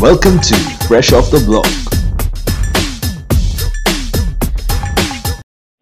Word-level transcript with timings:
Welcome 0.00 0.40
to 0.40 0.56
Fresh 0.88 1.12
Off 1.12 1.30
the 1.30 1.44
Block. 1.44 1.68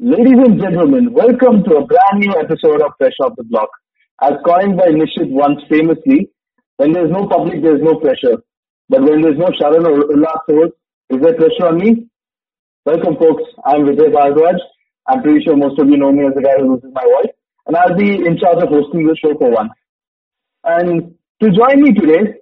Ladies 0.01 0.39
and 0.45 0.61
gentlemen, 0.61 1.13
welcome 1.13 1.63
to 1.63 1.77
a 1.77 1.87
brand 1.87 2.19
new 2.19 2.35
episode 2.35 2.83
of 2.83 2.91
Fresh 2.99 3.15
Off 3.23 3.37
the 3.37 3.45
Block. 3.45 3.69
As 4.21 4.33
coined 4.45 4.77
by 4.77 4.89
Nishit 4.89 5.31
once 5.31 5.61
famously, 5.71 6.33
when 6.79 6.91
there's 6.91 7.13
no 7.13 7.29
public, 7.29 7.63
there's 7.63 7.81
no 7.81 7.95
pressure. 8.01 8.43
But 8.89 9.03
when 9.03 9.23
there's 9.23 9.39
no 9.39 9.55
Sharan 9.55 9.87
or 9.87 10.11
Ullas 10.11 10.73
is 11.11 11.23
there 11.23 11.35
pressure 11.35 11.69
on 11.69 11.79
me? 11.79 12.09
Welcome, 12.87 13.15
folks. 13.23 13.45
I'm 13.65 13.83
Vijay 13.87 14.11
Bhardwaj. 14.11 14.59
I'm 15.07 15.23
pretty 15.23 15.45
sure 15.45 15.57
most 15.57 15.79
of 15.79 15.89
you 15.89 15.97
know 15.97 16.11
me 16.11 16.27
as 16.27 16.35
the 16.35 16.43
guy 16.43 16.59
who 16.59 16.75
loses 16.75 16.91
my 16.93 17.05
voice. 17.05 17.33
And 17.69 17.77
I'll 17.77 17.97
be 17.97 18.17
in 18.17 18.37
charge 18.37 18.61
of 18.65 18.69
hosting 18.69 19.07
the 19.07 19.15
show 19.15 19.39
for 19.39 19.49
once. 19.49 19.71
And 20.65 21.15
to 21.41 21.51
join 21.53 21.83
me 21.83 21.93
today, 21.93 22.35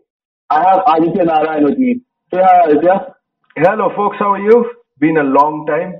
I 0.50 0.62
have 0.68 0.82
Aditya 0.86 1.24
Narayan 1.24 1.64
with 1.64 1.78
me. 1.78 2.00
Say 2.32 2.40
hi, 2.40 2.70
Aditya. 2.70 3.14
Hello, 3.56 3.90
folks. 3.96 4.16
How 4.18 4.34
are 4.34 4.38
you? 4.38 4.70
Been 4.98 5.16
a 5.16 5.24
long 5.24 5.66
time. 5.66 5.94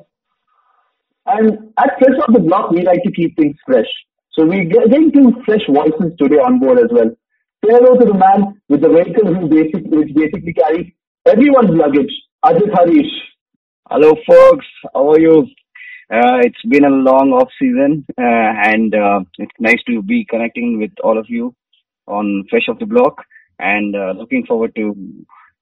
And 1.26 1.72
at 1.78 1.98
Fresh 1.98 2.18
Off 2.22 2.32
the 2.32 2.40
Block, 2.40 2.70
we 2.70 2.82
like 2.82 3.02
to 3.02 3.10
keep 3.10 3.36
things 3.36 3.56
fresh. 3.66 3.88
So 4.32 4.46
we're 4.46 4.64
getting 4.64 5.10
two 5.10 5.32
fresh 5.44 5.66
voices 5.68 6.12
today 6.18 6.36
on 6.36 6.60
board 6.60 6.78
as 6.78 6.90
well. 6.92 7.10
Say 7.64 7.72
hello 7.72 7.98
to 7.98 8.04
the 8.04 8.14
man 8.14 8.60
with 8.68 8.82
the 8.82 8.88
vehicle 8.88 9.34
who 9.34 9.48
basic, 9.48 9.84
which 9.86 10.14
basically 10.14 10.52
carries 10.52 10.92
everyone's 11.26 11.70
luggage, 11.70 12.12
Ajit 12.44 12.72
Harish. 12.72 13.10
Hello, 13.90 14.12
folks. 14.28 14.66
How 14.94 15.10
are 15.10 15.18
you? 15.18 15.46
Uh, 16.08 16.38
it's 16.46 16.62
been 16.68 16.84
a 16.84 16.88
long 16.90 17.32
off 17.32 17.48
season, 17.58 18.06
uh, 18.16 18.22
and 18.22 18.94
uh, 18.94 19.20
it's 19.38 19.58
nice 19.58 19.82
to 19.88 20.02
be 20.02 20.24
connecting 20.30 20.78
with 20.78 20.92
all 21.02 21.18
of 21.18 21.26
you 21.28 21.52
on 22.06 22.44
Fresh 22.48 22.68
Off 22.68 22.78
the 22.78 22.86
Block, 22.86 23.24
and 23.58 23.94
uh, 23.94 24.12
looking 24.16 24.44
forward 24.46 24.74
to 24.76 24.94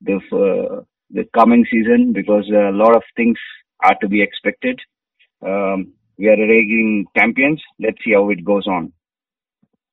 the 0.01 0.15
uh, 0.31 0.81
the 1.11 1.23
coming 1.33 1.65
season 1.71 2.13
because 2.13 2.49
a 2.49 2.71
lot 2.71 2.95
of 2.95 3.03
things 3.15 3.37
are 3.83 3.95
to 4.01 4.07
be 4.07 4.21
expected. 4.21 4.79
Um, 5.45 5.93
we 6.17 6.27
are 6.27 6.37
reigning 6.37 7.05
champions. 7.15 7.61
Let's 7.79 7.97
see 8.03 8.13
how 8.13 8.29
it 8.29 8.43
goes 8.43 8.67
on. 8.67 8.93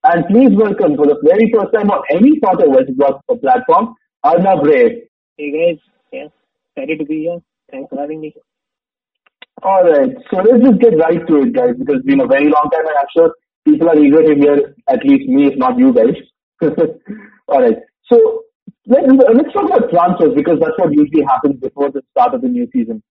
And 0.04 0.26
please 0.26 0.50
welcome 0.56 0.96
for 0.96 1.06
the 1.06 1.18
very 1.22 1.50
first 1.52 1.72
time 1.72 1.90
on 1.90 2.02
any 2.10 2.38
part 2.40 2.60
of 2.60 2.70
West 2.70 2.96
Block 2.96 3.22
platform, 3.40 3.94
Arnab 4.24 4.64
Ray. 4.64 5.08
Hey 5.36 5.50
guys, 5.52 5.78
yeah, 6.12 6.26
excited 6.74 6.98
to 6.98 7.04
be 7.04 7.20
here. 7.20 7.38
Thanks 7.70 7.88
for 7.88 8.00
having 8.00 8.20
me. 8.20 8.34
All 9.62 9.84
right, 9.84 10.10
so 10.28 10.38
let's 10.38 10.64
just 10.64 10.80
get 10.80 10.98
right 10.98 11.24
to 11.24 11.36
it, 11.42 11.52
guys, 11.52 11.74
because 11.78 11.96
it's 11.96 12.06
been 12.06 12.20
a 12.20 12.26
very 12.26 12.48
long 12.48 12.68
time, 12.72 12.84
and 12.84 12.96
I'm 12.98 13.06
sure 13.16 13.34
people 13.64 13.88
are 13.88 13.98
eager 13.98 14.22
to 14.22 14.34
hear 14.34 14.74
at 14.88 15.04
least 15.04 15.28
me, 15.28 15.46
if 15.46 15.56
not 15.56 15.78
you 15.78 15.92
guys. 15.92 16.18
All 17.46 17.62
right, 17.62 17.76
so 18.06 18.44
let's 18.86 19.06
let's 19.08 19.52
talk 19.52 19.66
about 19.66 19.90
transfers 19.90 20.34
because 20.34 20.58
that's 20.60 20.78
what 20.78 20.92
usually 20.92 21.22
happens 21.22 21.60
before 21.60 21.90
the 21.90 22.02
start 22.10 22.34
of 22.34 22.42
the 22.42 22.48
new 22.48 22.68
season. 22.72 23.02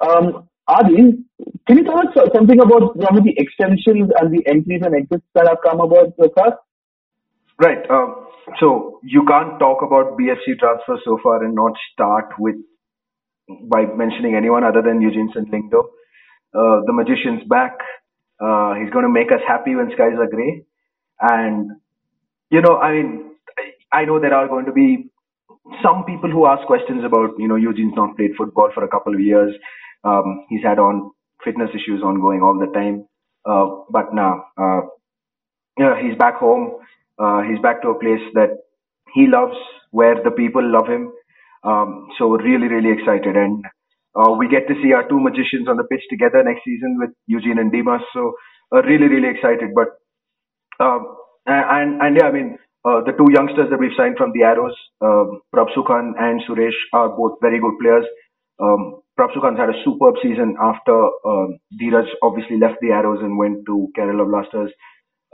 Um, 0.00 0.48
Adi, 0.68 1.24
can 1.66 1.78
you 1.78 1.84
tell 1.84 1.98
us 1.98 2.14
something 2.34 2.60
about 2.60 2.96
some 3.02 3.18
of 3.18 3.24
the 3.24 3.34
extensions 3.36 4.10
and 4.18 4.32
the 4.32 4.42
entries 4.46 4.82
and 4.84 4.94
exits 4.94 5.24
that 5.34 5.48
have 5.48 5.58
come 5.64 5.80
about 5.80 6.14
so 6.18 6.30
far? 6.34 6.58
Right. 7.60 7.88
Um, 7.90 8.26
so 8.60 9.00
you 9.02 9.24
can't 9.26 9.58
talk 9.58 9.82
about 9.82 10.18
BFC 10.18 10.58
transfers 10.58 11.00
so 11.04 11.18
far 11.22 11.44
and 11.44 11.54
not 11.54 11.72
start 11.92 12.30
with 12.38 12.56
by 13.70 13.84
mentioning 13.86 14.34
anyone 14.36 14.64
other 14.64 14.82
than 14.82 15.00
Eugeneson 15.00 15.50
Lyngdoh. 15.50 15.84
Uh, 16.54 16.82
the 16.86 16.92
magician's 16.92 17.42
back. 17.48 17.78
Uh, 18.40 18.74
he's 18.74 18.90
going 18.90 19.04
to 19.04 19.10
make 19.10 19.30
us 19.32 19.40
happy 19.46 19.74
when 19.74 19.90
skies 19.92 20.14
are 20.18 20.28
grey. 20.28 20.64
And, 21.20 21.70
you 22.50 22.60
know, 22.60 22.76
I 22.76 22.92
mean, 22.92 23.31
I 23.92 24.04
know 24.04 24.20
there 24.20 24.34
are 24.34 24.48
going 24.48 24.66
to 24.66 24.72
be 24.72 25.10
some 25.82 26.04
people 26.04 26.30
who 26.30 26.46
ask 26.46 26.66
questions 26.66 27.04
about, 27.04 27.30
you 27.38 27.48
know, 27.48 27.56
Eugene's 27.56 27.94
not 27.96 28.16
played 28.16 28.32
football 28.38 28.70
for 28.74 28.84
a 28.84 28.88
couple 28.88 29.14
of 29.14 29.20
years. 29.20 29.54
Um, 30.04 30.46
he's 30.48 30.62
had 30.64 30.78
on 30.78 31.10
fitness 31.44 31.70
issues 31.74 32.02
ongoing 32.02 32.42
all 32.42 32.58
the 32.58 32.72
time. 32.72 33.06
Uh, 33.46 33.84
but 33.90 34.14
now, 34.14 34.44
uh, 34.58 34.82
yeah, 35.78 36.00
he's 36.02 36.16
back 36.18 36.36
home. 36.36 36.78
Uh, 37.18 37.42
he's 37.42 37.60
back 37.60 37.82
to 37.82 37.90
a 37.90 37.98
place 38.00 38.22
that 38.34 38.50
he 39.14 39.26
loves, 39.28 39.56
where 39.90 40.22
the 40.22 40.30
people 40.30 40.62
love 40.64 40.88
him. 40.88 41.12
Um, 41.64 42.08
so 42.18 42.30
really, 42.30 42.68
really 42.68 42.92
excited. 42.92 43.36
And 43.36 43.64
uh, 44.16 44.32
we 44.32 44.48
get 44.48 44.68
to 44.68 44.74
see 44.82 44.92
our 44.92 45.08
two 45.08 45.20
magicians 45.20 45.68
on 45.68 45.76
the 45.76 45.84
pitch 45.84 46.02
together 46.10 46.42
next 46.44 46.64
season 46.64 46.98
with 47.00 47.10
Eugene 47.26 47.58
and 47.58 47.72
Dimas. 47.72 48.02
So 48.14 48.34
uh, 48.74 48.82
really, 48.82 49.08
really 49.08 49.28
excited. 49.30 49.70
But 49.74 49.88
um, 50.84 51.16
and 51.46 52.00
and 52.02 52.16
yeah, 52.16 52.26
I 52.26 52.32
mean 52.32 52.58
uh, 52.58 52.71
the 52.84 53.12
two 53.18 53.28
youngsters 53.32 53.70
that 53.70 53.78
we've 53.78 53.96
signed 53.96 54.16
from 54.18 54.32
the 54.34 54.42
Arrows, 54.44 54.74
um, 55.02 55.40
Prabhsukhan 55.54 56.12
and 56.18 56.42
Suresh, 56.48 56.76
are 56.92 57.10
both 57.10 57.38
very 57.40 57.60
good 57.60 57.74
players. 57.80 58.04
Um, 58.60 59.02
Prabhsukhan's 59.18 59.58
had 59.58 59.70
a 59.70 59.82
superb 59.84 60.16
season 60.22 60.56
after 60.60 60.94
um, 61.26 61.58
Dheeraj 61.80 62.06
obviously 62.22 62.58
left 62.58 62.80
the 62.80 62.90
Arrows 62.90 63.20
and 63.22 63.38
went 63.38 63.66
to 63.66 63.88
Kerala 63.96 64.26
Blasters. 64.28 64.72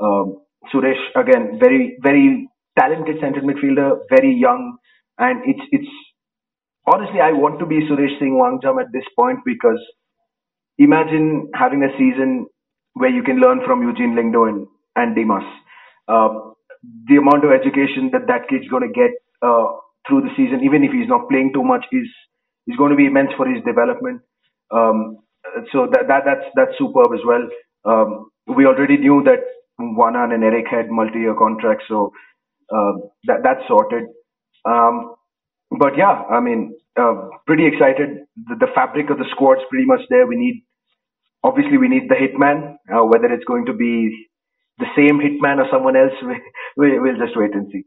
Um, 0.01 0.39
Suresh 0.75 1.01
again, 1.17 1.59
very 1.61 1.97
very 2.03 2.49
talented 2.79 3.17
central 3.21 3.47
midfielder, 3.47 3.99
very 4.11 4.35
young, 4.35 4.77
and 5.19 5.41
it's 5.47 5.63
it's 5.73 5.89
honestly 6.87 7.21
I 7.21 7.33
want 7.33 7.59
to 7.61 7.67
be 7.67 7.81
Suresh 7.89 8.19
Singh 8.19 8.39
Wangjam 8.41 8.81
at 8.81 8.93
this 8.93 9.05
point 9.19 9.41
because 9.47 9.81
imagine 10.79 11.51
having 11.55 11.83
a 11.85 11.93
season 11.99 12.47
where 12.95 13.11
you 13.11 13.23
can 13.23 13.39
learn 13.41 13.61
from 13.67 13.83
Eugene 13.83 14.15
Lyngdoh 14.17 14.49
and, 14.49 14.67
and 14.97 15.17
Dimas. 15.17 15.45
Uh, 16.09 16.51
the 17.09 17.17
amount 17.17 17.45
of 17.45 17.53
education 17.53 18.11
that 18.13 18.27
that 18.29 18.49
kid's 18.49 18.69
going 18.69 18.87
to 18.87 18.93
get 18.93 19.11
uh, 19.43 19.67
through 20.07 20.23
the 20.23 20.33
season, 20.37 20.63
even 20.65 20.85
if 20.85 20.93
he's 20.93 21.09
not 21.09 21.29
playing 21.29 21.53
too 21.53 21.65
much, 21.65 21.85
is 21.93 22.09
is 22.67 22.77
going 22.77 22.91
to 22.91 22.97
be 22.97 23.07
immense 23.07 23.31
for 23.37 23.49
his 23.49 23.63
development. 23.65 24.21
Um, 24.71 25.19
so 25.73 25.89
that, 25.93 26.09
that 26.09 26.23
that's 26.25 26.47
that's 26.55 26.79
superb 26.79 27.13
as 27.15 27.21
well. 27.27 27.45
Um, 27.85 28.31
we 28.47 28.67
already 28.67 28.97
knew 28.99 29.23
that 29.25 29.41
Juanan 29.81 30.35
and 30.35 30.45
Eric 30.45 30.67
had 30.71 30.91
multi-year 30.91 31.35
contracts, 31.35 31.85
so 31.89 32.13
uh, 32.75 32.93
that 33.25 33.41
that's 33.43 33.67
sorted. 33.69 34.05
Um, 34.65 35.15
but 35.79 35.97
yeah, 35.97 36.23
I 36.31 36.41
mean, 36.41 36.77
uh, 36.99 37.29
pretty 37.47 37.67
excited. 37.67 38.25
The, 38.49 38.57
the, 38.59 38.67
fabric 38.75 39.11
of 39.11 39.19
the 39.19 39.27
squad's 39.31 39.61
pretty 39.71 39.87
much 39.87 40.01
there. 40.11 40.27
We 40.27 40.37
need, 40.37 40.65
obviously, 41.45 41.79
we 41.79 41.89
need 41.89 42.09
the 42.09 42.17
hitman. 42.17 42.77
Uh, 42.93 43.05
whether 43.05 43.27
it's 43.33 43.45
going 43.45 43.67
to 43.67 43.73
be 43.75 44.29
the 44.79 44.87
same 44.97 45.19
hitman 45.19 45.59
or 45.59 45.69
someone 45.71 45.97
else, 45.97 46.13
we, 46.77 46.99
we'll 46.99 47.17
just 47.17 47.37
wait 47.37 47.55
and 47.55 47.71
see. 47.73 47.85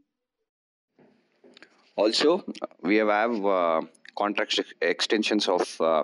Also, 1.96 2.44
we 2.82 2.96
have, 2.96 3.08
have 3.08 3.44
uh, 3.44 3.82
contract 4.16 4.58
extensions 4.80 5.48
of 5.48 5.80
uh, 5.80 6.02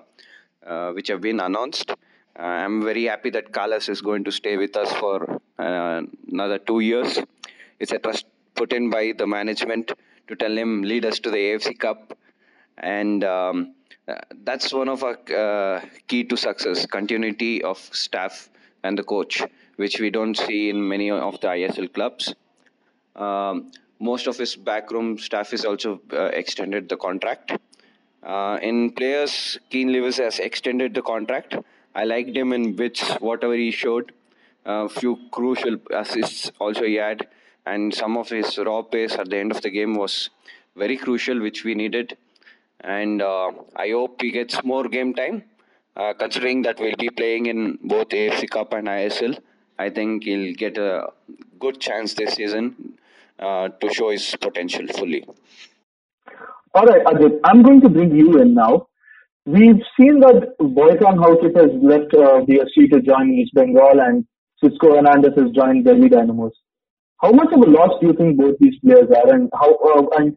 uh, 0.66 0.92
which 0.92 1.08
have 1.08 1.20
been 1.20 1.40
announced. 1.40 1.90
Uh, 1.90 2.42
I'm 2.42 2.82
very 2.82 3.04
happy 3.04 3.30
that 3.30 3.52
Carles 3.52 3.88
is 3.88 4.02
going 4.02 4.24
to 4.24 4.32
stay 4.32 4.56
with 4.56 4.76
us 4.76 4.92
for 4.92 5.40
another 5.58 6.58
two 6.58 6.80
years. 6.80 7.18
It's 7.80 7.92
a 7.92 7.98
trust 7.98 8.26
put 8.54 8.72
in 8.72 8.90
by 8.90 9.12
the 9.16 9.26
management 9.26 9.92
to 10.28 10.36
tell 10.36 10.56
him 10.56 10.82
lead 10.82 11.04
us 11.04 11.18
to 11.20 11.30
the 11.30 11.36
AFC 11.36 11.78
Cup, 11.78 12.18
and 12.76 13.24
um, 13.24 13.74
that's 14.44 14.72
one 14.72 14.88
of 14.88 15.02
our 15.04 15.18
uh, 15.34 15.80
key 16.06 16.24
to 16.24 16.36
success: 16.36 16.86
continuity 16.86 17.62
of 17.62 17.78
staff 17.78 18.50
and 18.82 18.98
the 18.98 19.02
coach, 19.02 19.42
which 19.78 20.00
we 20.00 20.10
don't 20.10 20.36
see 20.36 20.70
in 20.70 20.88
many 20.92 21.08
of 21.10 21.40
the 21.40 21.48
ISL 21.48 21.92
clubs. 21.92 22.34
Um, 23.14 23.70
most 24.00 24.26
of 24.26 24.36
his 24.36 24.56
backroom 24.56 25.18
staff 25.18 25.52
is 25.52 25.64
also 25.64 26.00
uh, 26.12 26.30
extended 26.42 26.88
the 26.88 26.96
contract. 26.96 27.52
Uh, 28.22 28.58
in 28.60 28.90
players, 28.90 29.58
Keane 29.70 29.92
Lewis 29.92 30.18
has 30.18 30.40
extended 30.40 30.94
the 30.94 31.02
contract. 31.02 31.56
I 31.94 32.04
liked 32.04 32.36
him 32.36 32.52
in 32.52 32.74
bits, 32.74 33.02
whatever 33.28 33.54
he 33.54 33.70
showed. 33.70 34.12
A 34.66 34.70
uh, 34.70 34.88
few 34.88 35.18
crucial 35.30 35.76
assists 35.92 36.50
also 36.58 36.84
he 36.84 36.96
had, 36.96 37.28
and 37.64 37.94
some 37.94 38.16
of 38.16 38.28
his 38.28 38.58
raw 38.58 38.82
pace 38.82 39.14
at 39.14 39.30
the 39.30 39.38
end 39.38 39.52
of 39.52 39.62
the 39.62 39.70
game 39.70 39.94
was 39.94 40.30
very 40.76 40.96
crucial, 40.96 41.40
which 41.40 41.64
we 41.64 41.74
needed. 41.74 42.16
And 42.80 43.22
uh, 43.22 43.52
I 43.76 43.90
hope 43.90 44.20
he 44.22 44.32
gets 44.32 44.62
more 44.64 44.88
game 44.88 45.14
time, 45.14 45.44
uh, 45.96 46.14
considering 46.14 46.62
that 46.62 46.80
we'll 46.80 46.96
be 46.98 47.10
playing 47.10 47.46
in 47.46 47.78
both 47.82 48.08
AFC 48.08 48.50
Cup 48.50 48.72
and 48.72 48.88
ISL. 48.88 49.38
I 49.78 49.90
think 49.90 50.24
he'll 50.24 50.54
get 50.54 50.76
a 50.78 51.08
good 51.58 51.80
chance 51.80 52.14
this 52.14 52.34
season 52.34 52.98
uh, 53.38 53.68
to 53.68 53.92
show 53.92 54.10
his 54.10 54.34
potential 54.40 54.86
fully. 54.88 55.24
All 56.74 56.84
right, 56.84 57.04
Ajit, 57.04 57.40
I'm 57.44 57.62
going 57.62 57.80
to 57.82 57.88
bring 57.88 58.14
you 58.14 58.40
in 58.40 58.54
now. 58.54 58.88
We've 59.46 59.80
seen 59.98 60.20
that 60.20 60.56
Boykan 60.60 61.16
Housef 61.16 61.56
has 61.56 61.70
left 61.82 62.12
uh, 62.12 62.44
BFC 62.44 62.90
to 62.92 63.00
join 63.00 63.32
East 63.32 63.54
Bengal 63.54 64.00
and 64.00 64.26
Xisco 64.62 64.96
Hernandez 64.96 65.32
has 65.36 65.50
joined 65.52 65.84
Delhi 65.84 66.08
Dynamos. 66.08 66.52
How 67.20 67.32
much 67.32 67.48
of 67.52 67.62
a 67.62 67.70
loss 67.70 67.98
do 68.00 68.08
you 68.08 68.12
think 68.12 68.36
both 68.36 68.56
these 68.60 68.78
players 68.80 69.08
are, 69.10 69.34
and 69.34 69.50
how 69.52 69.74
uh, 69.74 70.02
and 70.18 70.36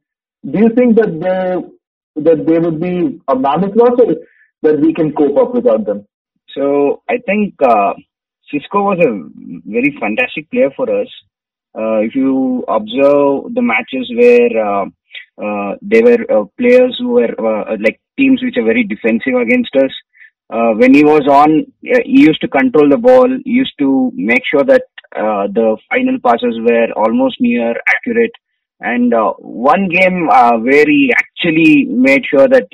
do 0.49 0.59
you 0.59 0.69
think 0.69 0.95
that 0.95 1.19
they 1.19 2.21
that 2.23 2.45
they 2.45 2.59
would 2.59 2.79
be 2.79 3.19
a 3.27 3.35
mammoth 3.35 3.75
loss, 3.75 3.99
or 3.99 4.15
that 4.63 4.79
we 4.79 4.93
can 4.93 5.13
cope 5.13 5.37
up 5.37 5.53
without 5.53 5.85
them? 5.85 6.05
So 6.55 7.03
I 7.09 7.17
think 7.25 7.55
uh, 7.61 7.93
Xisco 8.51 8.83
was 8.83 8.99
a 8.99 9.11
very 9.69 9.95
fantastic 9.99 10.49
player 10.51 10.69
for 10.75 10.89
us. 10.89 11.07
Uh, 11.73 11.99
if 11.99 12.15
you 12.15 12.65
observe 12.67 13.53
the 13.53 13.61
matches 13.61 14.11
where 14.15 14.51
uh, 14.65 14.85
uh, 15.41 15.75
they 15.81 16.01
were 16.01 16.19
uh, 16.29 16.45
players 16.57 16.95
who 16.99 17.11
were 17.11 17.33
uh, 17.39 17.77
like 17.79 17.99
teams 18.17 18.41
which 18.43 18.57
are 18.57 18.65
very 18.65 18.83
defensive 18.83 19.35
against 19.41 19.75
us. 19.75 19.91
When 20.49 20.93
he 20.93 21.05
was 21.05 21.25
on, 21.29 21.65
he 21.81 22.21
used 22.27 22.41
to 22.41 22.47
control 22.49 22.89
the 22.89 22.97
ball. 22.97 23.29
He 23.45 23.51
used 23.51 23.73
to 23.79 24.11
make 24.13 24.43
sure 24.45 24.65
that 24.65 24.83
the 25.13 25.77
final 25.89 26.19
passes 26.19 26.59
were 26.59 26.91
almost 26.97 27.37
near 27.39 27.73
accurate. 27.87 28.33
And 28.81 29.13
one 29.39 29.87
game 29.87 30.27
where 30.27 30.85
he 30.85 31.13
actually 31.15 31.85
made 31.85 32.25
sure 32.25 32.49
that 32.49 32.67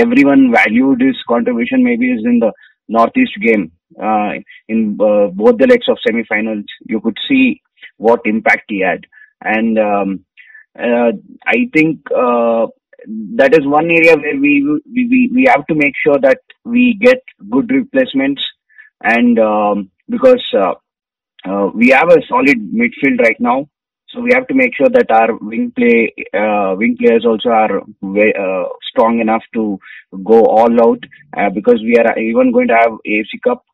everyone 0.00 0.50
valued 0.50 1.02
his 1.02 1.16
contribution 1.28 1.84
maybe 1.84 2.10
is 2.10 2.24
in 2.24 2.38
the 2.38 2.52
Northeast 2.88 3.36
game. 3.42 3.72
Uh, 4.00 4.32
in 4.68 4.98
uh, 5.00 5.28
both 5.28 5.56
the 5.58 5.66
legs 5.66 5.88
of 5.88 5.98
semi-finals, 6.06 6.64
you 6.86 7.00
could 7.00 7.16
see 7.28 7.62
what 7.96 8.20
impact 8.24 8.64
he 8.68 8.80
had. 8.80 9.06
And 9.40 9.78
um, 9.78 10.24
uh, 10.78 11.12
I 11.46 11.68
think 11.72 12.00
uh, 12.10 12.66
that 13.36 13.54
is 13.54 13.66
one 13.66 13.90
area 13.90 14.16
where 14.16 14.38
we, 14.38 14.80
we 14.92 15.30
we 15.32 15.44
have 15.48 15.66
to 15.66 15.74
make 15.74 15.94
sure 16.02 16.18
that 16.20 16.40
we 16.64 16.98
get 17.00 17.22
good 17.50 17.70
replacements 17.70 18.42
and 19.02 19.38
um, 19.38 19.90
because 20.08 20.44
uh, 20.54 20.74
uh, 21.48 21.70
we 21.74 21.88
have 21.90 22.08
a 22.10 22.20
solid 22.28 22.58
midfield 22.74 23.20
right 23.20 23.36
now 23.38 23.66
so 24.08 24.20
we 24.20 24.30
have 24.34 24.46
to 24.48 24.54
make 24.54 24.74
sure 24.74 24.88
that 24.88 25.10
our 25.10 25.36
wing 25.36 25.72
play 25.76 26.12
wing 26.76 26.96
players 26.98 27.24
also 27.24 27.50
are 27.50 27.80
way, 28.00 28.32
strong 28.90 29.20
enough 29.20 29.42
to 29.54 29.78
go 30.24 30.44
all 30.44 30.80
out 30.82 31.02
because 31.54 31.80
we 31.82 31.96
are 31.96 32.18
even 32.18 32.52
going 32.52 32.68
to 32.68 32.74
have 32.74 32.92
AFC 33.06 33.40
Cup 33.44 33.64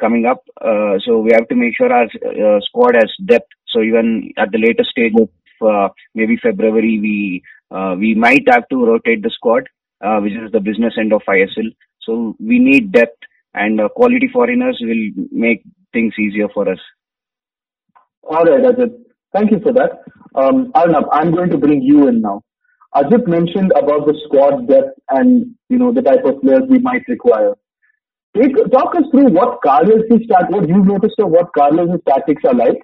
coming 0.00 0.26
up 0.26 0.42
uh, 0.60 0.94
so 1.04 1.18
we 1.18 1.32
have 1.32 1.48
to 1.48 1.54
make 1.54 1.76
sure 1.76 1.92
our 1.92 2.04
uh, 2.04 2.60
squad 2.60 2.94
has 2.94 3.10
depth 3.26 3.50
so 3.68 3.82
even 3.82 4.32
at 4.38 4.50
the 4.52 4.58
later 4.58 4.84
stage 4.84 5.12
of 5.20 5.28
uh, 5.60 5.88
maybe 6.14 6.36
February 6.42 6.98
we 7.00 7.42
uh, 7.70 7.94
we 7.98 8.14
might 8.14 8.44
have 8.48 8.68
to 8.70 8.86
rotate 8.86 9.22
the 9.22 9.30
squad, 9.30 9.64
uh, 10.02 10.18
which 10.20 10.32
is 10.32 10.50
the 10.52 10.60
business 10.60 10.94
end 10.98 11.12
of 11.12 11.22
ISL. 11.28 11.74
So 12.00 12.34
we 12.40 12.58
need 12.58 12.92
depth 12.92 13.22
and 13.54 13.80
quality 13.94 14.28
foreigners 14.32 14.78
will 14.80 15.26
make 15.30 15.62
things 15.92 16.14
easier 16.18 16.48
for 16.54 16.70
us. 16.70 16.78
All 18.22 18.44
right, 18.44 18.62
Ajit. 18.62 18.94
Thank 19.34 19.50
you 19.50 19.60
for 19.60 19.72
that. 19.72 20.02
Um, 20.34 20.70
Arnab, 20.74 21.04
I'm 21.12 21.34
going 21.34 21.50
to 21.50 21.58
bring 21.58 21.82
you 21.82 22.08
in 22.08 22.22
now. 22.22 22.42
Ajit 22.94 23.26
mentioned 23.26 23.72
about 23.72 24.06
the 24.06 24.18
squad 24.26 24.66
depth 24.66 24.98
and 25.10 25.54
you 25.68 25.78
know 25.78 25.92
the 25.92 26.02
type 26.02 26.24
of 26.24 26.40
players 26.40 26.62
we 26.70 26.78
might 26.78 27.02
require. 27.08 27.52
Talk 28.34 28.94
us 28.94 29.04
through 29.10 29.30
what 29.30 29.60
Carlos' 29.62 30.04
start, 30.24 30.50
what 30.50 30.68
you've 30.68 30.86
noticed 30.86 31.18
of 31.18 31.30
what 31.30 31.52
Carlos' 31.56 32.00
tactics 32.06 32.42
are 32.44 32.54
like, 32.54 32.80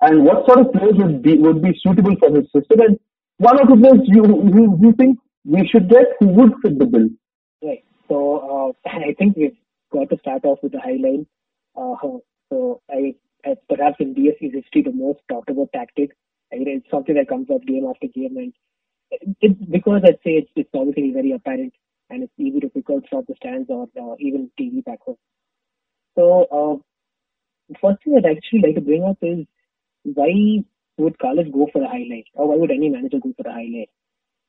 and 0.00 0.24
what 0.24 0.46
sort 0.46 0.60
of 0.60 0.72
players 0.72 0.94
would 0.96 1.22
be 1.22 1.38
would 1.38 1.62
be 1.62 1.78
suitable 1.82 2.14
for 2.20 2.34
his 2.34 2.44
system, 2.54 2.80
and 2.80 3.00
one 3.38 3.60
of 3.60 3.68
the 3.68 3.76
players 3.76 4.06
you 4.06 4.24
you, 4.54 4.78
you 4.80 4.92
think 4.92 5.18
we 5.44 5.66
should 5.66 5.88
get 5.88 6.06
who 6.20 6.26
would 6.28 6.52
fit 6.62 6.78
the 6.78 6.86
bill. 6.86 7.08
Right. 7.62 7.84
So 8.08 8.74
uh, 8.84 8.88
I 9.10 9.14
think 9.18 9.36
we've 9.36 9.56
got 9.92 10.10
to 10.10 10.18
start 10.18 10.44
off 10.44 10.58
with 10.62 10.72
the 10.72 10.80
high 10.80 10.98
line. 11.00 11.26
Uh, 11.76 11.96
so 12.50 12.82
I, 12.90 13.14
I 13.44 13.54
perhaps 13.68 13.96
in 13.98 14.14
BFC's 14.14 14.54
history 14.54 14.82
the 14.82 14.92
most 14.92 15.20
talked 15.28 15.50
about 15.50 15.70
tactic. 15.74 16.10
I 16.52 16.56
mean, 16.56 16.68
it's 16.68 16.90
something 16.90 17.14
that 17.14 17.28
comes 17.28 17.48
up 17.50 17.62
game 17.62 17.86
after 17.88 18.08
game, 18.08 18.36
and 18.36 19.70
because 19.70 20.02
I'd 20.04 20.20
say 20.24 20.42
it's, 20.42 20.50
it's 20.54 20.70
obviously 20.74 21.12
very 21.12 21.32
apparent 21.32 21.72
and 22.12 22.22
it's 22.24 22.32
easy 22.38 22.60
to 22.60 22.68
pick 22.68 22.84
out 22.90 23.04
the 23.10 23.34
stands 23.36 23.70
or 23.70 23.88
uh, 23.98 24.14
even 24.20 24.50
TV 24.60 24.84
back 24.84 25.00
home. 25.00 25.16
So 26.14 26.46
uh, 26.58 26.76
first 27.80 28.04
thing 28.04 28.16
I'd 28.16 28.36
actually 28.36 28.60
like 28.60 28.74
to 28.74 28.82
bring 28.82 29.04
up 29.04 29.16
is 29.22 29.46
why 30.04 30.62
would 30.98 31.18
Carlos 31.18 31.46
go 31.52 31.68
for 31.72 31.82
a 31.82 31.88
high 31.88 32.04
line? 32.10 32.24
Or 32.34 32.48
why 32.48 32.56
would 32.56 32.70
any 32.70 32.90
manager 32.90 33.18
go 33.22 33.32
for 33.36 33.48
a 33.48 33.52
high 33.52 33.70
line? 33.76 33.92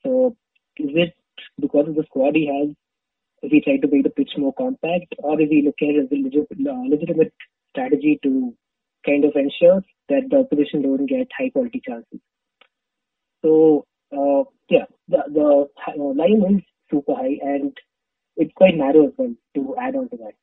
So 0.04 0.36
is 0.78 0.90
it 0.94 1.14
because 1.60 1.88
of 1.88 1.96
the 1.96 2.04
squad 2.04 2.36
he 2.36 2.48
has? 2.48 2.76
Is 3.44 3.52
he 3.52 3.62
trying 3.62 3.82
to 3.82 3.88
make 3.88 4.04
the 4.04 4.10
pitch 4.10 4.32
more 4.38 4.54
compact? 4.54 5.16
Or 5.20 5.40
is 5.40 5.50
he 5.50 5.64
looking 5.64 5.96
at 5.96 6.12
a 6.12 6.72
uh, 6.72 6.84
legitimate 6.90 7.34
strategy 7.72 8.20
to 8.24 8.54
kind 9.06 9.24
of 9.26 9.32
ensure 9.36 9.82
that 10.10 10.30
the 10.30 10.38
opposition 10.38 10.82
don't 10.82 11.06
get 11.06 11.28
high 11.38 11.50
quality 11.50 11.82
chances? 11.86 12.20
So, 13.42 13.86
uh, 14.12 14.44
yeah, 14.70 14.86
the, 15.08 15.24
the 15.28 15.68
uh, 15.88 16.14
line 16.14 16.56
is 16.56 16.64
super 16.92 17.16
high 17.16 17.38
and 17.42 17.76
it's 18.36 18.54
quite 18.56 18.76
narrow 18.76 19.08
as 19.08 19.14
well 19.18 19.34
to 19.56 19.76
add 19.80 19.96
on 19.96 20.10
to 20.10 20.18
that. 20.18 20.34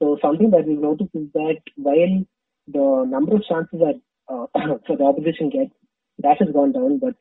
So 0.00 0.18
something 0.22 0.50
that 0.50 0.66
we 0.66 0.74
noticed 0.74 1.10
is 1.14 1.28
that 1.34 1.60
while 1.76 2.24
the 2.66 3.04
number 3.08 3.36
of 3.36 3.44
chances 3.48 3.80
that 3.80 4.00
uh, 4.28 4.46
for 4.86 4.96
the 4.96 5.04
opposition 5.04 5.50
gets, 5.50 5.72
that 6.18 6.36
has 6.40 6.48
gone 6.52 6.72
down. 6.72 6.98
But 6.98 7.14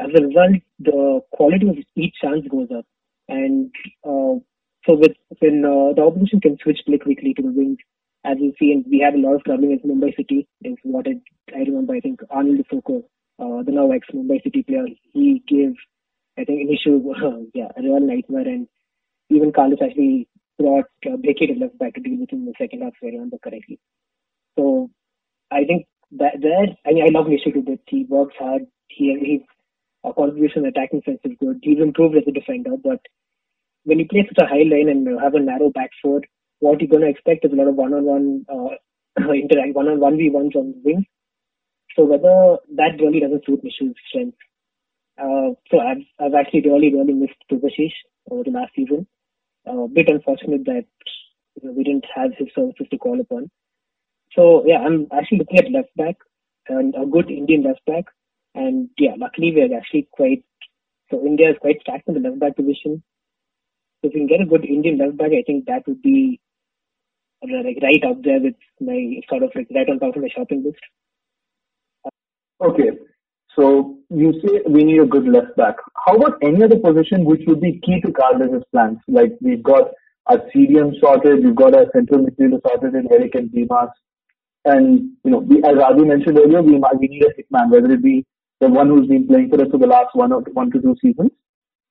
as 0.00 0.08
a 0.14 0.22
result, 0.22 0.62
the 0.78 1.20
quality 1.32 1.68
of 1.68 1.76
each 1.96 2.14
chance 2.20 2.46
goes 2.48 2.68
up. 2.76 2.86
And 3.28 3.70
uh, 4.04 4.42
so 4.84 4.94
with 4.94 5.16
when 5.38 5.64
uh, 5.64 5.94
the 5.94 6.02
opposition 6.02 6.40
can 6.40 6.58
switch 6.62 6.80
play 6.86 6.98
quickly 6.98 7.34
to 7.34 7.42
the 7.42 7.52
wing, 7.52 7.76
as 8.24 8.36
you 8.38 8.52
see, 8.58 8.72
and 8.72 8.84
we 8.88 9.00
had 9.00 9.14
a 9.14 9.18
lot 9.18 9.36
of 9.36 9.44
troubling 9.44 9.70
with 9.70 9.82
Mumbai 9.82 10.14
City. 10.16 10.46
Is 10.62 10.76
what 10.82 11.06
I, 11.06 11.14
I 11.54 11.60
remember. 11.60 11.94
I 11.94 12.00
think 12.00 12.20
Arnold 12.30 12.58
Issoko, 12.58 13.02
uh, 13.38 13.62
the 13.62 13.72
now 13.72 13.90
ex 13.90 14.08
Mumbai 14.14 14.42
City 14.42 14.62
player, 14.62 14.86
he 15.12 15.42
gave, 15.48 15.74
I 16.38 16.44
think, 16.44 16.60
initial, 16.60 17.02
uh, 17.10 17.44
yeah, 17.54 17.68
a 17.76 17.82
real 17.82 18.00
nightmare. 18.00 18.48
And 18.48 18.68
even 19.30 19.52
Carlos 19.52 19.78
actually 19.82 20.28
brought 20.58 20.86
uh, 21.06 21.16
vacated 21.18 21.58
left 21.58 21.78
back 21.78 21.94
to 21.94 22.00
deal 22.00 22.20
with 22.20 22.30
him 22.30 22.40
in 22.40 22.46
the 22.46 22.54
second 22.58 22.82
half, 22.82 22.92
if 23.00 23.08
I 23.08 23.14
remember 23.14 23.38
correctly. 23.42 23.78
So 24.58 24.90
I 25.50 25.64
think 25.64 25.86
that 26.12 26.40
there, 26.40 26.66
I 26.86 26.92
mean, 26.92 27.04
I 27.04 27.10
love 27.10 27.26
Nishi 27.26 27.52
to 27.52 27.78
He 27.86 28.04
works 28.08 28.34
hard. 28.38 28.62
He 28.88 29.12
his 29.14 29.40
uh, 30.04 30.12
contribution 30.12 30.66
attacking 30.66 31.02
sense 31.04 31.20
is 31.24 31.32
good. 31.40 31.60
He's 31.62 31.80
improved 31.80 32.16
as 32.16 32.24
a 32.26 32.32
defender, 32.32 32.76
but 32.82 33.00
when 33.84 33.98
you 33.98 34.06
play 34.08 34.26
such 34.28 34.42
a 34.44 34.48
high 34.48 34.64
line 34.68 34.88
and 34.88 35.08
have 35.20 35.34
a 35.34 35.40
narrow 35.40 35.70
back 35.70 35.90
four, 36.02 36.20
what 36.60 36.80
you're 36.80 36.88
going 36.88 37.02
to 37.02 37.08
expect 37.08 37.44
is 37.44 37.52
a 37.52 37.56
lot 37.56 37.68
of 37.68 37.74
one-on-one 37.74 38.46
uh, 38.48 38.76
interact, 39.32 39.74
one-on-one 39.74 40.16
v 40.16 40.30
ones 40.30 40.54
on 40.54 40.72
the 40.72 40.80
wings. 40.84 41.06
So 41.96 42.04
whether 42.04 42.58
that 42.76 43.00
really 43.00 43.20
doesn't 43.20 43.44
suit 43.44 43.62
Nishu's 43.64 43.96
strength. 44.08 44.38
Uh, 45.18 45.54
so 45.70 45.78
I've 45.78 46.04
I've 46.18 46.34
actually 46.34 46.62
really 46.62 46.92
really 46.94 47.12
missed 47.12 47.40
Subhashish 47.50 47.94
over 48.30 48.44
the 48.44 48.50
last 48.50 48.72
season. 48.74 49.06
A 49.66 49.70
uh, 49.70 49.86
bit 49.86 50.08
unfortunate 50.08 50.64
that 50.64 50.86
you 51.60 51.68
know, 51.68 51.72
we 51.72 51.84
didn't 51.84 52.06
have 52.14 52.32
his 52.36 52.48
services 52.54 52.86
to 52.90 52.98
call 52.98 53.20
upon. 53.20 53.50
So 54.32 54.64
yeah, 54.66 54.78
I'm 54.78 55.06
actually 55.12 55.38
looking 55.38 55.58
at 55.58 55.70
left 55.70 55.94
back 55.96 56.16
and 56.68 56.94
a 56.94 57.06
good 57.06 57.30
Indian 57.30 57.62
left 57.62 57.84
back. 57.86 58.04
And 58.54 58.88
yeah, 58.98 59.12
luckily 59.16 59.52
we're 59.54 59.76
actually 59.76 60.08
quite 60.10 60.44
so 61.10 61.24
India 61.24 61.50
is 61.50 61.56
quite 61.60 61.80
stacked 61.82 62.08
in 62.08 62.14
the 62.14 62.20
left 62.20 62.40
back 62.40 62.56
position. 62.56 63.02
So 64.00 64.08
if 64.08 64.14
we 64.14 64.20
can 64.20 64.26
get 64.26 64.40
a 64.40 64.46
good 64.46 64.64
Indian 64.64 64.98
left 64.98 65.18
back, 65.18 65.30
I 65.32 65.42
think 65.46 65.66
that 65.66 65.86
would 65.86 66.02
be 66.02 66.40
like 67.42 67.78
right 67.82 68.04
up 68.08 68.22
there 68.22 68.40
with 68.40 68.54
my 68.80 69.20
sort 69.28 69.42
of 69.42 69.50
like 69.54 69.68
right 69.74 69.88
on 69.88 69.98
top 69.98 70.16
of 70.16 70.22
my 70.22 70.28
shopping 70.34 70.64
list. 70.64 70.80
Okay. 72.60 72.90
So 73.56 73.98
you 74.14 74.32
say 74.44 74.60
we 74.68 74.84
need 74.84 75.00
a 75.00 75.06
good 75.06 75.26
left 75.26 75.56
back. 75.56 75.76
How 76.06 76.14
about 76.14 76.38
any 76.42 76.62
other 76.62 76.78
position 76.78 77.24
which 77.24 77.42
would 77.46 77.60
be 77.60 77.80
key 77.84 78.00
to 78.02 78.12
Carlos's 78.12 78.64
plans? 78.70 78.98
Like 79.08 79.32
we've 79.40 79.62
got 79.62 79.90
a 80.28 80.38
CDM 80.54 80.98
sorted, 81.00 81.44
we've 81.44 81.56
got 81.56 81.74
a 81.74 81.86
central 81.94 82.26
midfielder 82.26 82.60
sorted 82.66 82.94
in 82.94 83.08
Eric 83.10 83.34
and 83.34 83.50
Dimas. 83.52 83.90
And, 84.64 85.10
you 85.24 85.30
know, 85.30 85.38
we, 85.38 85.58
as 85.58 85.76
Ravi 85.76 86.04
mentioned 86.04 86.38
earlier, 86.38 86.62
we, 86.62 86.80
we 87.00 87.08
need 87.08 87.24
a 87.24 87.30
hitman, 87.30 87.70
whether 87.70 87.92
it 87.92 88.02
be 88.02 88.24
the 88.60 88.68
one 88.68 88.88
who's 88.88 89.08
been 89.08 89.26
playing 89.26 89.50
for 89.50 89.60
us 89.60 89.68
for 89.70 89.78
the 89.78 89.86
last 89.86 90.14
one 90.14 90.32
or 90.32 90.40
one 90.52 90.70
to 90.70 90.80
two 90.80 90.94
seasons, 91.02 91.30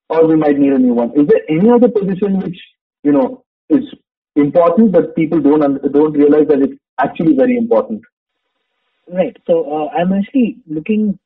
or 0.08 0.26
we 0.26 0.36
might 0.36 0.58
need 0.58 0.72
a 0.72 0.78
new 0.78 0.94
one. 0.94 1.10
Is 1.10 1.26
there 1.26 1.42
any 1.50 1.70
other 1.70 1.88
position 1.88 2.38
which, 2.38 2.56
you 3.02 3.12
know, 3.12 3.44
is 3.68 3.84
important, 4.36 4.92
but 4.92 5.14
people 5.14 5.40
don't 5.40 5.60
don't 5.92 6.12
realize 6.12 6.46
that 6.48 6.62
it's 6.62 6.80
actually 6.98 7.34
very 7.36 7.58
important? 7.58 8.00
Right. 9.06 9.36
So 9.46 9.70
uh, 9.70 9.88
I'm 9.88 10.12
actually 10.14 10.56
looking 10.66 11.18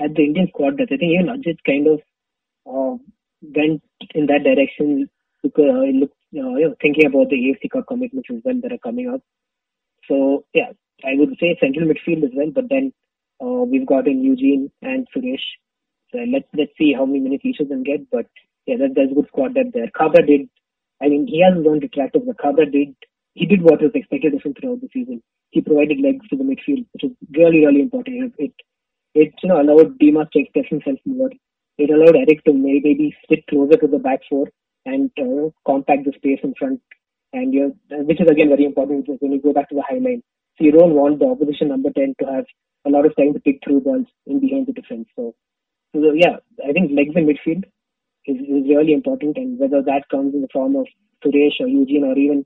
at 0.00 0.14
the 0.14 0.24
Indian 0.24 0.48
squad 0.48 0.78
that 0.78 0.88
I 0.92 0.96
think 0.96 1.12
even 1.12 1.28
Ajit 1.28 1.58
kind 1.66 1.86
of 1.86 2.00
uh, 2.66 2.96
went 3.42 3.82
in 4.14 4.26
that 4.26 4.44
direction 4.44 5.08
because 5.42 5.70
uh, 5.70 5.90
look, 6.00 6.10
uh, 6.34 6.56
you 6.58 6.68
know, 6.68 6.74
thinking 6.80 7.06
about 7.06 7.30
the 7.30 7.36
AFC 7.36 7.70
Cup 7.70 7.86
commitments 7.86 8.28
as 8.30 8.40
well 8.44 8.56
that 8.62 8.72
are 8.72 8.78
coming 8.78 9.10
up. 9.10 9.20
So 10.08 10.44
yeah, 10.54 10.72
I 11.04 11.14
would 11.16 11.36
say 11.40 11.56
central 11.60 11.88
midfield 11.88 12.24
as 12.24 12.30
well, 12.34 12.50
but 12.54 12.68
then 12.68 12.92
uh, 13.42 13.64
we've 13.64 13.86
got 13.86 14.08
in 14.08 14.22
Eugene 14.24 14.70
and 14.82 15.06
Suresh. 15.14 15.44
So 16.12 16.18
let's 16.32 16.48
let's 16.56 16.72
see 16.78 16.94
how 16.94 17.06
many 17.06 17.20
minutes 17.20 17.44
each 17.44 17.60
of 17.60 17.68
them 17.68 17.82
get. 17.82 18.10
But 18.10 18.26
yeah, 18.66 18.76
that, 18.78 18.92
there's 18.94 19.12
a 19.12 19.14
good 19.14 19.28
squad 19.28 19.54
depth 19.54 19.72
there. 19.74 19.90
Khabra 19.98 20.26
did. 20.26 20.48
I 21.02 21.08
mean, 21.08 21.26
he 21.26 21.42
has 21.42 21.56
his 21.56 21.66
own 21.66 21.80
detractors, 21.80 22.22
but 22.26 22.38
Khabra 22.38 22.70
did. 22.70 22.94
He 23.34 23.46
did 23.46 23.62
what 23.62 23.82
was 23.82 23.90
expected 23.94 24.34
of 24.34 24.42
him 24.42 24.54
throughout 24.54 24.80
the 24.80 24.88
season. 24.92 25.22
He 25.50 25.60
provided 25.60 26.00
legs 26.00 26.26
to 26.28 26.36
the 26.36 26.44
midfield, 26.44 26.86
which 26.92 27.04
is 27.04 27.12
really 27.36 27.66
really 27.66 27.80
important. 27.80 28.34
It 28.38 28.44
it 28.46 28.54
you 29.14 29.30
know 29.44 29.60
allowed 29.60 29.98
Dimas 29.98 30.28
to 30.32 30.40
express 30.40 30.66
himself 30.68 30.98
more. 31.04 31.30
It 31.78 31.90
allowed 31.90 32.16
Eric 32.16 32.44
to 32.44 32.52
maybe 32.52 33.16
sit 33.28 33.46
closer 33.48 33.76
to 33.78 33.86
the 33.86 33.98
back 33.98 34.20
four 34.28 34.48
and 34.86 35.10
uh, 35.18 35.50
compact 35.66 36.04
the 36.04 36.12
space 36.16 36.40
in 36.42 36.54
front. 36.58 36.80
And 37.32 37.52
you 37.52 37.76
which 37.90 38.20
is 38.20 38.28
again 38.30 38.48
very 38.48 38.64
important 38.64 39.06
when 39.08 39.32
you 39.32 39.40
go 39.40 39.52
back 39.52 39.68
to 39.70 39.74
the 39.74 39.84
high 39.88 39.98
line. 39.98 40.22
So 40.56 40.64
you 40.64 40.72
don't 40.72 40.94
want 40.94 41.18
the 41.18 41.26
opposition 41.26 41.68
number 41.68 41.90
10 41.90 42.14
to 42.20 42.26
have 42.26 42.44
a 42.86 42.90
lot 42.90 43.06
of 43.06 43.16
time 43.16 43.32
to 43.32 43.40
pick 43.40 43.58
through 43.64 43.80
balls 43.80 44.06
in 44.26 44.38
behind 44.38 44.68
the 44.68 44.72
defense. 44.72 45.08
So, 45.16 45.34
so 45.92 46.12
yeah, 46.14 46.36
I 46.62 46.72
think 46.72 46.92
legs 46.92 47.16
in 47.16 47.26
midfield 47.26 47.64
is, 48.26 48.36
is 48.38 48.70
really 48.70 48.92
important, 48.92 49.36
and 49.36 49.58
whether 49.58 49.82
that 49.82 50.08
comes 50.10 50.34
in 50.34 50.42
the 50.42 50.52
form 50.52 50.76
of 50.76 50.86
Suresh 51.24 51.58
or 51.60 51.66
Eugene 51.66 52.04
or 52.04 52.16
even 52.16 52.44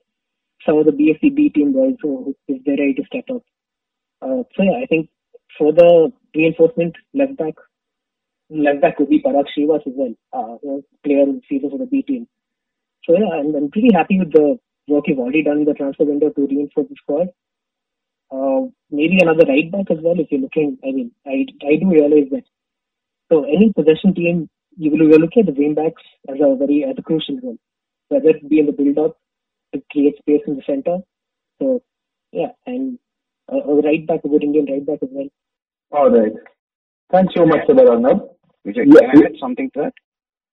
some 0.67 0.79
of 0.79 0.87
the 0.87 0.93
BFC 0.93 1.35
B 1.35 1.51
team 1.51 1.73
boys 1.73 1.97
who 2.01 2.35
is 2.49 2.59
there 2.65 2.77
ready 2.79 2.95
to 2.95 3.05
step 3.05 3.25
up. 3.35 3.43
Uh, 4.23 4.43
so 4.57 4.63
yeah, 4.63 4.81
I 4.83 4.87
think 4.87 5.11
for 5.59 5.73
the 5.73 6.13
reinforcement 6.35 6.95
left 7.15 7.37
back, 7.37 7.55
left 8.51 8.81
back 8.81 8.97
could 8.97 9.11
be 9.11 9.23
Parag 9.23 9.47
Shrivas 9.57 9.87
as 9.87 9.93
well, 9.97 10.15
uh, 10.33 10.57
player 11.05 11.23
in 11.23 11.43
season 11.49 11.71
for 11.71 11.79
the 11.79 11.87
B 11.87 12.03
team. 12.03 12.27
So 13.05 13.15
yeah, 13.19 13.39
I'm, 13.39 13.55
I'm 13.55 13.71
pretty 13.71 13.91
happy 13.93 14.19
with 14.19 14.33
the 14.33 14.59
work 14.89 15.05
you've 15.07 15.19
already 15.19 15.43
done 15.43 15.59
in 15.59 15.65
the 15.65 15.75
transfer 15.75 16.05
window 16.05 16.31
to 16.31 16.47
reinforce 16.47 16.89
the 16.89 16.97
squad. 17.03 17.29
Uh, 18.31 18.69
maybe 18.91 19.19
another 19.21 19.45
right 19.47 19.71
back 19.71 19.91
as 19.91 19.99
well 20.03 20.19
if 20.19 20.29
you're 20.31 20.41
looking. 20.41 20.79
I 20.85 20.93
mean, 20.93 21.13
I 21.27 21.47
I 21.67 21.77
do 21.77 21.91
realize 21.91 22.29
that. 22.31 22.45
So 23.31 23.45
any 23.45 23.73
possession 23.73 24.15
team, 24.15 24.49
you 24.77 24.91
will 24.91 25.07
look 25.19 25.37
at 25.39 25.47
the 25.47 25.53
wing 25.53 25.75
backs 25.75 26.03
as 26.29 26.37
a 26.41 26.57
very 26.57 26.85
as 26.85 26.97
a 26.99 27.03
crucial 27.03 27.39
role, 27.43 27.59
whether 28.09 28.31
it 28.31 28.49
be 28.49 28.61
in 28.61 28.67
the 28.67 28.73
build 28.73 28.99
up 28.99 29.19
to 29.75 29.83
create 29.91 30.19
space 30.19 30.43
in 30.47 30.57
the 30.57 30.63
center. 30.67 30.99
So 31.61 31.83
yeah, 32.33 32.53
and 32.67 32.99
a 33.49 33.57
right 33.59 34.07
back, 34.07 34.21
a 34.25 34.29
good 34.29 34.45
Indian 34.45 34.67
right 34.67 34.85
back 34.87 34.99
as 35.03 35.09
well. 35.11 35.29
All 35.91 36.11
right. 36.11 36.33
Thanks 37.11 37.35
so 37.35 37.47
much 37.47 37.61
for 37.67 37.75
that, 37.75 37.87
Arnab. 37.89 38.19
Vijay, 38.67 38.85
Yeah, 38.87 39.11
can 39.11 39.23
I 39.23 39.27
add 39.27 39.37
something 39.41 39.71
to 39.75 39.81
that? 39.83 39.93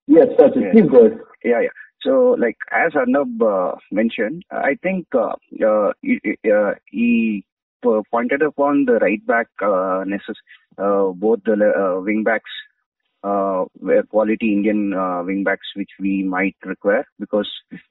Yes, 0.06 0.28
Sajid, 0.38 0.62
Yeah. 0.62 0.72
please 0.72 0.90
go 0.90 1.06
ahead. 1.06 1.18
Yeah, 1.44 1.60
yeah. 1.62 1.74
So, 2.02 2.36
like 2.38 2.56
as 2.72 2.94
Arnab 2.94 3.42
uh, 3.42 3.72
mentioned, 3.90 4.44
I 4.50 4.76
think 4.82 5.06
uh, 5.14 5.34
uh, 5.66 5.92
he, 6.02 6.20
uh, 6.50 6.72
he 6.90 7.44
pointed 8.10 8.42
upon 8.42 8.84
the 8.86 8.94
right 8.94 9.24
back 9.26 9.48
uh, 9.62 10.04
necess- 10.12 10.44
uh, 10.78 11.12
both 11.12 11.40
the 11.44 11.52
uh, 11.54 12.00
wing 12.00 12.22
backs 12.24 12.50
uh, 13.22 13.64
were 13.80 14.02
quality 14.04 14.52
Indian 14.52 14.92
uh, 14.92 15.22
wing 15.24 15.44
backs 15.44 15.68
which 15.74 15.90
we 15.98 16.22
might 16.22 16.56
require 16.64 17.04
because 17.18 17.48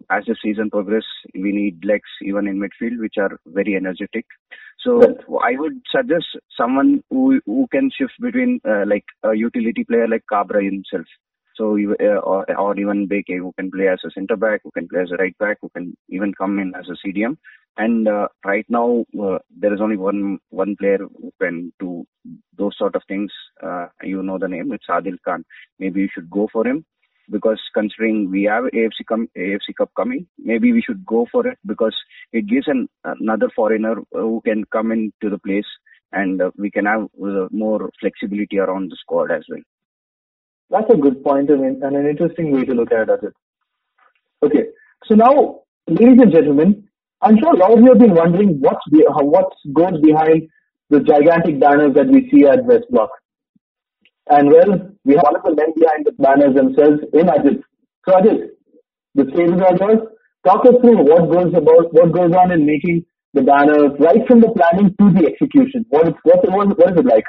as 0.10 0.24
the 0.26 0.36
season 0.42 0.70
progress, 0.70 1.04
we 1.34 1.52
need 1.52 1.84
legs 1.84 2.10
even 2.22 2.48
in 2.48 2.60
midfield 2.60 3.00
which 3.00 3.16
are 3.18 3.40
very 3.48 3.76
energetic. 3.76 4.26
So. 4.80 5.02
I 5.44 5.54
would 5.58 5.82
suggest 5.90 6.26
someone 6.56 7.04
who 7.10 7.42
who 7.46 7.68
can 7.72 7.90
shift 7.98 8.14
between 8.20 8.60
uh, 8.68 8.84
like 8.86 9.06
a 9.24 9.34
utility 9.34 9.84
player 9.84 10.08
like 10.08 10.24
Khabra 10.32 10.64
himself. 10.64 11.06
So 11.56 11.78
uh, 11.78 12.20
or, 12.20 12.46
or 12.60 12.78
even 12.78 13.08
Bheke 13.08 13.38
who 13.38 13.54
can 13.58 13.72
play 13.72 13.88
as 13.88 14.00
a 14.06 14.12
centre 14.12 14.36
back, 14.36 14.62
who 14.64 14.72
can 14.72 14.88
play 14.88 15.02
as 15.02 15.12
a 15.12 15.16
right 15.16 15.38
back, 15.38 15.58
who 15.62 15.70
can 15.70 15.96
even 16.10 16.34
come 16.34 16.60
in 16.60 16.74
as 16.76 16.86
a 16.90 17.08
CDM. 17.08 17.38
And 17.78 18.08
uh, 18.08 18.28
right 18.46 18.66
now 18.70 19.06
uh, 19.22 19.40
there 19.58 19.74
is 19.74 19.82
only 19.82 19.98
one 19.98 20.40
one 20.50 20.76
player 20.78 20.98
who 21.00 21.32
can 21.42 21.74
do 21.80 22.06
those 22.58 22.78
sort 22.78 22.96
of 22.96 23.04
things. 23.08 23.32
Uh, 23.62 23.88
you 24.02 24.24
know 24.24 24.38
the 24.38 24.48
name, 24.48 24.72
it's 24.72 24.88
Adil 24.90 25.18
Khan. 25.26 25.44
Maybe 25.80 26.02
you 26.02 26.10
should 26.14 26.30
go 26.30 26.48
for 26.52 26.66
him 26.66 26.86
because 27.30 27.60
considering 27.74 28.32
we 28.32 28.44
have 28.44 28.66
AFC 28.66 29.06
com- 29.08 29.30
AFC 29.38 29.76
Cup 29.78 29.92
coming, 29.98 30.26
maybe 30.38 30.72
we 30.72 30.82
should 30.82 31.06
go 31.06 31.28
for 31.32 31.46
it 31.48 31.58
because 31.66 31.96
it 32.32 32.48
gives 32.48 32.68
an 32.68 32.88
another 33.04 33.50
foreigner 33.56 33.96
who 34.12 34.42
can 34.46 34.64
come 34.66 34.92
into 34.92 35.30
the 35.30 35.40
place 35.40 35.66
and 36.14 36.42
uh, 36.42 36.52
we 36.58 36.72
can 36.72 36.86
have 36.86 37.04
uh, 37.24 37.48
more 37.52 37.90
flexibility 38.00 38.58
around 38.60 38.90
the 38.92 38.96
squad 39.02 39.32
as 39.32 39.44
well. 39.50 39.60
That's 40.70 40.90
a 40.94 40.98
good 40.98 41.24
point 41.24 41.50
and, 41.50 41.64
an- 41.64 41.82
and 41.84 41.96
an 41.96 42.08
interesting 42.08 42.52
way 42.52 42.64
to 42.66 42.74
look 42.74 42.92
at 42.92 43.10
it. 43.10 43.34
Okay, 44.44 44.66
so 45.06 45.16
now, 45.16 45.62
ladies 45.88 46.20
and 46.22 46.32
gentlemen, 46.32 46.88
I'm 47.22 47.38
sure 47.40 47.54
a 47.54 47.58
lot 47.58 47.74
of 47.74 47.80
you 47.80 47.90
have 47.90 48.00
been 48.00 48.14
wondering 48.14 48.58
what's 48.60 48.88
be, 48.92 49.04
what 49.08 49.52
goes 49.74 50.00
behind 50.02 50.50
the 50.90 51.00
gigantic 51.00 51.60
banners 51.60 51.94
that 51.96 52.08
we 52.08 52.30
see 52.30 52.46
at 52.46 52.66
West 52.66 52.86
Block. 52.90 53.10
And 54.30 54.50
well, 54.52 54.90
we 55.04 55.16
have 55.16 55.24
one 55.24 55.36
of 55.38 55.44
the 55.44 55.56
men 55.56 55.74
behind 55.78 56.06
the 56.06 56.14
banners 56.18 56.56
themselves 56.56 57.02
in 57.14 57.28
Ajit. 57.28 57.62
So 58.08 58.16
Ajit, 58.16 58.50
the 59.16 59.26
stage 59.34 59.50
is 59.50 59.62
yours. 59.80 60.02
Talk 60.46 60.66
us 60.66 60.76
through 60.82 61.02
what 61.04 61.32
goes 61.32 61.54
about 61.56 61.94
what 61.94 62.12
goes 62.12 62.34
on 62.36 62.52
in 62.52 62.66
making 62.66 63.06
the 63.34 63.42
banners 63.42 63.92
right 64.00 64.26
from 64.28 64.42
the 64.42 64.52
planning 64.54 64.94
to 65.00 65.12
the 65.12 65.26
execution. 65.28 65.86
What 65.90 66.08
is 66.08 66.14
what, 66.24 66.40
what, 66.50 66.78
what 66.78 66.94
is 66.94 67.00
it 67.00 67.06
like? 67.06 67.26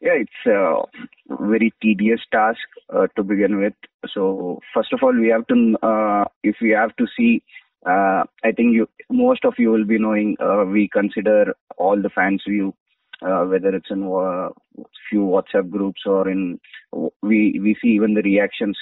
Yeah, 0.00 0.18
it's 0.18 0.46
a 0.46 0.82
very 1.28 1.72
tedious 1.80 2.20
task 2.32 2.58
uh, 2.92 3.06
to 3.16 3.22
begin 3.22 3.60
with. 3.60 3.74
So 4.12 4.60
first 4.74 4.92
of 4.92 5.00
all, 5.02 5.14
we 5.14 5.28
have 5.28 5.46
to, 5.46 5.76
uh, 5.80 6.24
if 6.42 6.56
we 6.60 6.70
have 6.70 6.94
to 6.96 7.06
see, 7.16 7.42
uh, 7.86 8.24
I 8.42 8.50
think 8.56 8.74
you, 8.74 8.88
most 9.10 9.44
of 9.44 9.54
you 9.58 9.70
will 9.70 9.84
be 9.84 9.98
knowing, 9.98 10.36
uh, 10.40 10.64
we 10.64 10.88
consider 10.92 11.54
all 11.76 12.00
the 12.00 12.10
fans 12.10 12.42
view, 12.48 12.74
uh, 13.22 13.44
whether 13.44 13.68
it's 13.74 13.90
in 13.90 14.02
uh, 14.02 14.48
few 15.08 15.20
WhatsApp 15.20 15.70
groups 15.70 16.02
or 16.06 16.28
in, 16.28 16.58
we 17.22 17.58
we 17.60 17.76
see 17.80 17.90
even 17.90 18.14
the 18.14 18.22
reactions 18.22 18.76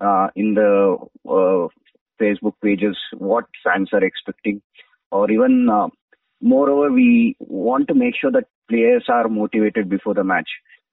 uh, 0.00 0.28
in 0.36 0.54
the 0.54 0.96
uh, 1.28 1.68
Facebook 2.20 2.54
pages, 2.62 2.96
what 3.16 3.44
fans 3.64 3.90
are 3.92 4.04
expecting, 4.04 4.60
or 5.10 5.30
even 5.30 5.68
uh, 5.70 5.88
moreover, 6.40 6.92
we 6.92 7.36
want 7.40 7.88
to 7.88 7.94
make 7.94 8.14
sure 8.20 8.30
that 8.30 8.44
players 8.68 9.04
are 9.08 9.28
motivated 9.28 9.88
before 9.88 10.14
the 10.14 10.24
match. 10.24 10.48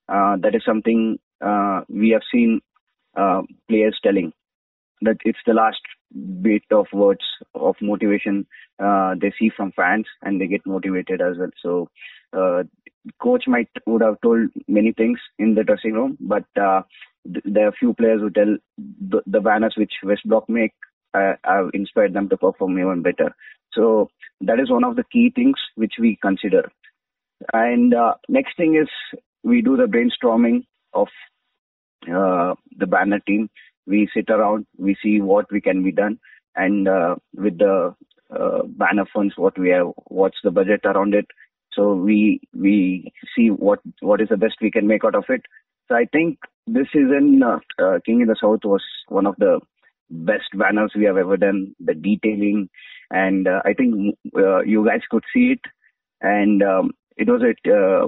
Uh, 0.08 0.38
that 0.38 0.56
is 0.56 0.62
something 0.66 1.18
we 1.90 2.10
have 2.10 2.22
seen 2.32 2.62
players 3.68 4.00
telling 4.04 4.32
that 5.02 5.18
it's 5.26 5.40
the 5.46 5.54
last 5.54 5.82
bit 6.42 6.64
of 6.72 6.86
words 6.94 7.26
of 7.56 7.76
motivation 7.82 8.46
uh, 8.80 9.16
they 9.20 9.32
see 9.40 9.50
from 9.56 9.72
fans 9.74 10.06
and 10.22 10.40
they 10.40 10.48
get 10.48 10.66
motivated 10.66 11.22
as 11.22 11.38
well. 11.38 11.50
So, 11.62 11.90
uh, 12.38 12.64
coach 13.22 13.44
might 13.48 13.70
would 13.86 14.02
have 14.02 14.20
told 14.22 14.50
many 14.68 14.92
things 14.94 15.20
in 15.40 15.56
the 15.56 15.64
dressing 15.64 15.94
room, 15.94 16.18
but 16.20 16.46
uh, 16.60 16.82
th- 17.26 17.44
there 17.46 17.68
are 17.68 17.74
few 17.74 17.94
players 17.94 18.22
who 18.22 18.30
tell 18.30 18.58
the, 18.78 19.22
the 19.28 19.42
banners 19.42 19.74
which 19.78 19.94
West 20.04 20.22
Block 20.26 20.48
make 20.50 20.74
uh, 21.14 21.34
have 21.44 21.70
inspired 21.74 22.14
them 22.14 22.30
to 22.30 22.38
perform 22.38 22.80
even 22.80 23.02
better. 23.02 23.36
So 23.74 24.10
that 24.42 24.60
is 24.60 24.70
one 24.72 24.84
of 24.84 24.96
the 24.96 25.04
key 25.12 25.32
things 25.36 25.56
which 25.76 25.94
we 26.00 26.18
consider. 26.22 26.72
And 27.54 27.94
uh, 27.94 28.16
next 28.30 28.58
thing 28.58 28.76
is 28.76 28.90
we 29.44 29.62
do 29.62 29.76
the 29.78 29.86
brainstorming 29.86 30.66
of 30.94 31.08
uh, 32.14 32.56
the 32.78 32.88
banner 32.88 33.20
team. 33.20 33.50
We 33.86 34.10
sit 34.14 34.30
around, 34.30 34.66
we 34.78 34.96
see 35.04 35.22
what 35.22 35.52
we 35.52 35.62
can 35.62 35.84
be 35.84 35.92
done, 35.92 36.20
and 36.56 36.88
uh, 36.88 37.16
with 37.36 37.58
the 37.58 37.96
uh, 38.40 38.64
banner 38.66 39.06
funds, 39.14 39.34
what 39.38 39.58
we 39.58 39.70
have, 39.70 39.88
what's 40.06 40.38
the 40.44 40.52
budget 40.52 40.82
around 40.86 41.14
it. 41.14 41.26
So 41.74 41.94
we 41.94 42.42
we 42.54 43.12
see 43.36 43.50
what 43.50 43.80
what 44.02 44.22
is 44.22 44.30
the 44.30 44.38
best 44.38 44.56
we 44.62 44.72
can 44.72 44.88
make 44.88 45.04
out 45.04 45.16
of 45.16 45.26
it. 45.30 45.42
So 45.88 45.96
I 45.96 46.06
think 46.12 46.40
this 46.68 46.88
season, 46.94 47.42
uh, 47.44 47.60
uh, 47.84 48.00
King 48.06 48.22
in 48.22 48.28
the 48.28 48.36
South 48.40 48.60
was 48.64 48.84
one 49.08 49.26
of 49.26 49.36
the 49.38 49.60
best 50.10 50.50
banners 50.54 50.94
we 50.96 51.06
have 51.06 51.18
ever 51.18 51.36
done. 51.38 51.76
The 51.80 51.94
detailing, 51.94 52.70
and 53.10 53.48
uh, 53.48 53.62
I 53.66 53.74
think 53.74 54.16
uh, 54.38 54.62
you 54.62 54.86
guys 54.86 55.02
could 55.10 55.24
see 55.34 55.54
it. 55.54 55.60
And 56.22 56.64
um, 56.64 56.92
it 57.18 57.28
was 57.28 57.42
at 57.42 57.72
uh, 57.72 58.08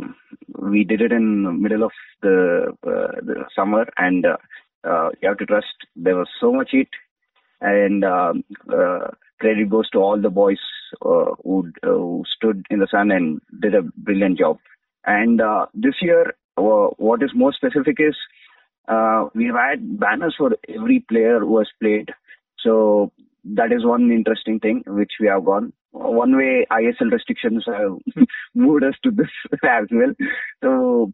we 0.59 0.83
did 0.83 1.01
it 1.01 1.11
in 1.11 1.61
middle 1.61 1.83
of 1.83 1.91
the, 2.21 2.73
uh, 2.87 3.19
the 3.21 3.45
summer, 3.55 3.85
and 3.97 4.25
you 4.83 5.27
have 5.27 5.37
to 5.37 5.45
trust 5.45 5.75
there 5.95 6.15
was 6.15 6.29
so 6.39 6.53
much 6.53 6.69
heat, 6.71 6.89
and 7.61 8.03
um, 8.03 8.43
uh, 8.71 9.07
credit 9.39 9.69
goes 9.69 9.89
to 9.91 9.99
all 9.99 10.19
the 10.19 10.29
boys 10.29 10.59
uh, 11.01 11.31
who, 11.43 11.71
uh, 11.83 11.87
who 11.87 12.23
stood 12.35 12.65
in 12.69 12.79
the 12.79 12.87
sun 12.89 13.11
and 13.11 13.41
did 13.61 13.75
a 13.75 13.81
brilliant 13.97 14.37
job. 14.37 14.57
And 15.05 15.41
uh, 15.41 15.67
this 15.73 15.95
year, 16.01 16.33
uh, 16.57 16.89
what 16.97 17.21
is 17.23 17.31
more 17.35 17.53
specific 17.53 17.97
is 17.99 18.15
uh, 18.87 19.27
we've 19.33 19.53
had 19.53 19.99
banners 19.99 20.35
for 20.37 20.51
every 20.69 21.05
player 21.09 21.39
who 21.39 21.57
has 21.57 21.67
played. 21.81 22.11
So 22.59 23.11
that 23.43 23.71
is 23.71 23.85
one 23.85 24.11
interesting 24.11 24.59
thing 24.59 24.83
which 24.87 25.13
we 25.19 25.27
have 25.27 25.45
gone. 25.45 25.73
One 25.91 26.35
way 26.35 26.65
ISL 26.71 27.11
restrictions 27.11 27.63
have 27.67 27.97
moved 28.55 28.83
us 28.83 28.95
to 29.03 29.11
this 29.11 29.29
as 29.63 29.85
well. 29.91 30.13
So 30.61 31.13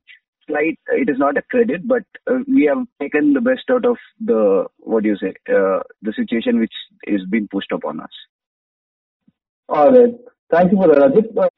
slight, 0.51 0.79
it 1.01 1.09
is 1.09 1.17
not 1.17 1.37
a 1.37 1.41
credit, 1.53 1.87
but 1.87 2.03
uh, 2.29 2.39
we 2.47 2.65
have 2.65 2.85
taken 2.99 3.33
the 3.33 3.41
best 3.41 3.69
out 3.69 3.85
of 3.85 3.97
the 4.19 4.65
what 4.77 5.03
do 5.03 5.09
you 5.09 5.17
say, 5.17 5.33
uh, 5.49 5.79
the 6.01 6.13
situation 6.15 6.59
which 6.59 6.73
is 7.03 7.21
being 7.29 7.47
pushed 7.51 7.71
upon 7.71 7.99
us. 7.99 8.09
All 9.69 9.91
right. 9.91 10.13
Thank 10.51 10.71
you 10.73 10.77
for 10.77 10.87
that, 10.87 10.97
Ajit. 10.97 11.37
Uh, 11.37 11.49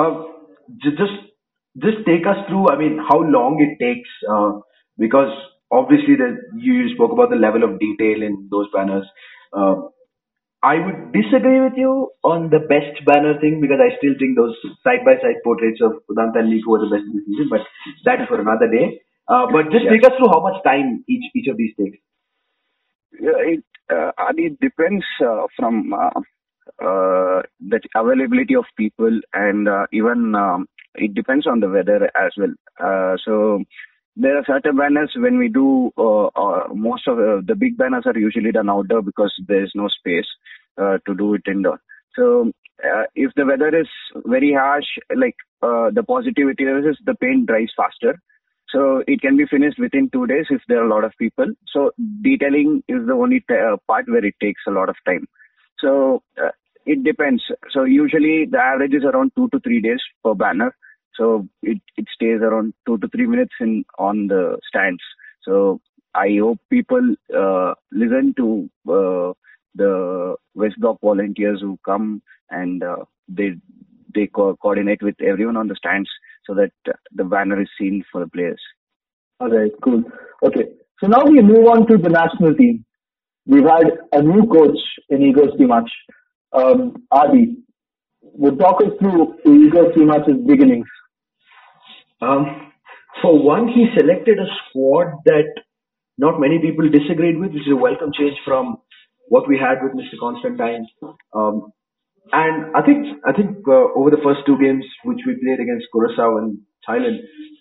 Uh, 0.00 0.24
just 0.82 1.18
just 1.84 1.98
take 2.06 2.26
us 2.26 2.38
through. 2.48 2.68
I 2.68 2.76
mean, 2.78 2.98
how 3.08 3.18
long 3.34 3.60
it 3.64 3.72
takes? 3.84 4.08
Uh, 4.28 4.60
because 4.98 5.32
obviously, 5.70 6.16
the 6.16 6.28
you 6.56 6.94
spoke 6.94 7.12
about 7.12 7.30
the 7.30 7.36
level 7.36 7.62
of 7.62 7.78
detail 7.78 8.22
in 8.22 8.48
those 8.50 8.66
banners. 8.74 9.06
I 10.64 10.76
would 10.80 11.12
disagree 11.12 11.60
with 11.60 11.74
you 11.76 12.10
on 12.24 12.48
the 12.50 12.60
best 12.60 13.04
banner 13.06 13.38
thing 13.40 13.60
because 13.60 13.80
I 13.80 13.96
still 13.98 14.14
think 14.18 14.36
those 14.36 14.56
side 14.82 15.04
by 15.04 15.16
side 15.20 15.42
portraits 15.44 15.80
of 15.82 16.00
Udanta 16.10 16.40
and 16.40 16.48
Liku 16.50 16.68
were 16.72 16.80
the 16.80 16.90
best 16.90 17.04
in 17.04 17.14
the 17.16 17.24
season, 17.26 17.48
but 17.50 17.60
that 18.06 18.22
is 18.22 18.28
for 18.28 18.40
another 18.40 18.68
day. 18.70 19.00
Uh, 19.28 19.46
but 19.52 19.70
just 19.70 19.84
Yeah. 19.84 19.92
take 19.92 20.04
us 20.04 20.16
through 20.16 20.32
how 20.32 20.40
much 20.40 20.62
time 20.64 21.04
each 21.08 21.26
each 21.34 21.48
of 21.48 21.56
these 21.58 21.76
takes. 21.76 21.98
Yeah, 23.20 23.38
it 23.54 23.64
uh, 23.92 24.12
it 24.36 24.58
depends 24.60 25.04
uh, 25.24 25.46
from 25.56 25.92
uh, 25.92 26.20
uh, 26.82 27.42
the 27.60 27.80
availability 27.94 28.54
of 28.56 28.64
people 28.76 29.20
and 29.32 29.68
uh, 29.68 29.86
even 29.92 30.34
um, 30.34 30.66
it 30.94 31.14
depends 31.14 31.46
on 31.46 31.60
the 31.60 31.68
weather 31.68 32.10
as 32.16 32.32
well. 32.36 32.54
Uh, 32.80 33.16
so 33.24 33.62
there 34.16 34.38
are 34.38 34.44
certain 34.46 34.76
banners 34.76 35.12
when 35.16 35.38
we 35.38 35.48
do 35.48 35.90
uh, 35.98 36.26
uh, 36.26 36.68
most 36.72 37.06
of 37.08 37.18
uh, 37.18 37.40
the 37.46 37.54
big 37.56 37.76
banners 37.76 38.04
are 38.06 38.18
usually 38.18 38.52
done 38.52 38.70
outdoor 38.70 39.02
because 39.02 39.32
there 39.48 39.64
is 39.64 39.72
no 39.74 39.88
space 39.88 40.26
uh, 40.80 40.98
to 41.06 41.14
do 41.14 41.34
it 41.34 41.42
indoor. 41.46 41.80
So 42.16 42.52
uh, 42.84 43.04
if 43.14 43.32
the 43.34 43.44
weather 43.44 43.76
is 43.76 43.88
very 44.24 44.52
harsh, 44.52 44.86
like 45.14 45.36
uh, 45.62 45.90
the 45.90 46.04
positivity 46.06 46.64
is 46.64 46.96
the 47.04 47.14
paint 47.14 47.46
dries 47.46 47.70
faster. 47.76 48.18
So 48.68 49.04
it 49.06 49.20
can 49.20 49.36
be 49.36 49.46
finished 49.46 49.78
within 49.78 50.10
two 50.10 50.26
days 50.26 50.46
if 50.50 50.60
there 50.68 50.80
are 50.82 50.86
a 50.86 50.94
lot 50.94 51.04
of 51.04 51.12
people. 51.18 51.46
So 51.72 51.92
detailing 52.22 52.82
is 52.88 53.06
the 53.06 53.12
only 53.12 53.40
t- 53.48 53.54
part 53.86 54.08
where 54.08 54.24
it 54.24 54.34
takes 54.40 54.62
a 54.66 54.72
lot 54.72 54.88
of 54.88 54.96
time. 55.06 55.26
So 55.78 56.22
it 56.86 57.04
depends. 57.04 57.42
So 57.70 57.84
usually 57.84 58.46
the 58.50 58.58
average 58.58 58.94
is 58.94 59.04
around 59.04 59.32
two 59.36 59.48
to 59.50 59.60
three 59.60 59.80
days 59.80 60.00
per 60.22 60.34
banner. 60.34 60.74
So 61.16 61.48
it, 61.62 61.80
it 61.96 62.06
stays 62.14 62.40
around 62.40 62.74
two 62.86 62.98
to 62.98 63.08
three 63.08 63.26
minutes 63.26 63.54
in 63.60 63.84
on 63.98 64.28
the 64.28 64.58
stands. 64.68 65.02
So 65.42 65.80
I 66.14 66.36
hope 66.40 66.58
people 66.70 67.14
uh, 67.36 67.74
listen 67.92 68.34
to 68.36 68.70
uh, 68.88 69.32
the 69.74 70.36
West 70.54 70.76
Block 70.80 71.00
volunteers 71.00 71.60
who 71.60 71.78
come 71.84 72.22
and 72.50 72.82
uh, 72.82 73.04
they 73.28 73.52
they 74.14 74.26
co- 74.28 74.56
coordinate 74.56 75.02
with 75.02 75.20
everyone 75.20 75.56
on 75.56 75.66
the 75.66 75.74
stands 75.74 76.08
so 76.46 76.54
that 76.54 76.70
the 77.14 77.24
banner 77.24 77.60
is 77.60 77.68
seen 77.78 78.04
for 78.12 78.20
the 78.20 78.30
players. 78.30 78.60
All 79.40 79.50
right, 79.50 79.72
cool. 79.82 80.04
Okay, 80.44 80.66
so 81.00 81.08
now 81.08 81.24
we 81.24 81.42
move 81.42 81.66
on 81.66 81.86
to 81.88 81.98
the 81.98 82.08
national 82.08 82.54
team. 82.54 82.84
We've 83.46 83.64
had 83.64 83.86
a 84.12 84.22
new 84.22 84.46
coach 84.46 84.78
in 85.08 85.22
Igor 85.22 85.48
Stimac, 85.56 85.86
um, 86.52 86.94
adi 87.10 87.56
will 88.22 88.56
talk 88.56 88.80
us 88.80 88.90
through 88.98 89.38
Igor 89.44 89.92
Stimac's 89.92 90.46
beginnings. 90.46 90.86
Um, 92.24 92.72
for 93.22 93.42
one, 93.42 93.68
he 93.68 93.86
selected 93.96 94.38
a 94.38 94.48
squad 94.68 95.08
that 95.26 95.50
not 96.18 96.40
many 96.40 96.58
people 96.58 96.88
disagreed 96.88 97.38
with, 97.38 97.52
which 97.52 97.66
is 97.66 97.72
a 97.72 97.76
welcome 97.76 98.12
change 98.18 98.36
from 98.44 98.78
what 99.28 99.48
we 99.48 99.58
had 99.58 99.82
with 99.82 99.92
Mr. 99.92 100.18
Constantine. 100.20 100.86
Um, 101.34 101.72
and 102.32 102.74
I 102.74 102.82
think 102.82 103.06
I 103.26 103.32
think 103.32 103.58
uh, 103.68 103.92
over 103.96 104.10
the 104.10 104.22
first 104.24 104.40
two 104.46 104.58
games 104.58 104.84
which 105.04 105.20
we 105.26 105.34
played 105.36 105.60
against 105.60 105.86
Curacao 105.92 106.38
and 106.38 106.58
Thailand, 106.88 107.18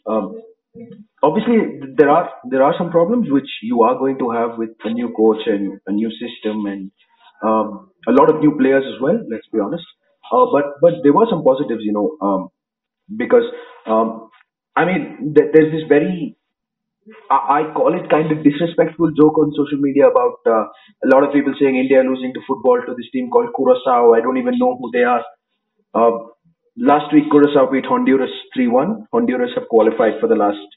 um, 0.08 0.42
obviously 1.22 1.82
there 1.98 2.10
are 2.10 2.30
there 2.50 2.64
are 2.64 2.74
some 2.78 2.92
problems 2.92 3.28
which 3.30 3.50
you 3.62 3.84
are 3.84 3.98
going 3.98 4.18
to 4.20 4.32
have 4.32 4.58
with 4.58 4.72
a 4.86 4.92
new 4.92 5.14
coach 5.16 5.44
and 5.46 5.80
a 5.88 5.92
new 5.92 6.10
system 6.12 6.66
and 6.66 6.92
um, 7.44 7.92
a 8.08 8.12
lot 8.12 8.30
of 8.30 8.40
new 8.40 8.58
players 8.58 8.86
as 8.88 9.02
well. 9.02 9.20
Let's 9.30 9.48
be 9.52 9.60
honest. 9.60 9.84
Uh, 10.32 10.46
but 10.52 10.80
but 10.82 10.94
there 11.04 11.14
were 11.14 11.28
some 11.30 11.44
positives, 11.44 11.84
you 11.84 11.94
know, 11.94 12.18
um, 12.22 12.50
because 13.18 13.44
um, 13.86 14.30
I 14.76 14.86
mean 14.86 15.34
th- 15.36 15.50
there's 15.54 15.72
this 15.72 15.88
very 15.90 16.38
I 17.32 17.40
I 17.60 17.74
call 17.74 17.94
it 18.00 18.10
kind 18.10 18.32
of 18.32 18.44
disrespectful 18.44 19.12
joke 19.20 19.38
on 19.40 19.54
social 19.58 19.80
media 19.88 20.08
about 20.10 20.40
uh, 20.48 20.66
a 21.06 21.08
lot 21.14 21.24
of 21.24 21.34
people 21.34 21.54
saying 21.60 21.78
India 21.78 22.02
losing 22.04 22.34
to 22.34 22.42
football 22.48 22.82
to 22.88 22.94
this 22.96 23.10
team 23.14 23.30
called 23.30 23.50
Curacao. 23.58 24.14
I 24.14 24.22
don't 24.22 24.38
even 24.38 24.58
know 24.60 24.78
who 24.80 24.92
they 24.94 25.04
are. 25.04 25.24
Uh, 25.94 26.12
last 26.78 27.14
week, 27.14 27.26
Curacao 27.32 27.72
beat 27.72 27.86
Honduras 27.86 28.32
3-1. 28.58 29.06
Honduras 29.14 29.52
have 29.56 29.68
qualified 29.70 30.20
for 30.22 30.28
the 30.28 30.36
last 30.36 30.68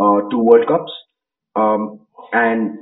uh, 0.00 0.28
two 0.30 0.40
World 0.40 0.66
Cups. 0.68 0.92
Um, 1.56 2.06
and, 2.32 2.78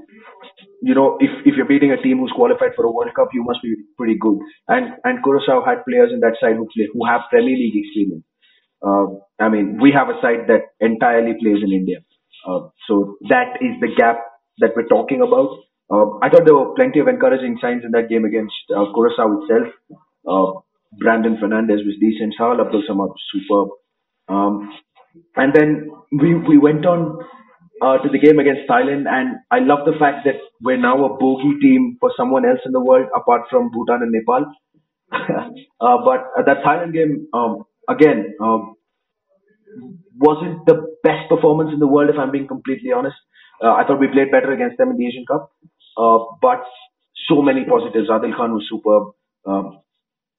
you 0.82 0.94
know, 0.94 1.18
if, 1.20 1.30
if 1.46 1.56
you're 1.56 1.66
beating 1.68 1.92
a 1.92 2.02
team 2.02 2.18
who's 2.18 2.32
qualified 2.34 2.72
for 2.76 2.84
a 2.86 2.90
World 2.92 3.14
Cup, 3.16 3.28
you 3.34 3.44
must 3.44 3.62
be 3.62 3.74
pretty 3.98 4.16
good. 4.20 4.38
And, 4.68 4.94
and 5.04 5.22
Curacao 5.24 5.64
had 5.64 5.84
players 5.88 6.10
in 6.12 6.20
that 6.20 6.36
side 6.40 6.56
who 6.56 6.68
play, 6.74 6.88
who 6.92 7.06
have 7.06 7.22
Premier 7.30 7.56
League 7.56 7.76
experience. 7.76 8.24
Uh, 8.84 9.06
I 9.40 9.48
mean, 9.48 9.78
we 9.80 9.92
have 9.92 10.08
a 10.08 10.20
side 10.20 10.46
that 10.48 10.74
entirely 10.80 11.34
plays 11.40 11.62
in 11.62 11.72
India. 11.72 11.98
Uh, 12.46 12.68
so 12.86 13.16
that 13.28 13.56
is 13.60 13.80
the 13.80 13.88
gap 13.96 14.20
that 14.58 14.70
we're 14.76 14.86
talking 14.86 15.22
about. 15.22 15.58
Uh, 15.90 16.18
I 16.22 16.28
thought 16.28 16.44
there 16.44 16.54
were 16.56 16.74
plenty 16.74 17.00
of 17.00 17.08
encouraging 17.08 17.58
signs 17.60 17.84
in 17.84 17.90
that 17.92 18.08
game 18.08 18.24
against 18.24 18.54
uh, 18.74 18.86
Curacao 18.94 19.42
itself. 19.42 19.68
Uh, 20.26 20.60
Brandon 20.98 21.36
Fernandes 21.36 21.84
was 21.84 21.96
decent. 22.00 22.34
Sahal 22.38 22.64
Abdul 22.64 22.82
Samad 22.88 23.08
was 23.08 23.22
superb. 23.32 23.68
Um, 24.28 24.72
and 25.36 25.52
then 25.54 25.90
we, 26.12 26.34
we 26.34 26.58
went 26.58 26.86
on 26.86 27.18
uh, 27.82 27.98
to 27.98 28.08
the 28.08 28.18
game 28.18 28.38
against 28.38 28.68
Thailand, 28.68 29.06
and 29.08 29.36
I 29.50 29.58
love 29.58 29.84
the 29.84 29.98
fact 29.98 30.24
that 30.24 30.36
we're 30.62 30.76
now 30.78 31.04
a 31.04 31.18
bogey 31.18 31.58
team 31.60 31.96
for 32.00 32.12
someone 32.16 32.44
else 32.46 32.60
in 32.64 32.72
the 32.72 32.80
world 32.80 33.06
apart 33.14 33.42
from 33.50 33.70
Bhutan 33.70 34.02
and 34.02 34.12
Nepal. 34.12 34.46
uh, 35.12 35.98
but 36.04 36.44
that 36.46 36.62
Thailand 36.64 36.92
game, 36.94 37.26
um, 37.34 37.64
again, 37.88 38.34
um, 38.40 38.76
wasn't 40.16 40.64
the 40.66 40.96
best 41.02 41.28
performance 41.28 41.70
in 41.72 41.80
the 41.80 41.86
world, 41.86 42.10
if 42.10 42.16
I'm 42.18 42.30
being 42.30 42.46
completely 42.46 42.92
honest. 42.92 43.16
Uh, 43.62 43.72
I 43.72 43.84
thought 43.86 44.00
we 44.00 44.08
played 44.08 44.30
better 44.30 44.52
against 44.52 44.78
them 44.78 44.90
in 44.90 44.96
the 44.96 45.06
Asian 45.06 45.24
Cup, 45.26 45.50
uh, 45.98 46.18
but 46.42 46.62
so 47.28 47.42
many 47.42 47.64
positives. 47.64 48.08
Adil 48.08 48.36
Khan 48.36 48.52
was 48.52 48.66
superb. 48.68 49.14
Um, 49.46 49.80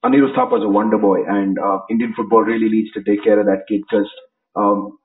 Anirudh 0.04 0.36
Thapa 0.36 0.58
is 0.58 0.64
a 0.64 0.70
wonder 0.70 0.98
boy, 0.98 1.20
and 1.28 1.58
uh, 1.58 1.80
Indian 1.90 2.14
football 2.16 2.42
really 2.42 2.70
needs 2.70 2.92
to 2.94 3.04
take 3.04 3.24
care 3.24 3.40
of 3.40 3.48
that 3.48 3.66
kid 3.68 3.82
because 3.90 4.10
um, 4.56 4.98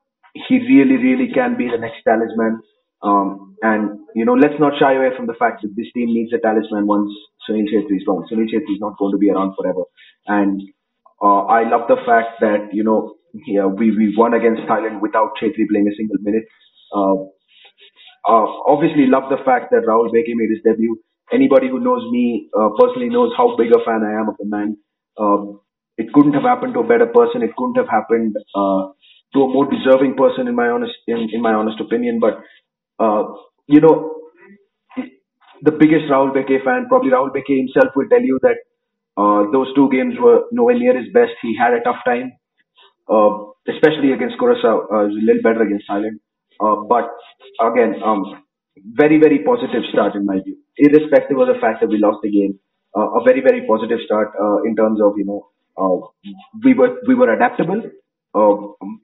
he 0.47 0.59
really, 0.59 0.97
really 0.97 1.33
can 1.33 1.57
be 1.57 1.67
the 1.69 1.77
next 1.77 2.03
talisman. 2.03 2.61
Um, 3.01 3.55
and 3.63 3.99
you 4.15 4.25
know, 4.25 4.35
let's 4.35 4.59
not 4.59 4.73
shy 4.79 4.93
away 4.93 5.09
from 5.17 5.25
the 5.25 5.33
fact 5.39 5.63
that 5.63 5.75
this 5.75 5.87
team 5.93 6.13
needs 6.13 6.31
a 6.33 6.39
talisman 6.39 6.85
once 6.85 7.09
Sunil 7.49 7.65
Chhetri 7.65 7.97
is 7.97 8.03
gone. 8.05 8.27
Sunil 8.31 8.45
Chhetri 8.45 8.77
is 8.77 8.79
not 8.79 8.97
going 8.99 9.11
to 9.11 9.17
be 9.17 9.31
around 9.31 9.55
forever, 9.55 9.83
and 10.27 10.61
uh, 11.23 11.45
I 11.47 11.69
love 11.69 11.87
the 11.87 11.97
fact 12.05 12.41
that 12.41 12.69
you 12.73 12.83
know 12.83 13.15
yeah, 13.47 13.65
we 13.67 13.91
we 13.97 14.15
won 14.17 14.33
against 14.33 14.63
Thailand 14.63 15.01
without 15.01 15.31
Chhetri 15.41 15.67
playing 15.69 15.87
a 15.87 15.95
single 15.97 16.17
minute. 16.21 16.45
Uh, 16.95 17.25
uh, 18.27 18.45
obviously, 18.67 19.07
love 19.07 19.29
the 19.29 19.41
fact 19.45 19.71
that 19.71 19.83
Rahul 19.87 20.11
Bheke 20.13 20.33
made 20.35 20.49
his 20.51 20.61
debut. 20.63 20.97
Anybody 21.33 21.69
who 21.69 21.79
knows 21.79 22.03
me 22.11 22.49
uh, 22.57 22.69
personally 22.79 23.09
knows 23.09 23.33
how 23.37 23.55
big 23.57 23.71
a 23.73 23.79
fan 23.85 24.03
I 24.03 24.19
am 24.21 24.29
of 24.29 24.35
the 24.37 24.45
man. 24.45 24.77
Um, 25.17 25.61
it 25.97 26.13
couldn't 26.13 26.33
have 26.33 26.43
happened 26.43 26.73
to 26.75 26.81
a 26.81 26.87
better 26.87 27.07
person. 27.07 27.41
It 27.41 27.55
couldn't 27.57 27.77
have 27.77 27.89
happened 27.89 28.35
uh, 28.55 28.91
to 29.33 29.39
a 29.43 29.49
more 29.49 29.67
deserving 29.69 30.15
person, 30.15 30.47
in 30.47 30.55
my 30.55 30.69
honest 30.69 30.93
in, 31.07 31.29
in 31.33 31.41
my 31.41 31.53
honest 31.53 31.79
opinion. 31.81 32.19
But 32.19 32.41
uh, 32.99 33.23
you 33.67 33.81
know, 33.81 34.13
the 35.63 35.71
biggest 35.71 36.05
Rahul 36.11 36.33
Bheke 36.35 36.63
fan, 36.63 36.87
probably 36.89 37.11
Rahul 37.11 37.31
Bheke 37.35 37.57
himself, 37.57 37.93
will 37.95 38.09
tell 38.09 38.21
you 38.21 38.39
that 38.43 38.57
those 39.17 39.73
two 39.75 39.89
games 39.91 40.15
were 40.19 40.45
nowhere 40.51 40.77
near 40.77 40.97
his 40.97 41.11
best. 41.13 41.31
He 41.41 41.55
had 41.57 41.73
a 41.73 41.81
tough 41.81 42.01
time, 42.05 42.33
uh, 43.09 43.29
especially 43.69 44.13
against 44.13 44.37
Curacao. 44.39 44.87
Uh, 44.89 45.07
was 45.09 45.17
a 45.17 45.25
little 45.25 45.41
better 45.43 45.63
against 45.63 45.87
Thailand. 45.89 46.19
Uh, 46.59 46.83
but 46.87 47.09
again, 47.61 48.01
um, 48.03 48.43
very, 48.95 49.19
very 49.19 49.39
positive 49.43 49.83
start 49.91 50.15
in 50.15 50.25
my 50.25 50.39
view, 50.43 50.57
irrespective 50.77 51.37
of 51.39 51.47
the 51.47 51.59
fact 51.61 51.81
that 51.81 51.89
we 51.89 51.97
lost 51.97 52.19
the 52.23 52.31
game. 52.31 52.59
Uh, 52.95 53.19
a 53.19 53.23
very, 53.23 53.41
very 53.41 53.65
positive 53.67 53.99
start 54.05 54.29
uh, 54.41 54.63
in 54.63 54.75
terms 54.75 54.99
of 55.01 55.13
you 55.17 55.25
know 55.25 55.47
uh, 55.77 55.97
we 56.63 56.73
were 56.73 56.97
we 57.07 57.15
were 57.15 57.31
adaptable, 57.33 57.81
uh, 58.35 58.55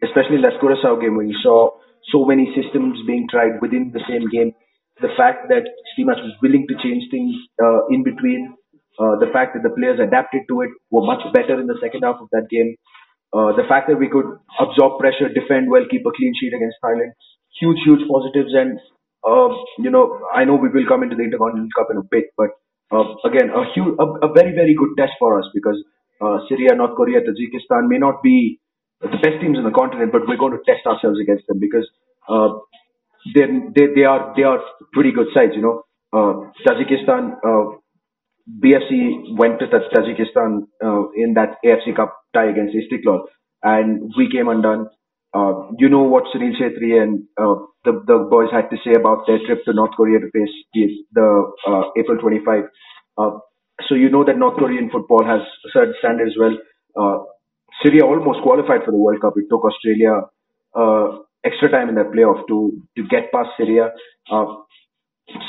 especially 0.04 0.36
in 0.38 0.42
that 0.44 0.60
Curacao 0.60 0.98
game 1.00 1.16
when 1.18 1.28
you 1.30 1.38
saw 1.42 1.72
so 2.12 2.26
many 2.26 2.54
systems 2.56 3.00
being 3.08 3.28
tried 3.30 3.62
within 3.62 3.92
the 3.94 4.02
same 4.10 4.30
game. 4.30 4.54
The 5.02 5.10
fact 5.18 5.48
that 5.50 5.64
Stimac 5.94 6.18
was 6.24 6.34
willing 6.42 6.66
to 6.70 6.76
change 6.82 7.06
things 7.12 7.36
uh, 7.62 7.86
in 7.90 8.04
between, 8.04 8.56
uh, 9.00 9.16
the 9.20 9.30
fact 9.34 9.56
that 9.56 9.64
the 9.64 9.74
players 9.76 10.00
adapted 10.00 10.44
to 10.50 10.62
it 10.62 10.72
were 10.92 11.06
much 11.06 11.22
better 11.34 11.60
in 11.60 11.68
the 11.68 11.78
second 11.82 12.04
half 12.04 12.18
of 12.22 12.30
that 12.32 12.50
game. 12.50 12.76
Uh, 13.34 13.52
the 13.56 13.66
fact 13.70 13.90
that 13.90 13.98
we 14.00 14.10
could 14.10 14.26
absorb 14.60 15.00
pressure, 15.00 15.30
defend 15.30 15.70
well, 15.70 15.86
keep 15.92 16.06
a 16.06 16.12
clean 16.16 16.34
sheet 16.40 16.54
against 16.54 16.78
Thailand, 16.84 17.12
huge, 17.60 17.80
huge 17.86 18.04
positives. 18.10 18.54
And 18.56 18.80
uh, 19.28 19.50
you 19.80 19.92
know, 19.92 20.20
I 20.34 20.46
know 20.46 20.56
we 20.56 20.70
will 20.70 20.88
come 20.88 21.04
into 21.04 21.16
the 21.16 21.24
Intercontinental 21.24 21.70
Cup 21.78 21.90
in 21.92 21.98
a 21.98 22.08
bit, 22.10 22.26
but 22.38 22.52
uh, 22.92 23.16
again, 23.26 23.52
a 23.52 23.66
huge, 23.74 23.96
a, 24.00 24.06
a 24.28 24.34
very, 24.34 24.54
very 24.56 24.76
good 24.76 24.96
test 24.98 25.14
for 25.20 25.40
us 25.40 25.46
because 25.54 25.78
uh, 26.22 26.40
Syria, 26.50 26.76
North 26.76 26.96
Korea, 26.98 27.22
Tajikistan 27.22 27.90
may 27.90 28.00
not 28.00 28.24
be 28.24 28.60
the 29.02 29.10
best 29.22 29.42
teams 29.42 29.58
in 29.58 29.66
the 29.66 29.72
continent, 29.76 30.12
but 30.12 30.28
we're 30.28 30.38
going 30.38 30.54
to 30.54 30.64
test 30.66 30.86
ourselves 30.88 31.20
against 31.22 31.48
them 31.48 31.60
because 31.60 31.88
uh, 32.30 32.50
they 33.36 33.46
they 33.76 33.88
they 33.96 34.06
are 34.06 34.34
they 34.38 34.44
are 34.44 34.60
pretty 34.94 35.12
good 35.12 35.28
sides. 35.34 35.54
You 35.56 35.62
know, 35.64 35.84
uh, 36.14 36.52
Tajikistan, 36.68 37.38
BFC 38.50 39.38
went 39.38 39.60
to 39.60 39.68
Taj- 39.68 39.92
Tajikistan 39.94 40.64
uh, 40.84 41.10
in 41.16 41.34
that 41.36 41.58
AFC 41.66 41.96
Cup 41.96 42.16
tie 42.34 42.50
against 42.50 42.76
Istiklol, 42.76 43.22
and 43.64 44.12
we 44.18 44.30
came 44.32 44.50
undone. 44.50 44.88
Uh, 45.34 45.70
you 45.80 45.90
know 45.90 46.04
what 46.04 46.26
Sunil 46.34 46.54
Chhetri 46.60 47.02
and 47.02 47.24
uh, 47.38 47.56
the 47.86 47.94
the 48.08 48.28
boys 48.32 48.50
had 48.52 48.70
to 48.72 48.78
say 48.86 48.94
about 49.00 49.28
their 49.28 49.40
trip 49.46 49.66
to 49.66 49.74
North 49.74 49.92
Korea 49.98 50.20
to 50.20 50.32
face 50.32 50.56
the, 50.74 50.88
the 51.14 51.52
uh, 51.68 51.84
April 51.98 52.18
25. 52.20 52.64
Uh, 53.18 53.32
so 53.90 53.96
you 53.96 54.10
know 54.10 54.26
that 54.26 54.38
North 54.38 54.58
Korean 54.58 54.90
football 54.92 55.26
has 55.26 55.42
certain 55.74 55.96
standard 56.00 56.28
as 56.30 56.36
well. 56.40 56.58
Uh, 56.98 57.24
Syria 57.84 58.06
almost 58.06 58.42
qualified 58.44 58.82
for 58.86 58.92
the 58.92 58.98
World 58.98 59.22
Cup. 59.22 59.34
It 59.38 59.46
took 59.50 59.64
Australia 59.66 60.22
extra 61.46 61.70
time 61.72 61.90
in 61.90 61.96
that 61.96 62.12
playoff 62.12 62.48
to 62.48 62.74
to 62.98 63.04
get 63.10 63.32
past 63.34 63.50
Syria. 63.58 63.92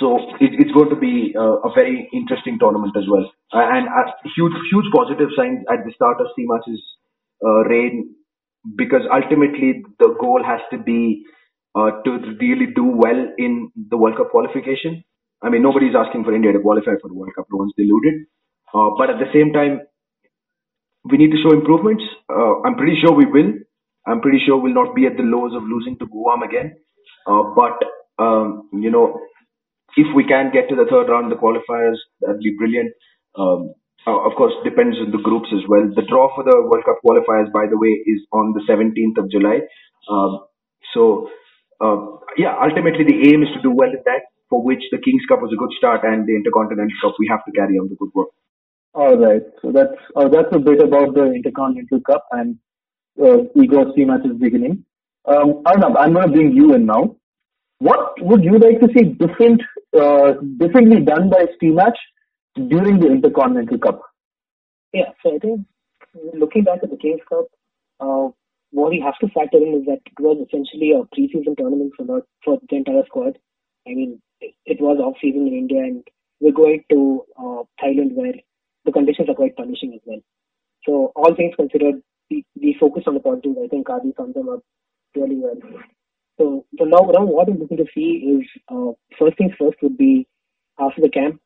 So 0.01 0.19
it, 0.41 0.59
it's 0.59 0.73
going 0.73 0.91
to 0.91 0.97
be 0.97 1.35
uh, 1.39 1.63
a 1.63 1.71
very 1.75 2.09
interesting 2.13 2.59
tournament 2.59 2.97
as 2.97 3.05
well, 3.09 3.25
uh, 3.55 3.63
and 3.63 3.87
uh, 3.89 4.11
huge 4.37 4.53
huge 4.73 4.87
positive 4.95 5.29
signs 5.37 5.65
at 5.71 5.85
the 5.87 5.93
start 5.95 6.21
of 6.21 6.27
Stimac's 6.35 6.83
uh, 7.45 7.63
reign 7.71 8.15
because 8.77 9.03
ultimately 9.13 9.85
the 10.01 10.17
goal 10.21 10.43
has 10.45 10.61
to 10.73 10.79
be 10.79 11.25
uh, 11.77 12.03
to 12.05 12.11
really 12.41 12.67
do 12.75 12.85
well 12.85 13.21
in 13.39 13.71
the 13.91 13.97
World 13.97 14.17
Cup 14.17 14.31
qualification. 14.31 15.05
I 15.43 15.49
mean, 15.51 15.63
nobody's 15.63 15.95
asking 15.95 16.25
for 16.25 16.35
India 16.35 16.53
to 16.53 16.61
qualify 16.61 16.99
for 17.01 17.09
the 17.09 17.15
World 17.15 17.33
Cup. 17.37 17.47
No 17.53 17.59
one's 17.59 17.73
deluded. 17.77 18.27
Uh, 18.75 18.91
but 18.99 19.11
at 19.11 19.19
the 19.21 19.31
same 19.33 19.53
time, 19.53 19.81
we 21.11 21.17
need 21.19 21.31
to 21.31 21.39
show 21.43 21.53
improvements. 21.53 22.03
Uh, 22.29 22.61
I'm 22.63 22.77
pretty 22.77 22.99
sure 23.01 23.13
we 23.13 23.27
will. 23.27 23.53
I'm 24.07 24.21
pretty 24.21 24.41
sure 24.45 24.57
we'll 24.59 24.75
not 24.75 24.95
be 24.95 25.07
at 25.07 25.17
the 25.17 25.23
lows 25.23 25.55
of 25.55 25.63
losing 25.63 25.99
to 25.99 26.07
Guam 26.07 26.43
again. 26.43 26.77
Uh, 27.27 27.43
but 27.57 27.79
um, 28.23 28.69
you 28.73 28.91
know, 28.91 29.21
if 29.99 30.07
we 30.15 30.23
can 30.23 30.55
get 30.55 30.71
to 30.71 30.77
the 30.79 30.87
third 30.87 31.11
round, 31.11 31.31
the 31.31 31.37
qualifiers, 31.43 31.99
that'd 32.23 32.39
be 32.39 32.55
brilliant. 32.57 32.95
Um, 33.35 33.75
uh, 34.07 34.23
of 34.25 34.33
course, 34.39 34.55
depends 34.63 34.97
on 35.03 35.11
the 35.11 35.19
groups 35.19 35.51
as 35.53 35.67
well. 35.69 35.91
The 35.91 36.07
draw 36.07 36.31
for 36.35 36.45
the 36.47 36.55
World 36.71 36.87
Cup 36.87 37.03
qualifiers, 37.05 37.51
by 37.53 37.67
the 37.67 37.77
way, 37.77 37.99
is 38.07 38.23
on 38.33 38.55
the 38.55 38.63
17th 38.71 39.19
of 39.19 39.31
July. 39.31 39.67
Um, 40.09 40.47
so, 40.95 41.29
uh, 41.83 42.23
yeah, 42.39 42.55
ultimately 42.63 43.05
the 43.05 43.35
aim 43.35 43.43
is 43.43 43.51
to 43.59 43.61
do 43.61 43.75
well 43.75 43.91
in 43.91 44.01
that, 44.07 44.31
for 44.49 44.63
which 44.63 44.83
the 44.93 45.03
Kings 45.03 45.27
Cup 45.29 45.43
was 45.43 45.53
a 45.53 45.59
good 45.59 45.75
start, 45.77 46.01
and 46.05 46.27
the 46.27 46.37
Intercontinental 46.39 46.97
Cup 47.03 47.19
we 47.19 47.29
have 47.29 47.45
to 47.45 47.53
carry 47.53 47.77
on 47.77 47.91
the 47.91 47.97
good 47.97 48.15
work. 48.15 48.31
All 48.95 49.19
right. 49.19 49.43
So 49.61 49.71
that's 49.71 49.99
uh, 50.17 50.29
that's 50.29 50.55
a 50.55 50.59
bit 50.59 50.81
about 50.81 51.15
the 51.15 51.27
Intercontinental 51.35 52.01
Cup 52.01 52.25
and 52.33 52.57
uh, 53.21 53.45
Igor 53.61 53.93
Stimac's 53.93 54.31
beginning. 54.39 54.85
Um, 55.27 55.63
Arnab, 55.67 55.97
I'm 55.99 56.15
going 56.15 56.27
to 56.27 56.33
bring 56.33 56.53
you 56.53 56.75
in 56.75 56.87
now. 56.87 57.18
What 57.79 58.21
would 58.21 58.43
you 58.43 58.59
like 58.59 58.81
to 58.81 58.89
see 58.97 59.05
different, 59.05 59.63
uh, 59.97 60.33
differently 60.59 61.01
done 61.01 61.31
by 61.31 61.47
Stimac 61.57 61.93
during 62.69 62.99
the 62.99 63.07
Intercontinental 63.07 63.79
Cup? 63.79 64.03
Yeah, 64.93 65.11
so 65.23 65.37
I 65.37 65.39
think 65.39 65.67
looking 66.35 66.65
back 66.65 66.81
at 66.83 66.91
the 66.91 66.97
Kings 66.97 67.21
Cup, 67.29 67.47
uh, 68.01 68.29
what 68.71 68.91
we 68.91 69.01
have 69.01 69.19
to 69.21 69.29
factor 69.29 69.59
in 69.59 69.81
is 69.81 69.87
that 69.87 70.01
it 70.05 70.21
was 70.21 70.45
essentially 70.47 70.93
a 70.93 71.05
preseason 71.15 71.57
tournament 71.57 71.93
for 71.97 72.05
the, 72.05 72.23
for 72.45 72.59
the 72.69 72.77
entire 72.77 73.05
squad. 73.07 73.39
I 73.87 73.95
mean, 73.95 74.21
it, 74.41 74.81
was 74.81 74.99
off 74.99 75.17
season 75.21 75.47
in 75.47 75.55
India, 75.55 75.83
and 75.83 76.07
we're 76.41 76.53
going 76.53 76.85
to 76.91 77.25
uh, 77.39 77.63
Thailand 77.83 78.13
where 78.13 78.35
the 78.85 78.93
conditions 78.93 79.29
are 79.29 79.35
quite 79.35 79.57
punishing 79.57 79.95
as 79.95 80.01
well. 80.05 80.21
So 80.85 81.13
all 81.17 81.35
things 81.35 81.55
considered, 81.57 82.03
we, 82.31 82.45
we 82.61 82.77
focus 82.79 83.05
on 83.07 83.15
the 83.15 83.21
positives. 83.21 83.57
I 83.63 83.69
think 83.69 83.87
Cardi 83.87 84.13
summed 84.17 84.35
them 84.35 84.49
up 84.49 84.61
really 85.15 85.37
well. 85.37 85.57
So, 86.39 86.65
so 86.79 86.85
now, 86.85 87.11
now 87.13 87.25
what 87.25 87.49
I'm 87.49 87.59
looking 87.59 87.79
to 87.79 87.87
see 87.95 88.39
is 88.39 88.47
uh, 88.69 88.93
first 89.19 89.37
things 89.39 89.53
first 89.59 89.79
would 89.83 89.99
be 89.99 90.27
after 90.79 91.01
the 91.01 91.09
camp, 91.09 91.41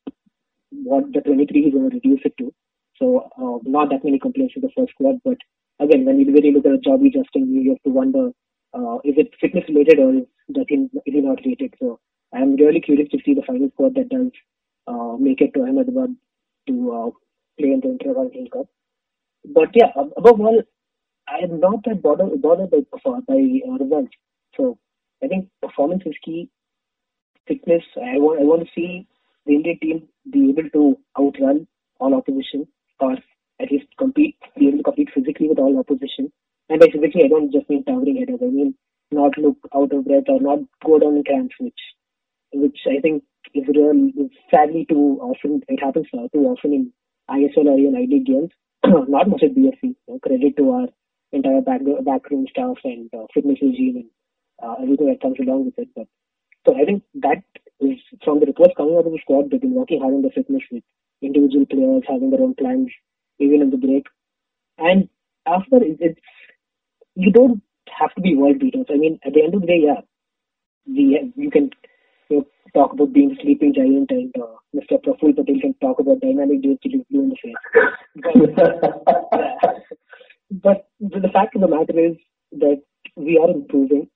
what 0.71 1.13
the 1.13 1.21
23 1.21 1.61
is 1.61 1.73
going 1.73 1.91
to 1.91 1.97
reduce 1.97 2.21
it 2.25 2.37
to. 2.39 2.53
So 2.99 3.31
uh, 3.39 3.59
not 3.65 3.91
that 3.91 4.05
many 4.05 4.19
complaints 4.19 4.55
in 4.55 4.63
the 4.63 4.71
first 4.77 4.93
squad, 4.93 5.17
but 5.25 5.39
again, 5.81 6.05
when 6.05 6.21
you 6.21 6.33
really 6.33 6.53
look 6.53 6.67
at 6.67 6.73
a 6.73 6.79
Jobby 6.79 7.13
Justin, 7.13 7.53
you 7.53 7.71
have 7.71 7.83
to 7.85 7.91
wonder 7.91 8.31
uh, 8.75 8.97
is 9.05 9.15
it 9.17 9.31
fitness 9.41 9.65
related 9.69 9.99
or 9.99 10.15
is 10.15 10.25
that 10.51 10.67
in, 10.69 10.91
is 11.07 11.15
it 11.15 11.25
not 11.25 11.39
related? 11.45 11.75
So 11.81 11.99
I'm 12.35 12.57
really 12.57 12.81
curious 12.81 13.09
to 13.11 13.19
see 13.25 13.35
the 13.35 13.43
final 13.47 13.69
squad 13.73 13.95
that 13.95 14.09
does 14.09 14.31
uh, 14.87 15.17
make 15.19 15.41
it 15.41 15.53
to 15.55 15.63
Ahmedabad 15.63 16.15
to 16.69 16.93
uh, 16.93 17.11
play 17.59 17.73
in 17.73 17.81
the 17.81 17.89
Intercontinental 17.89 18.51
Cup. 18.51 18.67
But 19.45 19.71
yeah, 19.75 19.91
above 20.17 20.41
all, 20.41 20.63
I 21.29 21.45
am 21.45 21.61
not 21.61 21.85
that 21.85 22.03
bothered, 22.03 22.41
bothered 22.41 22.71
by, 22.71 22.79
by 23.05 23.35
uh, 23.69 23.73
results. 23.79 24.13
So 24.57 24.79
I 25.23 25.29
think 25.29 25.49
performance 25.61 26.03
is 26.07 26.15
key. 26.25 26.49
Fitness, 27.49 27.83
I 27.97 28.19
want, 28.19 28.41
I 28.41 28.45
want 28.45 28.63
to 28.63 28.71
see 28.75 29.07
the 29.47 29.55
Indian 29.55 29.79
team 29.81 30.09
be 30.31 30.51
able 30.51 30.71
to 30.71 30.99
outrun 31.19 31.67
all 31.99 32.15
opposition 32.15 32.69
or 33.01 33.13
at 33.61 33.71
least 33.71 33.87
compete, 33.99 34.37
be 34.59 34.69
able 34.69 34.79
to 34.79 34.85
compete 34.85 35.11
physically 35.15 35.49
with 35.49 35.59
all 35.59 35.79
opposition. 35.79 36.33
And 36.69 36.81
by 36.81 36.87
physically, 36.87 37.25
I 37.25 37.29
don't 37.29 37.53
just 37.53 37.69
mean 37.69 37.85
towering 37.85 38.17
headers. 38.19 38.41
I 38.43 38.47
mean 38.47 38.75
not 39.11 39.37
look 39.37 39.59
out 39.75 39.93
of 39.93 40.05
breath 40.05 40.25
or 40.29 40.41
not 40.41 40.61
go 40.85 40.99
down 40.99 41.17
in 41.17 41.25
cramps, 41.25 41.55
which, 41.61 41.79
which 42.53 42.79
I 42.87 43.01
think 43.01 43.23
is 43.55 43.65
real. 43.69 44.11
Sadly, 44.51 44.87
too 44.89 45.19
often 45.21 45.63
it 45.69 45.81
happens 45.83 46.07
now 46.13 46.29
too 46.33 46.45
often 46.47 46.73
in 46.73 46.93
ISL 47.31 47.67
or 47.67 47.79
even 47.79 47.97
ID 47.97 48.25
games. 48.25 48.51
not 48.87 49.29
much 49.29 49.43
at 49.43 49.55
BFC. 49.55 49.83
You 49.83 49.97
know, 50.09 50.19
credit 50.19 50.57
to 50.57 50.71
our 50.71 50.87
entire 51.33 51.61
back 51.61 51.81
backroom 52.05 52.47
staff 52.51 52.77
and 52.85 53.11
uh, 53.15 53.27
fitness 53.33 53.59
regime 53.63 53.97
and 53.97 54.11
uh, 54.63 54.75
everything 54.83 55.09
that 55.09 55.21
comes 55.21 55.39
along 55.41 55.67
with 55.67 55.79
it. 55.79 55.89
But 55.95 56.07
so 56.67 56.75
I 56.77 56.85
think 56.85 57.03
that 57.15 57.43
is 57.81 57.99
from 58.25 58.41
the 58.41 58.47
reports 58.47 58.75
coming 58.77 58.97
out 58.97 59.07
of 59.07 59.13
the 59.13 59.19
squad. 59.23 59.51
They've 59.51 59.61
been 59.61 59.75
working 59.75 60.01
hard 60.01 60.15
on 60.15 60.23
the 60.23 60.31
fitness 60.31 60.63
with 60.71 60.85
individual 61.21 61.67
players 61.67 62.05
having 62.09 62.31
their 62.31 62.43
own 62.43 62.55
plans, 62.55 62.91
even 63.39 63.63
in 63.63 63.71
the 63.71 63.77
break. 63.77 64.07
And 64.79 65.09
after 65.47 65.79
it's 65.83 66.21
you 67.15 67.33
don't 67.33 67.63
have 67.99 68.15
to 68.15 68.21
be 68.21 68.37
world 68.37 68.59
beaters. 68.59 68.87
I 68.91 68.97
mean, 68.97 69.19
at 69.25 69.35
the 69.35 69.43
end 69.43 69.55
of 69.55 69.61
the 69.63 69.67
day, 69.67 69.81
yeah, 69.85 70.01
the 70.87 71.33
you 71.37 71.51
can 71.51 71.71
you 72.31 72.39
know, 72.39 72.47
talk 72.75 72.93
about 72.93 73.13
being 73.13 73.33
a 73.33 73.43
sleeping 73.43 73.75
giant, 73.75 74.11
and 74.11 74.35
uh, 74.41 74.57
Mr. 74.75 75.03
Praful 75.03 75.35
Patel 75.37 75.61
can 75.61 75.75
talk 75.81 75.99
about 75.99 76.21
dynamic 76.21 76.63
dudes 76.63 76.81
till 76.83 77.05
blue 77.11 77.23
in 77.23 77.31
the 77.31 77.37
face. 77.43 77.55
But, 80.53 80.87
but 81.01 81.23
the 81.23 81.31
fact 81.33 81.55
of 81.55 81.63
the 81.63 81.69
matter 81.69 81.99
is 81.99 82.17
that 82.53 82.83
we 83.17 83.39
are 83.39 83.51
improving. 83.51 84.09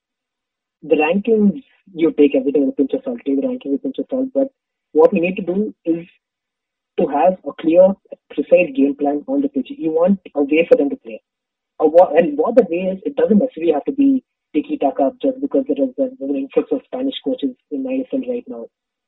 The 0.88 0.96
rankings, 0.96 1.62
you 1.92 2.12
take 2.12 2.34
everything 2.36 2.66
with 2.66 2.74
a 2.74 2.76
pinch 2.76 2.92
of 2.94 3.02
salt, 3.04 3.18
take 3.26 3.40
the 3.40 3.46
rankings 3.46 3.72
with 3.72 3.80
a 3.80 3.82
pinch 3.82 3.98
of 3.98 4.06
salt, 4.10 4.28
but 4.32 4.48
what 4.92 5.12
we 5.12 5.20
need 5.20 5.36
to 5.36 5.42
do 5.42 5.74
is 5.84 6.06
to 6.98 7.06
have 7.08 7.38
a 7.44 7.52
clear, 7.60 7.94
precise 8.30 8.70
game 8.74 8.94
plan 8.98 9.24
on 9.26 9.42
the 9.42 9.48
pitch. 9.48 9.68
You 9.68 9.90
want 9.90 10.20
a 10.34 10.42
way 10.42 10.66
for 10.70 10.76
them 10.76 10.90
to 10.90 10.96
play. 10.96 11.20
And 11.78 11.92
what 12.38 12.54
the 12.54 12.66
way 12.70 12.94
is, 12.94 13.02
it 13.04 13.16
doesn't 13.16 13.38
necessarily 13.38 13.72
have 13.72 13.84
to 13.84 13.92
be 13.92 14.24
tiki 14.54 14.78
taka 14.78 15.10
just 15.20 15.40
because 15.40 15.64
there 15.68 15.84
is 15.84 15.92
an 15.98 16.36
influx 16.36 16.70
of 16.72 16.80
Spanish 16.86 17.16
coaches 17.24 17.54
in 17.70 17.84
ISL 17.84 18.26
right 18.28 18.44
now. 18.46 18.66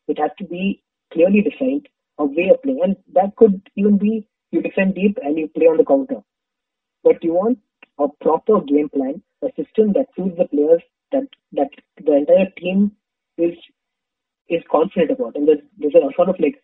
It 0.09 0.19
has 0.19 0.31
to 0.39 0.45
be 0.45 0.83
clearly 1.13 1.41
defined, 1.41 1.89
a 2.19 2.25
way 2.25 2.51
of 2.53 2.63
playing. 2.63 2.81
And 2.83 2.97
that 3.15 3.37
could 3.37 3.63
even 3.77 3.97
be 3.97 4.27
you 4.51 4.61
defend 4.61 4.97
deep 4.97 5.17
and 5.23 5.39
you 5.39 5.49
play 5.49 5.67
on 5.67 5.79
the 5.79 5.85
counter. 5.85 6.23
But 7.05 7.23
you 7.25 7.33
want 7.33 7.59
a 7.99 8.09
proper 8.21 8.61
game 8.61 8.91
plan, 8.91 9.23
a 9.43 9.49
system 9.57 9.95
that 9.95 10.09
suits 10.17 10.37
the 10.37 10.47
players, 10.47 10.83
that 11.13 11.27
that 11.53 11.71
the 12.05 12.15
entire 12.15 12.51
team 12.59 12.93
is 13.37 13.55
is 14.49 14.63
confident 14.71 15.11
about. 15.11 15.37
And 15.37 15.47
there's, 15.47 15.61
there's 15.79 15.95
a 15.95 16.09
sort 16.17 16.29
of 16.29 16.37
like 16.41 16.63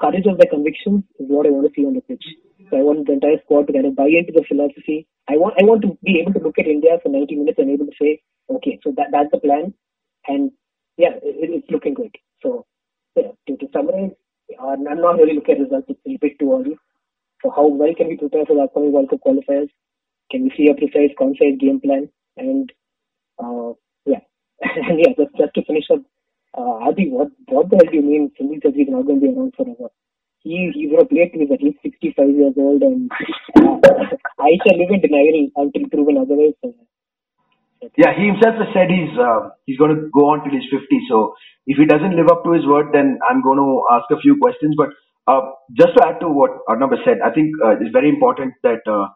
courage 0.00 0.26
of 0.26 0.38
their 0.38 0.50
convictions 0.50 1.04
is 1.18 1.28
what 1.28 1.46
I 1.46 1.50
want 1.50 1.66
to 1.66 1.72
see 1.74 1.86
on 1.86 1.94
the 1.94 2.00
pitch. 2.02 2.24
So 2.70 2.76
I 2.76 2.82
want 2.82 3.06
the 3.06 3.14
entire 3.14 3.40
squad 3.44 3.66
to 3.66 3.72
kind 3.72 3.86
of 3.86 3.96
buy 3.96 4.08
into 4.08 4.32
the 4.32 4.44
philosophy. 4.48 5.06
I 5.28 5.36
want 5.36 5.54
I 5.60 5.64
want 5.64 5.82
to 5.82 5.98
be 6.02 6.20
able 6.20 6.32
to 6.34 6.44
look 6.44 6.58
at 6.58 6.66
India 6.66 6.98
for 7.02 7.08
90 7.08 7.36
minutes 7.36 7.58
and 7.58 7.70
able 7.70 7.86
to 7.86 7.96
say, 8.00 8.22
okay, 8.50 8.78
so 8.82 8.92
that 8.96 9.08
that's 9.12 9.30
the 9.30 9.38
plan, 9.38 9.74
and 10.26 10.50
yeah, 10.96 11.14
it, 11.22 11.50
it's 11.50 11.70
looking 11.70 11.94
good. 11.94 12.14
So 12.42 12.66
yeah, 13.16 13.32
to, 13.46 13.56
to 13.56 13.66
summarize, 13.72 14.12
I'm 14.60 14.84
not 14.84 15.18
really 15.18 15.34
looking 15.34 15.56
at 15.56 15.60
results. 15.60 15.86
It's 15.88 16.00
a 16.06 16.18
bit 16.18 16.38
too 16.38 16.52
early. 16.52 16.76
So 17.42 17.50
how 17.50 17.66
well 17.66 17.94
can 17.94 18.08
we 18.08 18.16
prepare 18.16 18.46
for 18.46 18.56
the 18.56 18.62
upcoming 18.62 18.92
World 18.92 19.10
Cup 19.10 19.20
qualifiers? 19.26 19.68
Can 20.30 20.44
we 20.44 20.52
see 20.56 20.68
a 20.68 20.74
precise, 20.74 21.14
concise 21.18 21.58
game 21.58 21.80
plan? 21.80 22.08
And 22.36 22.70
uh, 22.70 22.74
yeah, 24.76 25.12
just, 25.18 25.36
just 25.38 25.54
to 25.54 25.64
finish 25.64 25.86
up, 25.92 26.00
uh, 26.56 26.86
Adi, 26.88 27.10
what 27.10 27.28
what 27.48 27.70
the 27.70 27.76
hell 27.76 27.90
do 27.92 27.96
you 27.98 28.02
mean 28.02 28.32
Sunil 28.40 28.60
Chhetri 28.62 28.82
is 28.82 28.88
not 28.90 29.06
going 29.06 29.20
to 29.20 29.26
be 29.26 29.32
around 29.34 29.54
forever? 29.56 29.90
He 30.44 30.72
to 30.98 31.04
play 31.06 31.28
till 31.30 31.42
he's 31.42 31.52
at 31.52 31.62
least 31.62 31.78
65 31.82 32.30
years 32.30 32.54
old, 32.56 32.82
and 32.82 33.10
uh, 33.56 33.78
I 34.40 34.58
shall 34.64 34.78
live 34.78 34.90
in 34.90 35.00
denial 35.00 35.50
until 35.56 35.88
proven 35.90 36.18
otherwise. 36.18 36.54
Yeah, 37.96 38.14
he 38.16 38.26
himself 38.28 38.56
has 38.56 38.68
said 38.74 38.88
he's 38.90 39.12
uh, 39.18 39.50
he's 39.66 39.78
going 39.78 39.94
to 39.94 40.08
go 40.14 40.30
on 40.32 40.44
till 40.44 40.52
he's 40.54 40.68
50. 40.70 40.86
So 41.10 41.34
if 41.66 41.78
he 41.78 41.86
doesn't 41.86 42.16
live 42.16 42.28
up 42.32 42.44
to 42.44 42.52
his 42.52 42.66
word, 42.66 42.88
then 42.92 43.18
I'm 43.28 43.42
going 43.42 43.58
to 43.58 43.84
ask 43.92 44.06
a 44.10 44.20
few 44.20 44.38
questions. 44.40 44.76
But 44.78 44.90
uh, 45.28 45.42
just 45.76 45.96
to 45.98 46.06
add 46.06 46.20
to 46.20 46.28
what 46.28 46.50
Arnab 46.68 46.92
has 46.92 47.00
said, 47.04 47.18
I 47.24 47.30
think 47.32 47.52
uh, 47.64 47.76
it's 47.80 47.92
very 47.92 48.08
important 48.08 48.54
that 48.64 48.80
uh, 48.88 49.08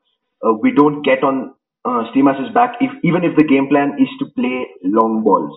uh, 0.46 0.54
we 0.62 0.72
don't 0.76 1.02
get 1.02 1.24
on 1.24 1.54
uh, 1.86 2.02
is 2.42 2.54
back 2.54 2.76
if 2.80 2.90
even 3.04 3.24
if 3.24 3.36
the 3.36 3.44
game 3.44 3.68
plan 3.68 3.96
is 4.00 4.08
to 4.20 4.26
play 4.36 4.66
long 4.84 5.24
balls. 5.24 5.54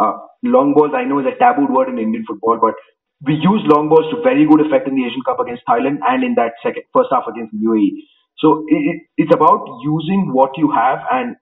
Uh, 0.00 0.14
long 0.44 0.74
balls, 0.74 0.92
I 0.96 1.04
know, 1.04 1.20
is 1.20 1.26
a 1.26 1.36
tabooed 1.38 1.70
word 1.70 1.90
in 1.90 1.98
Indian 1.98 2.24
football, 2.28 2.58
but 2.60 2.74
we 3.26 3.34
use 3.34 3.62
long 3.66 3.88
balls 3.90 4.06
to 4.12 4.22
very 4.22 4.46
good 4.46 4.60
effect 4.66 4.88
in 4.88 4.96
the 4.96 5.04
Asian 5.06 5.22
Cup 5.26 5.40
against 5.40 5.64
Thailand 5.68 5.98
and 6.08 6.24
in 6.24 6.34
that 6.36 6.54
second 6.62 6.84
first 6.94 7.10
half 7.12 7.24
against 7.28 7.54
UAE. 7.54 8.04
So 8.38 8.64
it, 8.68 9.02
it's 9.18 9.34
about 9.34 9.66
using 9.84 10.32
what 10.32 10.52
you 10.58 10.72
have 10.72 11.00
and 11.12 11.36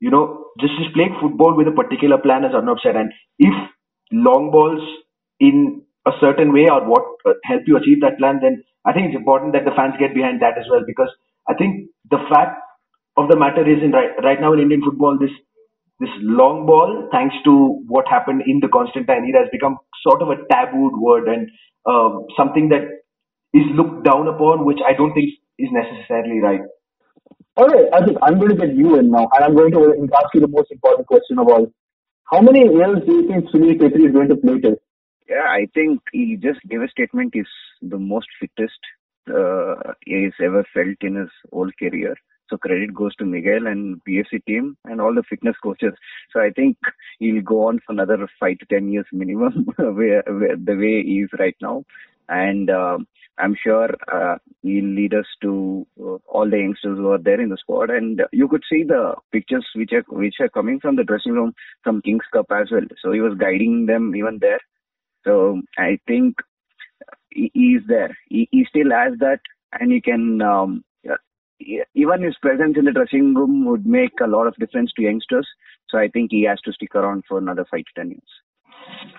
you 0.00 0.10
know 0.10 0.46
just 0.60 0.74
just 0.78 0.94
playing 0.94 1.16
football 1.20 1.56
with 1.56 1.68
a 1.68 1.72
particular 1.72 2.18
plan, 2.18 2.44
as 2.44 2.54
Arnab 2.54 2.78
said. 2.82 2.96
And 2.96 3.12
if 3.38 3.54
long 4.12 4.50
balls 4.52 4.82
in 5.40 5.82
a 6.06 6.12
certain 6.20 6.52
way 6.52 6.68
or 6.70 6.84
what 6.88 7.04
uh, 7.26 7.34
help 7.44 7.62
you 7.66 7.76
achieve 7.76 8.00
that 8.02 8.18
plan, 8.18 8.40
then 8.42 8.62
I 8.86 8.92
think 8.92 9.08
it's 9.08 9.16
important 9.16 9.54
that 9.54 9.64
the 9.64 9.74
fans 9.76 9.94
get 9.98 10.14
behind 10.14 10.42
that 10.42 10.58
as 10.58 10.66
well 10.70 10.82
because 10.86 11.10
I 11.48 11.54
think 11.54 11.90
the 12.10 12.18
fact 12.30 12.60
of 13.16 13.28
the 13.28 13.36
matter 13.36 13.62
is 13.62 13.82
in 13.82 13.92
right, 13.92 14.10
right 14.22 14.40
now 14.40 14.52
in 14.52 14.60
Indian 14.60 14.82
football, 14.82 15.18
this 15.18 15.30
this 15.98 16.10
long 16.20 16.66
ball, 16.66 17.08
thanks 17.10 17.34
to 17.44 17.80
what 17.88 18.06
happened 18.06 18.42
in 18.46 18.60
the 18.60 18.68
Constantine 18.68 19.24
era, 19.32 19.44
has 19.44 19.50
become 19.50 19.78
sort 20.02 20.20
of 20.20 20.28
a 20.28 20.36
tabooed 20.52 20.92
word 21.00 21.26
and 21.26 21.48
um, 21.86 22.26
something 22.36 22.68
that 22.68 22.82
is 23.54 23.64
looked 23.74 24.04
down 24.04 24.28
upon, 24.28 24.66
which 24.66 24.78
I 24.86 24.92
don't 24.92 25.14
think 25.14 25.30
is 25.58 25.68
necessarily 25.72 26.40
right. 26.40 26.60
All 27.56 27.66
right, 27.66 27.90
Ajit, 27.92 28.18
I'm 28.22 28.38
going 28.38 28.50
to 28.50 28.56
get 28.66 28.76
you 28.76 28.98
in 28.98 29.10
now, 29.10 29.28
and 29.32 29.44
I'm 29.44 29.56
going 29.56 29.72
to 29.72 30.06
ask 30.22 30.34
you 30.34 30.40
the 30.40 30.48
most 30.48 30.70
important 30.70 31.06
question 31.06 31.38
of 31.38 31.48
all. 31.48 31.72
How 32.24 32.42
many 32.42 32.60
years 32.60 32.98
do 33.06 33.12
you 33.12 33.28
think 33.28 33.48
Sunil 33.48 33.78
Chhetri 33.80 34.08
is 34.08 34.12
going 34.12 34.28
to 34.28 34.36
play 34.36 34.60
till? 34.60 34.76
Yeah, 35.28 35.48
I 35.48 35.66
think 35.72 36.02
he 36.12 36.36
just 36.36 36.60
gave 36.68 36.82
a 36.82 36.88
statement. 36.88 37.30
He's 37.32 37.46
the 37.80 37.98
most 37.98 38.26
fittest 38.38 38.78
uh, 39.28 39.94
he's 40.04 40.32
ever 40.44 40.64
felt 40.74 40.96
in 41.00 41.16
his 41.16 41.30
whole 41.50 41.70
career. 41.78 42.14
So 42.48 42.56
credit 42.56 42.94
goes 42.94 43.14
to 43.16 43.24
Miguel 43.24 43.66
and 43.66 44.00
BFC 44.08 44.44
team 44.46 44.76
and 44.84 45.00
all 45.00 45.14
the 45.14 45.24
fitness 45.28 45.56
coaches. 45.62 45.92
So 46.32 46.40
I 46.40 46.50
think 46.50 46.76
he'll 47.18 47.42
go 47.42 47.68
on 47.68 47.80
for 47.84 47.92
another 47.92 48.28
five 48.38 48.58
to 48.58 48.66
ten 48.66 48.90
years 48.90 49.06
minimum, 49.12 49.66
where, 49.76 50.22
where 50.26 50.56
the 50.56 50.76
way 50.76 51.02
he 51.02 51.22
is 51.22 51.30
right 51.38 51.56
now. 51.60 51.84
And 52.28 52.70
um, 52.70 53.06
I'm 53.38 53.56
sure 53.62 53.90
uh, 54.12 54.36
he'll 54.62 54.84
lead 54.84 55.14
us 55.14 55.26
to 55.42 55.86
uh, 56.00 56.16
all 56.26 56.48
the 56.48 56.58
youngsters 56.58 56.98
who 56.98 57.10
are 57.10 57.18
there 57.18 57.40
in 57.40 57.50
the 57.50 57.56
squad. 57.56 57.90
And 57.90 58.22
you 58.32 58.48
could 58.48 58.62
see 58.70 58.82
the 58.82 59.14
pictures 59.32 59.66
which 59.74 59.92
are 59.92 60.04
which 60.08 60.36
are 60.40 60.48
coming 60.48 60.80
from 60.80 60.96
the 60.96 61.04
dressing 61.04 61.32
room 61.32 61.54
from 61.82 62.02
Kings 62.02 62.24
Cup 62.32 62.46
as 62.50 62.70
well. 62.70 62.86
So 63.02 63.12
he 63.12 63.20
was 63.20 63.38
guiding 63.38 63.86
them 63.86 64.14
even 64.16 64.38
there. 64.40 64.60
So 65.24 65.60
I 65.76 65.98
think 66.06 66.36
he 67.30 67.50
is 67.76 67.82
there. 67.88 68.16
He, 68.28 68.48
he 68.50 68.64
still 68.68 68.90
has 68.90 69.18
that, 69.18 69.40
and 69.72 69.92
he 69.92 70.00
can 70.00 70.40
um, 70.40 70.84
even 71.60 72.22
his 72.22 72.36
presence 72.40 72.76
in 72.78 72.84
the 72.84 72.92
dressing 72.92 73.34
room 73.34 73.64
would 73.66 73.86
make 73.86 74.12
a 74.22 74.26
lot 74.26 74.46
of 74.46 74.54
difference 74.56 74.92
to 74.96 75.02
youngsters. 75.02 75.46
So 75.88 75.98
I 75.98 76.08
think 76.08 76.30
he 76.30 76.44
has 76.44 76.60
to 76.62 76.72
stick 76.72 76.94
around 76.94 77.24
for 77.28 77.38
another 77.38 77.64
five 77.70 77.84
to 77.84 78.00
ten 78.00 78.10
years. 78.10 78.32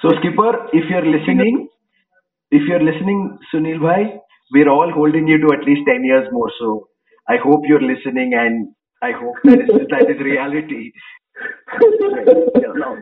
So 0.02 0.10
skipper, 0.20 0.68
if 0.74 0.90
you're 0.90 1.06
listening, 1.06 1.68
if 2.52 2.62
you're 2.68 2.84
listening, 2.84 3.38
Sunil 3.54 3.82
bhai, 3.82 4.20
we're 4.52 4.70
all 4.70 4.92
holding 4.94 5.28
you 5.28 5.38
to 5.40 5.54
at 5.54 5.66
least 5.66 5.82
ten 5.88 6.04
years 6.04 6.28
more. 6.32 6.52
So 6.60 6.90
I 7.28 7.38
hope 7.44 7.62
you're 7.66 7.82
listening, 7.82 8.34
and 8.34 8.70
I 9.02 9.12
hope 9.12 9.36
that 9.44 9.60
is, 9.60 9.88
that 9.90 10.10
is 10.10 10.20
reality. 10.22 10.92
no. 12.76 12.98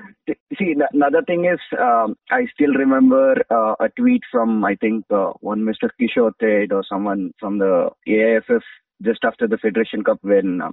See, 0.58 0.76
another 0.94 1.22
thing 1.22 1.46
is, 1.46 1.60
um, 1.80 2.16
I 2.32 2.46
still 2.54 2.74
remember 2.74 3.36
uh, 3.50 3.76
a 3.80 3.90
tweet 3.98 4.22
from 4.32 4.64
I 4.66 4.76
think 4.76 5.06
uh, 5.12 5.32
one 5.42 5.62
Mr. 5.62 5.90
Kishore 6.00 6.34
Ted 6.40 6.72
or 6.72 6.84
someone 6.90 7.32
from 7.40 7.60
the 7.60 7.90
AIFF 8.08 8.64
just 9.02 9.24
after 9.24 9.48
the 9.48 9.58
Federation 9.58 10.04
Cup 10.04 10.20
when 10.22 10.62
uh, 10.62 10.72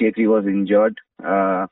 Chhetri 0.00 0.26
was 0.26 0.44
injured 0.46 0.98
uh, 1.24 1.66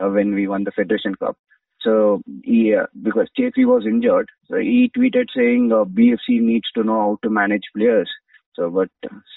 uh, 0.00 0.08
when 0.08 0.34
we 0.34 0.48
won 0.48 0.64
the 0.64 0.72
Federation 0.72 1.14
Cup. 1.14 1.36
So 1.80 2.22
he, 2.42 2.74
uh, 2.74 2.86
because 3.02 3.28
Chhetri 3.38 3.64
was 3.64 3.84
injured, 3.86 4.28
so 4.48 4.56
he 4.56 4.90
tweeted 4.96 5.26
saying 5.34 5.70
uh, 5.72 5.84
BFC 5.84 6.40
needs 6.40 6.68
to 6.74 6.82
know 6.82 7.00
how 7.00 7.18
to 7.22 7.30
manage 7.30 7.62
players. 7.76 8.10
So, 8.54 8.68
but 8.68 8.88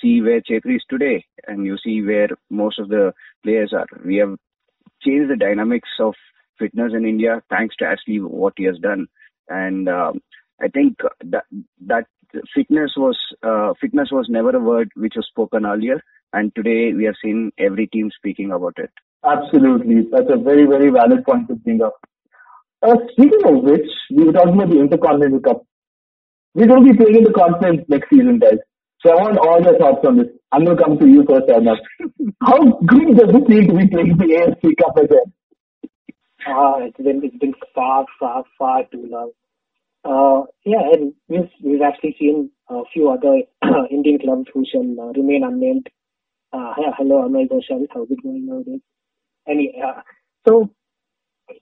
see 0.02 0.22
where 0.22 0.42
Chhetri 0.42 0.78
is 0.78 0.84
today, 0.90 1.24
and 1.48 1.66
you 1.66 1.78
see 1.78 2.02
where 2.02 2.30
most 2.50 2.80
of 2.80 2.90
the 2.90 3.14
players 3.44 3.72
are. 3.74 3.86
We 4.04 4.16
have 4.18 4.36
changed 5.04 5.30
the 5.30 5.36
dynamics 5.36 5.90
of 6.00 6.16
fitness 6.58 6.94
in 6.96 7.06
India 7.06 7.44
thanks 7.50 7.76
to 7.78 7.86
Ashley 7.86 8.20
what 8.20 8.54
he 8.58 8.64
has 8.64 8.80
done, 8.80 9.08
and 9.48 9.88
um, 9.88 10.22
I 10.60 10.68
think 10.70 10.98
that 11.26 11.46
that 11.86 12.08
fitness 12.56 12.92
was 12.98 13.18
uh, 13.44 13.74
fitness 13.80 14.10
was 14.12 14.28
never 14.30 14.52
a 14.52 14.60
word 14.60 14.92
which 14.96 15.14
was 15.16 15.28
spoken 15.28 15.66
earlier, 15.66 16.02
and 16.34 16.54
today 16.56 16.94
we 16.94 17.06
have 17.06 17.16
seen 17.24 17.52
every 17.58 17.88
team 17.88 18.10
speaking 18.16 18.52
about 18.52 18.76
it. 18.78 18.92
Absolutely, 19.26 20.08
that's 20.12 20.30
a 20.30 20.38
very 20.38 20.66
very 20.66 20.90
valid 20.90 21.24
point 21.26 21.48
to 21.48 21.56
bring 21.56 21.82
up. 21.82 21.96
Uh, 22.82 22.96
speaking 23.12 23.42
of 23.46 23.64
which, 23.64 23.88
we 24.10 24.24
were 24.24 24.34
talking 24.34 24.56
about 24.56 24.70
the 24.70 24.80
Intercontinental 24.80 25.40
Cup. 25.40 25.64
We're 26.54 26.68
going 26.68 26.86
to 26.86 26.92
be 26.92 26.98
playing 26.98 27.18
in 27.18 27.24
the 27.24 27.34
continent 27.34 27.88
next 27.88 28.10
season, 28.10 28.40
guys. 28.40 28.58
So 29.02 29.12
I 29.12 29.16
want 29.22 29.38
all 29.38 29.62
your 29.62 29.78
thoughts 29.78 30.06
on 30.06 30.18
this. 30.18 30.28
I'm 30.52 30.66
going 30.66 30.78
to 30.78 30.84
come 30.84 30.98
to 30.98 31.08
you 31.08 31.24
first, 31.30 31.50
Arnab. 31.50 31.78
How 32.42 32.60
good 32.86 33.18
does 33.18 33.30
it 33.30 33.48
feel 33.48 33.68
to 33.68 33.78
be 33.78 33.88
playing 33.88 34.18
the 34.18 34.26
AFC 34.26 34.76
Cup 34.78 34.98
again? 34.98 35.32
Ah, 36.48 36.80
it's 36.80 36.98
been 36.98 37.24
it's 37.24 37.38
been 37.38 37.54
far, 37.74 38.06
far, 38.20 38.44
far 38.58 38.84
too 38.92 39.08
long. 39.10 39.32
Uh, 40.04 40.44
yeah, 40.66 40.82
and 40.94 41.14
we've, 41.28 41.50
we've 41.64 41.82
actually 41.82 42.16
seen 42.20 42.50
a 42.70 42.82
few 42.94 43.10
other 43.12 43.42
Indian 43.92 44.20
clubs 44.20 44.48
who 44.54 44.66
shall 44.72 44.82
uh, 45.00 45.12
remain 45.14 45.44
unnamed. 45.44 45.88
Uh, 46.54 46.74
hello, 46.98 47.24
Amal 47.26 47.46
Ghoshal. 47.48 47.86
How's 47.94 48.10
it 48.10 48.24
going 48.24 48.48
nowadays? 48.48 48.82
Any, 49.48 49.74
uh, 49.86 50.02
so 50.48 50.70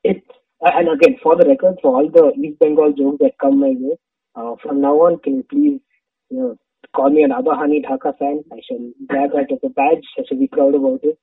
it, 0.04 0.24
and 0.62 0.90
again, 0.90 1.18
for 1.22 1.36
the 1.36 1.46
record, 1.48 1.78
for 1.82 1.96
all 1.98 2.10
the 2.10 2.32
East 2.42 2.60
Bengal 2.60 2.94
jokes 2.94 3.18
that 3.22 3.34
come 3.42 3.60
my 3.60 3.74
way, 3.78 3.98
uh, 4.36 4.56
from 4.64 4.82
now 4.82 4.96
on, 4.96 5.20
can 5.20 5.38
you 5.38 5.44
please, 5.50 5.82
you 6.30 6.38
know, 6.38 6.58
call 6.96 7.10
me 7.10 7.24
an 7.24 7.32
Abahani 7.32 7.84
Dhaka 7.86 8.18
fan? 8.18 8.44
I 8.52 8.60
shall 8.68 8.92
grab 9.08 9.32
that 9.34 9.52
as 9.52 9.60
a 9.64 9.70
badge. 9.70 10.06
I 10.18 10.24
shall 10.28 10.40
be 10.40 10.48
proud 10.48 10.76
about 10.76 11.02
it. 11.04 11.18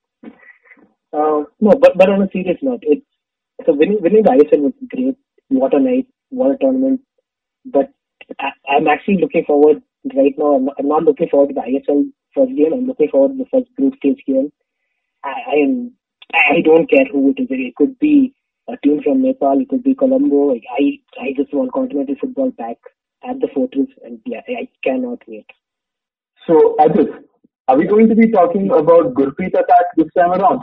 Uh, 1.13 1.43
no, 1.61 1.71
but 1.81 1.97
but 1.97 2.09
on 2.09 2.21
a 2.21 2.29
serious 2.31 2.57
note, 2.61 2.81
it's 2.83 3.05
so 3.65 3.73
winning 3.73 3.99
winning 4.01 4.23
the 4.23 4.29
ISL 4.31 4.61
was 4.61 4.73
great. 4.89 5.15
What 5.49 5.73
a 5.73 5.79
night! 5.79 6.07
What 6.29 6.51
a 6.55 6.57
tournament! 6.57 7.01
But 7.71 7.91
I, 8.39 8.77
am 8.77 8.87
actually 8.87 9.17
looking 9.17 9.45
forward 9.45 9.81
right 10.15 10.33
now. 10.37 10.55
I'm, 10.55 10.69
I'm, 10.77 10.87
not 10.87 11.03
looking 11.03 11.29
forward 11.29 11.49
to 11.49 11.53
the 11.55 11.61
ISL 11.61 12.03
first 12.35 12.55
game. 12.55 12.73
I'm 12.73 12.87
looking 12.87 13.09
forward 13.09 13.37
to 13.37 13.43
the 13.43 13.49
first 13.51 13.73
group 13.75 13.95
stage 13.97 14.21
game. 14.25 14.51
I, 15.23 15.33
I 15.51 15.55
am. 15.63 15.93
I 16.33 16.61
don't 16.61 16.89
care 16.89 17.05
who 17.11 17.31
it 17.31 17.41
is. 17.41 17.47
It 17.49 17.75
could 17.75 17.97
be 17.99 18.33
a 18.67 18.75
team 18.83 19.01
from 19.03 19.21
Nepal. 19.21 19.59
It 19.61 19.69
could 19.69 19.83
be 19.83 19.95
Colombo. 19.95 20.53
I 20.53 20.99
I 21.19 21.33
just 21.35 21.53
want 21.53 21.73
continental 21.73 22.15
football 22.19 22.51
back 22.51 22.77
at 23.27 23.39
the 23.39 23.47
fortress, 23.53 23.87
and 24.03 24.19
yeah, 24.25 24.41
I 24.47 24.67
cannot 24.83 25.19
wait. 25.27 25.45
So, 26.45 26.75
Adit, 26.79 27.09
are 27.67 27.77
we 27.77 27.85
going 27.85 28.07
to 28.09 28.15
be 28.15 28.31
talking 28.31 28.69
about 28.71 29.13
Gurpreet 29.13 29.53
attack 29.53 29.85
this 29.97 30.07
time 30.17 30.31
around? 30.31 30.61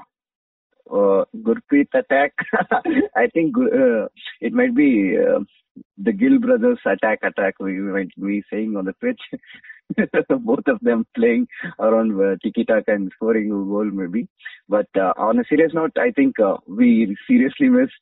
Uh, 0.91 1.25
Gurpreet 1.37 1.89
attack. 1.95 2.33
I 3.17 3.27
think 3.33 3.55
uh, 3.57 4.07
it 4.41 4.53
might 4.53 4.75
be 4.75 5.17
uh, 5.17 5.41
the 5.99 6.13
Gill 6.13 6.39
brothers 6.39 6.79
attack 6.85 7.21
attack 7.23 7.55
we 7.59 7.73
might 7.75 8.11
be 8.21 8.43
saying 8.51 8.77
on 8.77 8.85
the 8.85 8.93
pitch. 8.95 9.21
Both 10.29 10.67
of 10.67 10.79
them 10.81 11.07
playing 11.15 11.47
around 11.79 12.21
uh, 12.21 12.37
tiki 12.43 12.65
taka 12.65 12.93
and 12.93 13.13
scoring 13.15 13.47
a 13.47 13.55
goal 13.55 13.85
maybe. 13.85 14.29
But 14.69 14.89
uh, 14.97 15.13
on 15.17 15.39
a 15.39 15.45
serious 15.49 15.73
note, 15.75 15.93
I 15.97 16.11
think 16.11 16.39
uh, 16.41 16.57
we 16.67 17.17
seriously 17.27 17.69
missed 17.69 17.93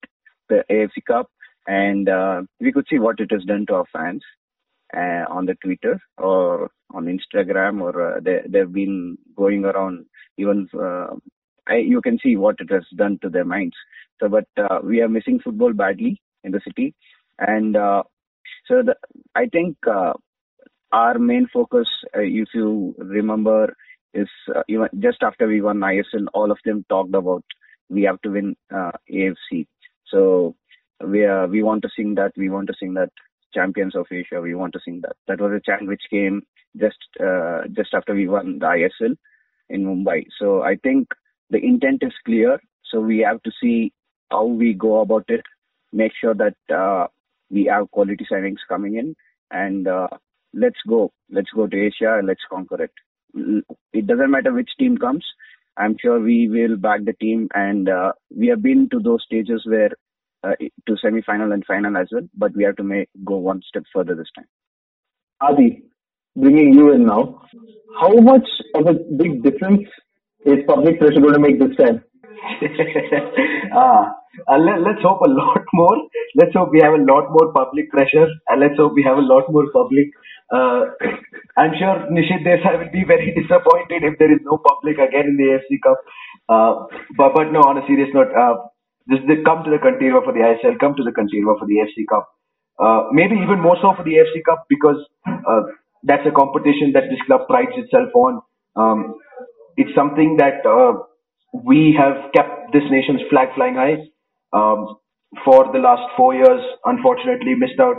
the 0.48 0.64
AFC 0.70 1.04
Cup, 1.06 1.28
and 1.66 2.08
uh, 2.08 2.42
we 2.60 2.72
could 2.72 2.86
see 2.88 2.98
what 2.98 3.20
it 3.20 3.30
has 3.32 3.44
done 3.44 3.66
to 3.66 3.74
our 3.74 3.84
fans 3.92 4.22
uh, 4.96 5.24
on 5.28 5.46
the 5.46 5.54
Twitter 5.62 6.00
or 6.18 6.70
on 6.94 7.06
Instagram, 7.06 7.80
or 7.80 8.16
uh, 8.16 8.20
they 8.20 8.40
they've 8.48 8.72
been 8.72 9.18
going 9.36 9.64
around 9.64 10.06
even. 10.38 10.68
Uh, 10.74 11.16
you 11.70 12.00
can 12.00 12.18
see 12.22 12.36
what 12.36 12.56
it 12.58 12.70
has 12.70 12.84
done 12.96 13.18
to 13.22 13.28
their 13.28 13.44
minds. 13.44 13.76
So, 14.20 14.28
but 14.28 14.46
uh, 14.56 14.80
we 14.82 15.00
are 15.00 15.08
missing 15.08 15.40
football 15.42 15.72
badly 15.72 16.20
in 16.44 16.52
the 16.52 16.60
city, 16.66 16.94
and 17.38 17.76
uh, 17.76 18.02
so 18.66 18.82
the, 18.82 18.94
I 19.34 19.46
think 19.46 19.76
uh, 19.86 20.12
our 20.92 21.18
main 21.18 21.48
focus, 21.52 21.88
uh, 22.16 22.20
if 22.20 22.48
you 22.54 22.94
remember, 22.98 23.74
is 24.14 24.28
uh, 24.54 24.62
even 24.68 24.88
just 24.98 25.22
after 25.22 25.46
we 25.46 25.60
won 25.60 25.78
ISL, 25.78 26.26
all 26.34 26.50
of 26.50 26.58
them 26.64 26.84
talked 26.88 27.14
about 27.14 27.44
we 27.88 28.02
have 28.02 28.20
to 28.22 28.30
win 28.30 28.56
uh, 28.74 28.92
AFC. 29.10 29.66
So 30.06 30.54
we 31.04 31.26
we 31.48 31.62
want 31.62 31.82
to 31.82 31.90
sing 31.96 32.14
that. 32.16 32.32
We 32.36 32.50
want 32.50 32.68
to 32.68 32.74
sing 32.78 32.94
that. 32.94 33.10
Champions 33.54 33.94
of 33.94 34.06
Asia. 34.10 34.40
We 34.40 34.54
want 34.54 34.72
to 34.72 34.80
sing 34.82 35.02
that. 35.02 35.14
That 35.28 35.38
was 35.38 35.52
a 35.52 35.60
chant 35.60 35.86
which 35.86 36.00
came 36.10 36.42
just 36.76 36.96
just 37.76 37.92
after 37.92 38.14
we 38.14 38.26
won 38.28 38.58
the 38.58 38.66
ISL 38.66 39.14
in 39.68 39.84
Mumbai. 39.84 40.24
So 40.38 40.62
I 40.62 40.76
think 40.76 41.08
the 41.52 41.60
intent 41.70 42.02
is 42.02 42.14
clear. 42.24 42.58
So 42.90 43.00
we 43.00 43.18
have 43.28 43.42
to 43.42 43.52
see 43.62 43.92
how 44.30 44.44
we 44.44 44.72
go 44.72 45.00
about 45.00 45.24
it. 45.28 45.42
Make 45.92 46.12
sure 46.20 46.34
that 46.34 46.56
uh, 46.74 47.06
we 47.50 47.64
have 47.72 47.90
quality 47.90 48.26
signings 48.30 48.68
coming 48.68 48.96
in, 48.96 49.14
and 49.50 49.86
uh, 49.86 50.08
let's 50.54 50.82
go. 50.88 51.12
Let's 51.30 51.50
go 51.54 51.66
to 51.66 51.76
Asia. 51.86 52.18
And 52.18 52.26
let's 52.26 52.46
conquer 52.50 52.82
it. 52.86 52.92
It 53.92 54.06
doesn't 54.06 54.30
matter 54.30 54.52
which 54.52 54.70
team 54.78 54.96
comes. 54.96 55.24
I'm 55.76 55.96
sure 56.00 56.20
we 56.20 56.48
will 56.48 56.76
back 56.76 57.04
the 57.04 57.14
team, 57.14 57.48
and 57.54 57.88
uh, 57.88 58.12
we 58.36 58.48
have 58.48 58.62
been 58.62 58.88
to 58.90 59.00
those 59.00 59.22
stages 59.24 59.62
where 59.64 59.90
uh, 60.44 60.56
to 60.86 60.96
semi-final 61.02 61.52
and 61.52 61.64
final 61.64 61.96
as 61.96 62.08
well. 62.12 62.28
But 62.36 62.54
we 62.54 62.64
have 62.64 62.76
to 62.76 62.82
make 62.82 63.08
go 63.24 63.36
one 63.36 63.62
step 63.68 63.84
further 63.94 64.14
this 64.14 64.32
time. 64.36 64.48
Adi, 65.40 65.82
bringing 66.36 66.74
you 66.74 66.92
in 66.92 67.06
now, 67.06 67.42
how 68.00 68.14
much 68.32 68.48
of 68.74 68.86
a 68.86 68.94
big 69.22 69.42
difference 69.42 69.88
is 70.44 70.64
public 70.66 70.98
pressure 70.98 71.20
going 71.20 71.34
to 71.34 71.40
make 71.40 71.58
this 71.58 71.76
time? 71.76 72.02
ah, 73.74 74.14
uh, 74.48 74.58
let, 74.58 74.80
let's 74.82 75.02
hope 75.02 75.20
a 75.22 75.30
lot 75.30 75.62
more. 75.72 75.96
Let's 76.34 76.54
hope 76.54 76.70
we 76.72 76.80
have 76.82 76.94
a 76.94 77.04
lot 77.04 77.30
more 77.30 77.52
public 77.52 77.90
pressure, 77.90 78.26
and 78.48 78.60
let's 78.60 78.76
hope 78.76 78.94
we 78.94 79.02
have 79.02 79.18
a 79.18 79.26
lot 79.26 79.50
more 79.50 79.70
public. 79.72 80.08
Uh, 80.52 80.92
I'm 81.56 81.72
sure 81.78 82.08
Nishit 82.10 82.44
Desai 82.44 82.78
will 82.78 82.92
be 82.92 83.04
very 83.06 83.32
disappointed 83.40 84.02
if 84.02 84.18
there 84.18 84.32
is 84.32 84.40
no 84.44 84.58
public 84.58 84.98
again 84.98 85.32
in 85.32 85.36
the 85.36 85.48
AFC 85.56 85.80
Cup. 85.82 85.98
Uh, 86.48 86.72
but 87.16 87.34
but 87.34 87.52
no, 87.52 87.60
on 87.60 87.78
a 87.78 87.86
serious 87.86 88.08
note, 88.12 88.32
uh, 88.34 88.56
just 89.10 89.22
they 89.28 89.42
come 89.44 89.64
to 89.64 89.70
the 89.70 89.78
Kanteerava 89.78 90.24
for 90.24 90.32
the 90.32 90.42
ISL, 90.42 90.78
come 90.78 90.94
to 90.96 91.04
the 91.04 91.12
Kanteerava 91.12 91.58
for 91.58 91.66
the 91.66 91.78
AFC 91.84 92.06
Cup. 92.08 92.28
Uh, 92.78 93.08
maybe 93.12 93.36
even 93.36 93.60
more 93.60 93.76
so 93.80 93.92
for 93.96 94.02
the 94.02 94.18
AFC 94.18 94.42
Cup 94.44 94.64
because 94.68 94.96
uh, 95.26 95.62
that's 96.02 96.26
a 96.26 96.32
competition 96.32 96.92
that 96.94 97.04
this 97.10 97.20
club 97.26 97.46
prides 97.46 97.72
itself 97.76 98.10
on. 98.14 98.42
Um, 98.74 99.14
it's 99.76 99.94
something 99.94 100.36
that 100.38 100.64
uh, 100.66 100.94
we 101.52 101.96
have 101.98 102.32
kept 102.34 102.72
this 102.72 102.84
nation's 102.90 103.22
flag 103.30 103.48
flying 103.54 103.76
high. 103.76 103.98
Um, 104.52 104.96
for 105.44 105.72
the 105.72 105.78
last 105.80 106.02
four 106.16 106.34
years, 106.34 106.60
unfortunately 106.84 107.54
missed 107.56 107.80
out. 107.80 107.96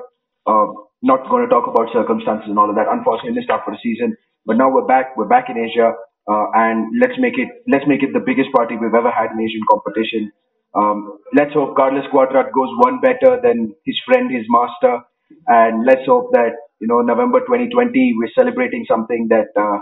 Uh, 0.47 0.67
not 1.03 1.29
going 1.29 1.43
to 1.43 1.49
talk 1.49 1.67
about 1.67 1.89
circumstances 1.93 2.47
and 2.49 2.59
all 2.59 2.69
of 2.69 2.75
that. 2.75 2.87
Unfortunately 2.89 3.33
missed 3.37 3.49
out 3.49 3.61
for 3.65 3.71
the 3.73 3.79
season. 3.83 4.15
But 4.45 4.57
now 4.57 4.71
we're 4.71 4.87
back. 4.87 5.17
We're 5.17 5.27
back 5.29 5.49
in 5.49 5.57
Asia, 5.57 5.93
uh, 6.29 6.45
and 6.55 6.91
let's 7.01 7.15
make 7.19 7.37
it 7.37 7.49
let's 7.67 7.85
make 7.87 8.03
it 8.03 8.13
the 8.13 8.21
biggest 8.25 8.51
party 8.53 8.75
we've 8.77 8.93
ever 8.95 9.11
had 9.11 9.31
in 9.31 9.39
Asian 9.41 9.61
competition. 9.69 10.31
Um, 10.75 11.19
let's 11.35 11.53
hope 11.53 11.75
Carlos 11.75 12.05
Cuadrat 12.13 12.51
goes 12.53 12.69
one 12.83 13.01
better 13.01 13.39
than 13.41 13.73
his 13.85 13.97
friend, 14.05 14.31
his 14.31 14.45
master, 14.49 15.01
and 15.47 15.85
let's 15.85 16.05
hope 16.05 16.31
that 16.33 16.53
you 16.81 16.87
know 16.87 17.01
November 17.01 17.39
2020 17.41 18.15
we're 18.19 18.33
celebrating 18.37 18.85
something 18.87 19.27
that 19.29 19.49
uh, 19.57 19.79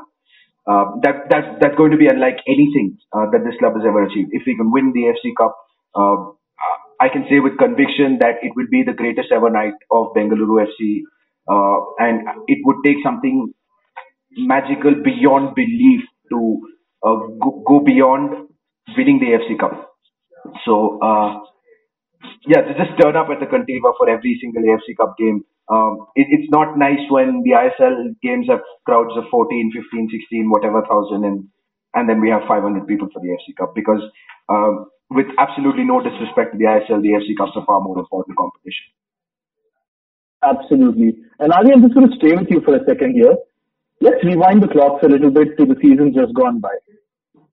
uh, 0.68 0.86
that 1.04 1.30
that's 1.30 1.48
that's 1.62 1.76
going 1.76 1.92
to 1.92 1.98
be 1.98 2.08
unlike 2.08 2.38
anything 2.48 2.98
uh, 3.14 3.26
that 3.32 3.44
this 3.46 3.56
club 3.60 3.76
has 3.76 3.84
ever 3.88 4.04
achieved. 4.04 4.30
If 4.34 4.44
we 4.48 4.56
can 4.58 4.72
win 4.72 4.94
the 4.94 5.12
AFC 5.14 5.34
Cup, 5.38 5.56
uh, 5.96 6.34
I 7.02 7.10
can 7.10 7.26
say 7.30 7.40
with 7.40 7.58
conviction 7.58 8.20
that 8.20 8.44
it 8.44 8.54
would 8.56 8.70
be 8.70 8.84
the 8.84 8.94
greatest 8.94 9.32
ever 9.32 9.50
night 9.50 9.74
of 9.92 10.14
Bengaluru 10.16 10.66
FC, 10.68 11.02
uh, 11.50 11.80
and 12.00 12.28
it 12.48 12.60
would 12.66 12.78
take 12.86 12.98
something 13.04 13.54
magical 14.38 14.96
beyond 15.04 15.56
belief 15.56 16.02
to 16.32 16.62
uh, 17.06 17.16
go, 17.42 17.64
go 17.68 17.80
beyond 17.82 18.50
winning 18.98 19.20
the 19.20 19.28
AFC 19.38 19.60
Cup. 19.60 19.92
So 20.66 21.00
yeah, 22.48 22.62
just 22.78 23.00
turn 23.02 23.16
up 23.16 23.28
at 23.30 23.40
the 23.40 23.48
Kanteerava 23.48 23.94
for 23.98 24.10
every 24.10 24.38
single 24.42 24.64
AFC 24.64 24.98
Cup 24.98 25.18
game 25.18 25.44
um, 25.70 26.08
it, 26.16 26.28
it's 26.30 26.52
not 26.52 26.78
nice 26.78 27.00
when 27.10 27.44
the 27.44 27.52
ISL 27.52 28.16
games 28.22 28.48
have 28.50 28.60
crowds 28.86 29.16
of 29.16 29.26
14, 29.30 29.72
15, 29.76 30.10
16, 30.12 30.50
whatever 30.50 30.82
thousand, 30.90 31.26
and 31.26 31.48
and 31.94 32.10
then 32.10 32.22
we 32.22 32.30
have 32.30 32.42
500 32.48 32.88
people 32.88 33.10
for 33.14 33.20
the 33.20 33.28
AFC 33.28 33.56
Cup 33.58 33.76
because 33.76 34.02
um, 34.50 34.88
with 35.10 35.28
absolutely 35.38 35.84
no 35.84 36.02
disrespect 36.02 36.54
to 36.54 36.58
the 36.58 36.66
ISL, 36.66 37.02
the 37.02 37.10
AFC 37.10 37.36
Cups 37.38 37.52
are 37.56 37.66
far 37.66 37.82
more 37.82 38.00
important 38.00 38.38
competition. 38.38 38.88
Absolutely. 40.44 41.18
And 41.40 41.52
Adi, 41.52 41.72
I'm 41.72 41.82
just 41.82 41.94
going 41.94 42.10
to 42.10 42.16
stay 42.16 42.34
with 42.34 42.50
you 42.50 42.62
for 42.62 42.76
a 42.76 42.84
second 42.88 43.14
here. 43.14 43.36
Let's 44.00 44.24
rewind 44.24 44.64
the 44.64 44.68
clocks 44.68 45.04
a 45.04 45.08
little 45.08 45.30
bit 45.30 45.58
to 45.58 45.66
the 45.66 45.76
season 45.82 46.14
just 46.16 46.34
gone 46.34 46.60
by. 46.60 46.74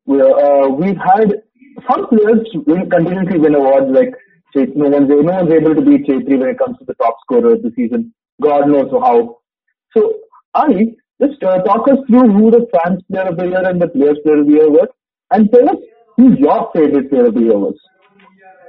we 0.07 0.23
uh, 0.23 0.69
we've 0.69 0.97
had 0.97 1.43
some 1.87 2.07
players 2.09 2.47
win, 2.67 2.89
continuously 2.89 3.39
win 3.39 3.55
awards 3.55 3.91
like 3.91 4.15
no 4.55 4.89
one's 4.89 5.09
no 5.09 5.17
one's 5.19 5.53
able 5.53 5.75
to 5.75 5.83
beat 5.83 6.07
Chhetri 6.07 6.39
when 6.39 6.49
it 6.51 6.59
comes 6.59 6.79
to 6.79 6.85
the 6.85 6.95
top 6.95 7.17
scorer 7.23 7.55
of 7.55 7.63
the 7.63 7.73
season. 7.77 8.15
God 8.43 8.69
knows 8.69 8.91
how. 8.91 9.39
So, 9.97 10.15
Ali, 10.55 10.97
just 11.21 11.43
uh, 11.43 11.59
talk 11.63 11.89
us 11.89 11.99
through 12.09 12.33
who 12.33 12.51
the 12.51 12.67
fans 12.73 13.03
player 13.11 13.29
of 13.29 13.37
the 13.37 13.47
year 13.47 13.69
and 13.69 13.81
the 13.81 13.89
players 13.89 14.19
player 14.25 14.41
of 14.41 14.47
the 14.47 14.53
year 14.53 14.71
were, 14.71 14.89
and 15.31 15.51
tell 15.53 15.69
us 15.69 15.77
who's 16.17 16.39
your 16.39 16.71
favorite 16.75 17.11
player 17.11 17.27
of 17.27 17.35
the 17.35 17.41
year 17.41 17.59
was. 17.59 17.77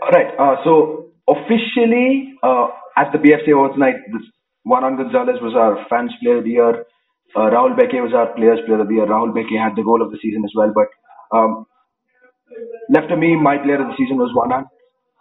All 0.01 0.11
right. 0.11 0.33
Uh, 0.39 0.55
so 0.63 1.11
officially, 1.27 2.33
uh, 2.43 2.67
at 2.97 3.11
the 3.11 3.19
BFC 3.19 3.53
Awards 3.53 3.77
night, 3.77 3.95
this 4.11 4.23
Juanan 4.67 4.97
Gonzalez 4.97 5.41
was 5.41 5.55
our 5.55 5.85
fans 5.89 6.11
player 6.21 6.37
of 6.37 6.43
the 6.43 6.51
year. 6.51 6.85
Uh, 7.35 7.49
Rahul 7.53 7.77
Bheke 7.77 8.01
was 8.01 8.13
our 8.13 8.33
players 8.35 8.59
player 8.65 8.81
of 8.81 8.87
the 8.87 8.95
year. 8.95 9.05
Rahul 9.05 9.33
Bheke 9.33 9.57
had 9.61 9.75
the 9.75 9.83
goal 9.83 10.01
of 10.01 10.11
the 10.11 10.17
season 10.21 10.43
as 10.43 10.51
well. 10.55 10.73
But 10.73 10.89
um, 11.37 11.65
left 12.89 13.09
to 13.09 13.17
me, 13.17 13.35
my 13.35 13.57
player 13.57 13.81
of 13.81 13.87
the 13.87 13.95
season 13.97 14.17
was 14.17 14.31
Juanan. 14.35 14.65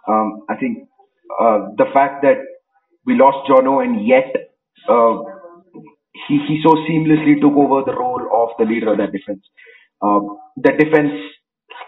Um, 0.08 0.44
I 0.50 0.56
think 0.56 0.88
uh, 1.40 1.70
the 1.78 1.86
fact 1.94 2.22
that 2.22 2.38
we 3.06 3.16
lost 3.16 3.48
Jono 3.50 3.84
and 3.84 4.06
yet 4.06 4.34
uh, 4.88 5.18
he 6.28 6.38
he 6.48 6.60
so 6.64 6.70
seamlessly 6.88 7.40
took 7.40 7.54
over 7.56 7.82
the 7.84 7.96
role 7.96 8.22
of 8.34 8.50
the 8.58 8.66
leader 8.66 8.92
of 8.92 8.98
that 8.98 9.12
defense. 9.12 9.42
Um, 10.02 10.38
that 10.64 10.78
defense 10.78 11.12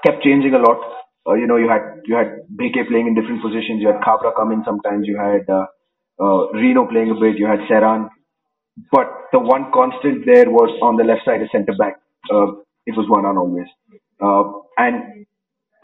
kept 0.07 0.23
changing 0.25 0.55
a 0.55 0.59
lot. 0.61 0.81
Uh, 1.29 1.35
you 1.35 1.47
know, 1.47 1.57
you 1.57 1.69
had 1.69 1.83
you 2.07 2.17
had 2.17 2.43
Bheke 2.61 2.89
playing 2.89 3.09
in 3.09 3.15
different 3.17 3.43
positions. 3.43 3.83
You 3.83 3.89
had 3.89 4.03
Khabra 4.03 4.35
come 4.37 4.53
in 4.53 4.65
sometimes. 4.65 5.07
You 5.09 5.19
had 5.19 5.49
uh, 5.51 5.67
uh, 6.23 6.49
Reno 6.53 6.87
playing 6.87 7.13
a 7.13 7.15
bit. 7.21 7.39
You 7.39 7.47
had 7.47 7.61
Serran. 7.71 8.09
But 8.93 9.09
the 9.33 9.41
one 9.41 9.73
constant 9.73 10.27
there 10.27 10.51
was 10.51 10.71
on 10.83 10.97
the 10.97 11.05
left 11.05 11.23
side, 11.27 11.43
a 11.43 11.49
centre 11.53 11.75
back. 11.79 11.97
Uh, 12.33 12.53
it 12.87 12.97
was 12.97 13.07
Juanan 13.11 13.39
always, 13.39 13.69
uh, 14.23 14.45
and 14.79 15.27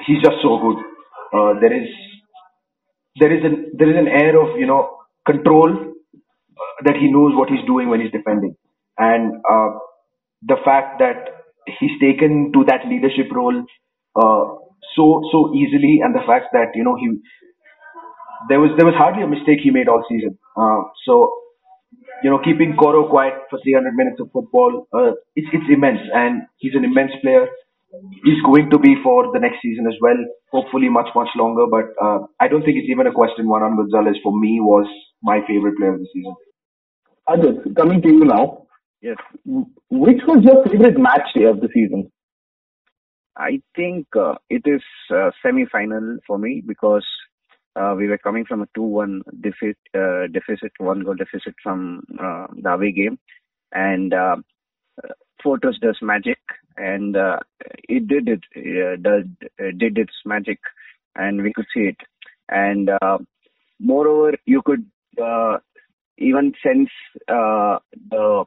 he's 0.07 0.22
just 0.22 0.37
so 0.42 0.59
good. 0.59 0.79
Uh, 1.35 1.61
there 1.61 1.72
is 1.75 1.88
there 3.20 3.33
is 3.37 3.44
an 3.44 3.72
there 3.79 3.90
is 3.90 3.96
an 3.98 4.09
air 4.09 4.40
of 4.40 4.59
you 4.59 4.66
know 4.66 4.98
control 5.26 5.70
uh, 5.72 6.74
that 6.85 6.96
he 6.96 7.11
knows 7.12 7.35
what 7.37 7.48
he's 7.50 7.64
doing 7.66 7.88
when 7.90 8.00
he's 8.00 8.12
defending, 8.12 8.57
and 8.98 9.35
uh, 9.50 9.70
the 10.42 10.57
fact 10.64 10.98
that 11.00 11.44
he's 11.81 11.92
taken 12.00 12.52
to 12.55 12.64
that 12.66 12.87
leadership 12.88 13.33
role 13.33 13.59
uh, 14.16 14.44
so 14.96 15.22
so 15.33 15.52
easily, 15.55 16.00
and 16.05 16.14
the 16.14 16.24
fact 16.26 16.46
that 16.52 16.72
you 16.74 16.85
know 16.85 16.96
he 16.96 17.11
there 18.48 18.61
was 18.61 18.70
there 18.76 18.87
was 18.87 18.94
hardly 18.96 19.22
a 19.24 19.29
mistake 19.29 19.61
he 19.62 19.70
made 19.70 19.88
all 19.88 20.05
season. 20.09 20.38
Uh, 20.57 20.83
so 21.07 21.35
you 22.22 22.31
know, 22.31 22.40
keeping 22.44 22.76
Coro 22.76 23.09
quiet 23.09 23.35
for 23.50 23.61
300 23.62 23.94
minutes 23.94 24.20
of 24.20 24.31
football, 24.33 24.88
uh, 24.92 25.12
it's 25.37 25.48
it's 25.52 25.66
immense, 25.70 26.00
and 26.14 26.42
he's 26.59 26.74
an 26.74 26.85
immense 26.85 27.12
player 27.22 27.46
he's 28.24 28.42
going 28.44 28.70
to 28.70 28.78
be 28.78 28.96
for 29.02 29.32
the 29.32 29.40
next 29.40 29.62
season 29.62 29.87
as 29.87 29.94
well. 30.00 30.16
Hopefully, 30.52 30.88
much 30.88 31.09
much 31.14 31.28
longer. 31.37 31.66
But 31.70 31.87
uh, 32.02 32.18
I 32.40 32.48
don't 32.48 32.62
think 32.62 32.78
it's 32.78 32.90
even 32.90 33.06
a 33.06 33.12
question. 33.12 33.46
Juanan 33.46 33.76
Gonzalez 33.76 34.16
for 34.22 34.38
me 34.38 34.59
was 34.61 34.87
my 35.22 35.40
favorite 35.46 35.76
player 35.78 35.94
of 35.94 36.00
the 36.00 36.09
season. 36.12 36.35
Ajit, 37.28 37.76
coming 37.76 38.02
to 38.02 38.09
you 38.09 38.24
now. 38.24 38.66
Yes. 39.02 39.16
Which 39.44 40.20
was 40.26 40.44
your 40.44 40.64
favorite 40.64 40.98
match 40.98 41.28
day 41.35 41.44
of 41.44 41.61
the 41.61 41.68
season? 41.74 42.11
I 43.37 43.61
think 43.74 44.06
uh, 44.16 44.35
it 44.48 44.62
is 44.64 44.82
uh, 45.14 45.30
semi-final 45.42 46.18
for 46.26 46.38
me 46.38 46.62
because 46.66 47.04
uh, 47.76 47.94
we 47.96 48.09
were 48.09 48.18
coming 48.18 48.46
from 48.46 48.62
a 48.62 48.66
2-1 48.78 49.20
deficit, 49.42 49.76
uh, 49.94 50.26
deficit, 50.32 50.72
one 50.78 51.00
goal 51.00 51.14
deficit 51.14 51.54
from 51.62 52.02
uh, 52.18 52.46
the 52.62 52.70
away 52.70 52.92
game, 52.92 53.18
and 53.72 54.14
uh, 54.14 54.37
Fortress 55.42 55.76
does 55.82 55.98
magic, 56.00 56.38
and 56.77 57.17
uh, 57.17 57.39
it 57.89 58.07
did 58.09 58.29
it 58.29 58.43
uh, 58.57 58.97
did, 58.97 59.37
uh, 59.61 59.71
did 59.77 59.99
its 59.99 60.15
magic, 60.25 60.59
and 61.15 61.43
we 61.43 61.53
could 61.53 61.67
see 61.75 61.89
it. 61.93 61.97
And 62.49 62.91
uh, 63.03 63.19
moreover, 63.81 64.37
you 64.45 64.62
could 64.62 64.87
even 66.19 66.53
sense 66.62 66.91
the 67.29 68.45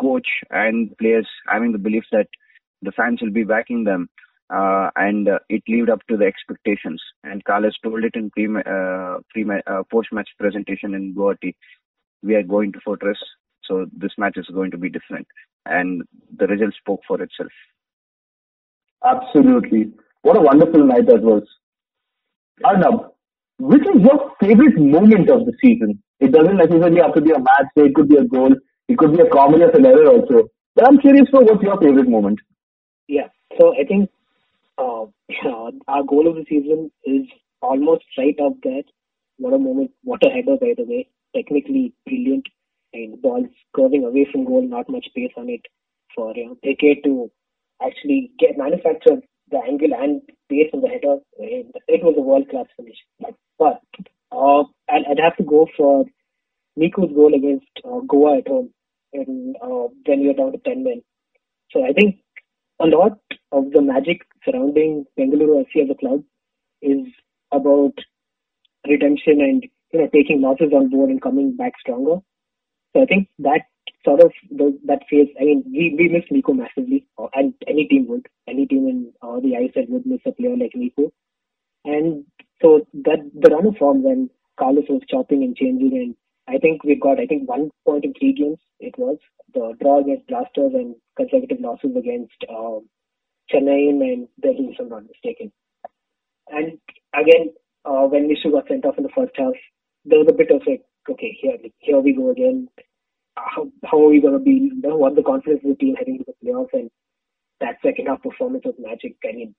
coach 0.00 0.28
and 0.50 0.96
players 0.98 1.28
having 1.46 1.72
the 1.72 1.78
belief 1.78 2.04
that 2.12 2.28
the 2.82 2.92
fans 2.92 3.20
will 3.20 3.30
be 3.30 3.44
backing 3.44 3.84
them, 3.84 4.08
uh, 4.50 4.90
and 4.96 5.28
uh, 5.28 5.38
it 5.48 5.62
lived 5.68 5.90
up 5.90 6.00
to 6.08 6.16
the 6.16 6.24
expectations. 6.24 7.02
And 7.24 7.44
Carles 7.44 7.78
told 7.82 8.04
it 8.04 8.14
in 8.14 8.30
pre 8.30 8.46
uh, 8.46 9.18
pre 9.30 9.44
uh, 9.66 9.82
post 9.90 10.08
match 10.12 10.28
presentation 10.38 10.94
in 10.94 11.14
Guwahati. 11.14 11.54
We 12.22 12.34
are 12.34 12.42
going 12.42 12.72
to 12.72 12.80
Fortress, 12.84 13.18
so 13.70 13.86
this 13.96 14.12
match 14.18 14.36
is 14.36 14.46
going 14.52 14.72
to 14.72 14.76
be 14.76 14.90
different 14.90 15.26
and 15.64 16.02
the 16.36 16.46
result 16.46 16.74
spoke 16.74 17.00
for 17.06 17.22
itself. 17.22 17.52
Absolutely. 19.04 19.92
What 20.22 20.36
a 20.36 20.40
wonderful 20.40 20.84
night 20.84 21.06
that 21.06 21.22
was. 21.22 21.44
Arnab, 22.64 23.12
which 23.58 23.82
is 23.82 24.02
your 24.02 24.32
favorite 24.40 24.76
moment 24.76 25.30
of 25.30 25.46
the 25.46 25.52
season? 25.62 26.02
It 26.18 26.32
doesn't 26.32 26.56
necessarily 26.56 27.00
have 27.00 27.14
to 27.14 27.20
be 27.22 27.30
a 27.30 27.38
match 27.38 27.68
day, 27.76 27.84
it 27.84 27.94
could 27.94 28.08
be 28.08 28.16
a 28.16 28.24
goal, 28.24 28.54
it 28.88 28.98
could 28.98 29.12
be 29.12 29.20
a 29.20 29.30
comedy 29.30 29.62
of 29.62 29.74
an 29.74 29.86
error 29.86 30.08
also. 30.08 30.48
But 30.74 30.88
I'm 30.88 30.98
curious 30.98 31.28
for 31.30 31.42
what's 31.42 31.62
your 31.62 31.80
favorite 31.80 32.08
moment? 32.08 32.40
Yeah, 33.08 33.28
so 33.58 33.72
I 33.74 33.84
think 33.84 34.10
uh, 34.76 35.06
our 35.88 36.02
goal 36.04 36.28
of 36.28 36.34
the 36.34 36.44
season 36.48 36.90
is 37.04 37.26
almost 37.62 38.04
right 38.18 38.36
up 38.44 38.54
there. 38.62 38.82
What 39.38 39.54
a 39.54 39.58
moment, 39.58 39.92
what 40.02 40.22
a 40.22 40.28
header, 40.28 40.56
by 40.60 40.74
the 40.76 40.84
way. 40.84 41.08
Technically 41.34 41.94
brilliant 42.04 42.46
balls 43.22 43.46
curving 43.74 44.04
away 44.04 44.26
from 44.30 44.44
goal, 44.44 44.62
not 44.66 44.88
much 44.88 45.06
pace 45.14 45.32
on 45.36 45.48
it 45.48 45.62
for 46.14 46.32
you 46.36 46.46
know 46.46 46.56
Bheke 46.64 47.02
to 47.04 47.30
actually 47.82 48.32
get 48.38 48.58
manufacture 48.58 49.20
the 49.50 49.58
angle 49.66 49.94
and 49.94 50.22
pace 50.48 50.70
on 50.72 50.80
the 50.80 50.88
header. 50.88 51.16
It 51.38 52.02
was 52.04 52.14
a 52.16 52.20
world 52.20 52.48
class 52.48 52.66
finish. 52.76 52.96
But 53.58 53.80
uh, 54.32 54.64
I'd, 54.88 55.04
I'd 55.10 55.20
have 55.22 55.36
to 55.36 55.44
go 55.44 55.66
for 55.76 56.04
Miku's 56.78 57.12
goal 57.14 57.34
against 57.34 57.66
uh, 57.84 58.00
Goa 58.08 58.38
at 58.38 58.48
home 58.48 58.70
and 59.12 59.56
uh, 59.62 59.88
when 60.06 60.22
you're 60.22 60.34
down 60.34 60.52
to 60.52 60.58
10 60.58 60.84
men. 60.84 61.02
So 61.72 61.84
I 61.84 61.92
think 61.92 62.16
a 62.80 62.86
lot 62.86 63.18
of 63.52 63.70
the 63.72 63.82
magic 63.82 64.22
surrounding 64.44 65.04
Bengaluru 65.18 65.64
FC 65.64 65.84
as 65.84 65.90
a 65.90 65.94
club 65.94 66.22
is 66.82 67.06
about 67.52 67.92
redemption 68.88 69.40
and 69.40 69.64
you 69.92 70.00
know 70.00 70.08
taking 70.12 70.40
losses 70.40 70.72
on 70.72 70.88
board 70.88 71.10
and 71.10 71.20
coming 71.20 71.56
back 71.56 71.72
stronger. 71.80 72.18
So 72.94 73.02
I 73.02 73.06
think 73.06 73.28
that 73.38 73.62
sort 74.04 74.20
of 74.20 74.32
the, 74.50 74.78
that 74.86 75.00
phase. 75.10 75.28
I 75.40 75.44
mean, 75.44 75.64
we 75.66 75.94
we 75.96 76.08
miss 76.08 76.24
Miku 76.32 76.56
massively, 76.56 77.06
uh, 77.18 77.28
and 77.34 77.54
any 77.66 77.86
team 77.86 78.06
would. 78.08 78.26
Any 78.48 78.66
team 78.66 78.88
in 78.88 79.12
uh, 79.22 79.40
the 79.40 79.52
ISL 79.60 79.88
would 79.90 80.06
miss 80.06 80.20
a 80.26 80.32
player 80.32 80.56
like 80.56 80.72
Miku. 80.76 81.10
And 81.84 82.24
so 82.60 82.86
that 83.04 83.30
the 83.34 83.50
run 83.50 83.66
of 83.66 83.76
form 83.76 84.02
when 84.02 84.30
Carles 84.58 84.84
was 84.88 85.02
chopping 85.08 85.42
and 85.44 85.56
changing, 85.56 85.92
and 85.96 86.14
I 86.54 86.58
think 86.58 86.84
we 86.84 86.96
got 86.96 87.20
I 87.20 87.26
think 87.26 87.48
one 87.48 87.70
point 87.84 88.04
in 88.04 88.14
three 88.14 88.32
games. 88.34 88.58
It 88.80 88.98
was 88.98 89.18
the 89.54 89.74
draw 89.80 90.00
against 90.00 90.26
Blasters 90.28 90.72
and 90.74 90.94
consecutive 91.16 91.60
losses 91.60 91.96
against 91.96 92.36
uh, 92.48 92.80
Chennai 93.52 93.90
and 93.90 94.28
Delhi, 94.40 94.70
if 94.72 94.80
I'm 94.80 94.88
not 94.88 95.04
mistaken. 95.06 95.52
And 96.48 96.78
again, 97.14 97.52
uh, 97.84 98.06
when 98.06 98.28
Nishu 98.28 98.52
got 98.52 98.68
sent 98.68 98.84
off 98.84 98.98
in 98.98 99.04
the 99.04 99.14
first 99.14 99.32
half, 99.36 99.54
there 100.04 100.18
was 100.18 100.28
a 100.30 100.34
bit 100.36 100.50
of 100.50 100.62
like, 100.66 100.82
okay, 101.10 101.36
here, 101.40 101.56
here 101.78 102.00
we 102.00 102.14
go 102.14 102.30
again. 102.30 102.68
How, 103.36 103.68
how 103.84 104.04
are 104.04 104.10
we 104.10 104.20
going 104.20 104.34
to 104.34 104.38
be? 104.38 104.52
You 104.52 104.80
know, 104.80 104.96
what 104.96 105.14
the 105.16 105.22
confidence 105.22 105.60
of 105.64 105.70
the 105.70 105.76
team 105.76 105.94
heading 105.96 106.18
to 106.18 106.24
the 106.26 106.46
playoffs? 106.46 106.72
And 106.72 106.90
that 107.60 107.76
second 107.84 108.06
half 108.06 108.22
performance 108.22 108.64
was 108.64 108.74
magic. 108.78 109.16
I 109.24 109.32
mean, 109.32 109.54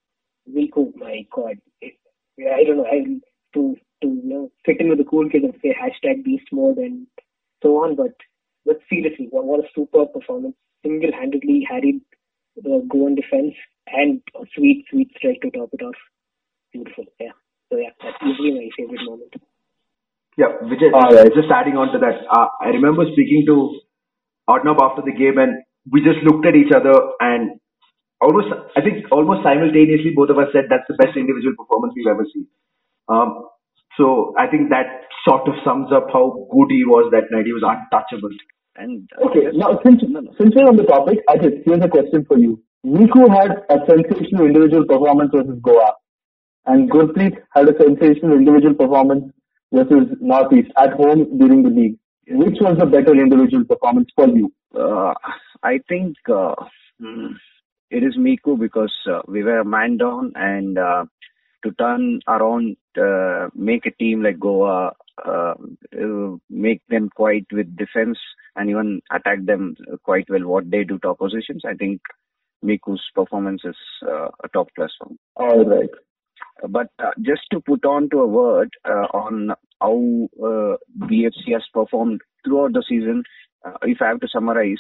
Miku, 0.50 0.96
my 0.96 1.26
God, 1.34 1.58
it, 1.82 1.94
I 2.40 2.64
don't 2.64 2.78
know. 2.78 2.86
I 2.86 3.04
to 3.54 3.76
to 4.02 4.08
you 4.08 4.22
know 4.24 4.52
fit 4.66 4.80
in 4.80 4.90
with 4.90 4.98
the 4.98 5.04
cool 5.04 5.30
kids 5.30 5.46
and 5.46 5.54
say 5.62 5.76
hashtag 5.76 6.24
beast 6.24 6.48
mode 6.52 6.78
and 6.78 7.08
so 7.62 7.84
on, 7.84 7.96
but 7.96 8.14
but 8.66 8.80
seriously, 8.90 9.28
what, 9.30 9.46
what 9.46 9.60
a 9.66 9.68
super 9.76 10.06
performance! 10.06 10.56
Single-handedly 10.84 11.68
harried 11.70 12.02
the 12.56 12.86
Goan 12.90 13.16
defense 13.16 13.54
and 13.88 14.22
a 14.36 14.46
sweet, 14.56 14.86
sweet 14.90 15.12
strike 15.18 15.42
to 15.42 15.52
top 15.52 15.70
it 15.74 15.82
off. 15.82 15.96
Beautiful, 16.74 17.06
yeah. 17.20 17.32
So 17.72 17.78
yeah, 17.78 17.90
that's 18.02 18.18
easily 18.24 18.52
my 18.52 18.70
favorite 18.78 19.06
moment. 19.06 19.34
Yeah, 20.38 20.56
Vijay, 20.64 20.94
All 20.94 21.12
right. 21.12 21.34
just 21.36 21.52
adding 21.52 21.76
on 21.76 21.92
to 21.92 22.00
that, 22.00 22.24
uh, 22.32 22.48
I 22.62 22.70
remember 22.70 23.04
speaking 23.12 23.44
to 23.48 23.80
Arnab 24.48 24.80
after 24.82 25.02
the 25.04 25.12
game 25.12 25.38
and 25.38 25.60
we 25.92 26.02
just 26.02 26.24
looked 26.24 26.46
at 26.46 26.56
each 26.56 26.72
other 26.72 26.94
and 27.20 27.60
almost, 28.22 28.48
I 28.78 28.82
think 28.82 29.12
almost 29.12 29.44
simultaneously 29.44 30.14
both 30.16 30.30
of 30.30 30.38
us 30.38 30.48
said 30.54 30.66
that's 30.70 30.88
the 30.88 30.96
best 30.96 31.18
individual 31.18 31.56
performance 31.58 31.94
we've 31.96 32.08
ever 32.08 32.26
seen. 32.32 32.48
Um, 33.10 33.50
so 33.98 34.34
I 34.40 34.48
think 34.48 34.70
that 34.70 35.12
sort 35.28 35.48
of 35.48 35.56
sums 35.66 35.92
up 35.92 36.08
how 36.14 36.48
good 36.52 36.72
he 36.72 36.86
was 36.86 37.12
that 37.12 37.28
night. 37.30 37.46
He 37.46 37.54
was 37.54 37.66
untouchable. 37.66 38.32
And 38.76 39.10
uh, 39.20 39.28
Okay, 39.28 39.52
now 39.54 39.80
since 39.84 40.02
since 40.40 40.56
we're 40.56 40.68
on 40.68 40.78
the 40.78 40.88
topic, 40.88 41.20
I 41.28 41.36
Ajit, 41.36 41.64
here's 41.66 41.84
a 41.84 41.90
question 41.90 42.24
for 42.26 42.38
you. 42.38 42.64
Miku 42.86 43.28
had 43.30 43.52
a 43.70 43.84
sensational 43.86 44.48
individual 44.48 44.86
performance 44.86 45.30
versus 45.36 45.60
Goa, 45.62 45.94
and 46.66 46.90
Gurpreet 46.90 47.36
had 47.54 47.68
a 47.68 47.76
sensational 47.78 48.34
individual 48.34 48.74
performance 48.74 49.32
versus 49.72 50.08
Northeast 50.20 50.72
at 50.78 50.94
home 50.94 51.38
during 51.38 51.64
the 51.64 51.70
league. 51.70 51.98
Which 52.28 52.58
was 52.62 52.78
the 52.78 52.86
better 52.86 53.14
individual 53.14 53.66
performance 53.66 54.10
for 54.16 54.28
you? 54.28 54.54
Uh, 54.78 55.14
I 55.64 55.80
think 55.90 56.16
uh, 56.30 56.56
mm, 57.02 57.34
it 57.90 58.04
is 58.04 58.16
Miku 58.18 58.58
because 58.58 58.94
uh, 59.12 59.22
we 59.28 59.44
were 59.44 59.60
a 59.60 59.66
man 59.66 59.98
down 59.98 60.32
and 60.36 60.78
uh, 60.78 61.06
to 61.64 61.72
turn 61.74 62.22
around, 62.28 62.78
uh, 63.00 63.50
make 63.54 63.86
a 63.86 63.92
team 63.92 64.24
like 64.24 64.40
Goa, 64.40 64.94
uh, 65.24 65.54
make 66.50 66.82
them 66.90 67.10
quite 67.14 67.46
with 67.52 67.76
defense 67.76 68.18
and 68.56 68.70
even 68.70 69.02
attack 69.12 69.46
them 69.46 69.76
quite 70.04 70.30
well. 70.30 70.48
What 70.48 70.72
they 70.72 70.84
do 70.84 71.00
to 71.00 71.10
oppositions, 71.10 71.64
I 71.66 71.74
think 71.74 72.02
Miku's 72.64 73.02
performance 73.14 73.62
is 73.66 73.76
uh, 74.08 74.30
a 74.44 74.48
top 74.54 74.74
class 74.76 74.92
one. 75.00 75.18
All 75.36 75.66
right. 75.66 75.90
But 76.68 76.88
uh, 77.00 77.12
just 77.22 77.42
to 77.52 77.60
put 77.60 77.86
on 77.86 78.10
to 78.12 78.20
a 78.20 78.28
word 78.28 78.70
uh, 78.86 79.08
on 79.14 79.52
how 79.82 80.30
uh, 80.40 80.78
BFC 81.00 81.54
has 81.54 81.64
performed 81.74 82.22
throughout 82.46 82.74
the 82.74 82.84
season, 82.88 83.24
uh, 83.66 83.78
if 83.84 84.02
I 84.02 84.08
have 84.08 84.20
to 84.22 84.28
summarize, 84.28 84.80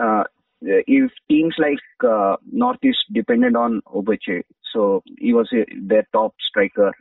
uh, 0.00 0.24
if 0.60 1.10
teams 1.28 1.54
like 1.58 1.78
uh, 2.06 2.36
Northeast 2.50 3.04
depended 3.12 3.56
on 3.56 3.80
Ogbeche, 3.86 4.42
so 4.72 5.02
he 5.18 5.32
was 5.32 5.48
their 5.82 6.06
top 6.12 6.34
striker, 6.40 6.92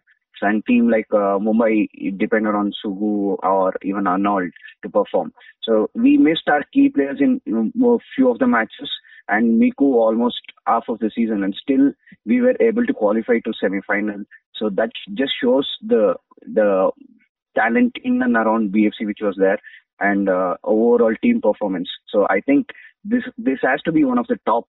and 0.41 0.63
team 0.67 0.87
like 0.87 1.07
Mumbai 1.09 1.87
depended 2.17 2.53
on 2.53 2.71
Sougou 2.71 3.37
or 3.41 3.73
even 3.81 4.05
Arnold 4.05 4.51
to 4.83 4.89
perform. 4.89 5.33
So 5.63 5.89
we 5.95 6.17
missed 6.17 6.47
our 6.47 6.63
key 6.71 6.89
players 6.89 7.17
in 7.19 7.41
a 7.47 7.97
few 8.15 8.29
of 8.29 8.37
the 8.37 8.45
matches, 8.45 8.91
and 9.27 9.61
Miku 9.61 9.95
almost 9.95 10.41
half 10.65 10.85
of 10.89 10.99
the 10.99 11.11
season, 11.13 11.43
and 11.43 11.55
still 11.61 11.91
we 12.25 12.41
were 12.41 12.55
able 12.59 12.85
to 12.85 12.93
qualify 12.93 13.39
to 13.39 13.53
semi-final. 13.59 14.23
So 14.55 14.69
that 14.75 14.91
just 15.13 15.33
shows 15.41 15.67
the 15.81 16.15
the 16.41 16.91
talent 17.55 17.97
in 18.03 18.21
and 18.21 18.35
around 18.35 18.71
BFC 18.73 19.05
which 19.05 19.19
was 19.21 19.35
there, 19.37 19.59
and 19.99 20.29
uh, 20.29 20.55
overall 20.63 21.15
team 21.21 21.41
performance. 21.41 21.89
So 22.07 22.27
I 22.29 22.41
think 22.41 22.69
this 23.03 23.23
this 23.37 23.59
has 23.63 23.81
to 23.83 23.91
be 23.91 24.03
one 24.03 24.17
of 24.17 24.27
the 24.27 24.39
top 24.45 24.67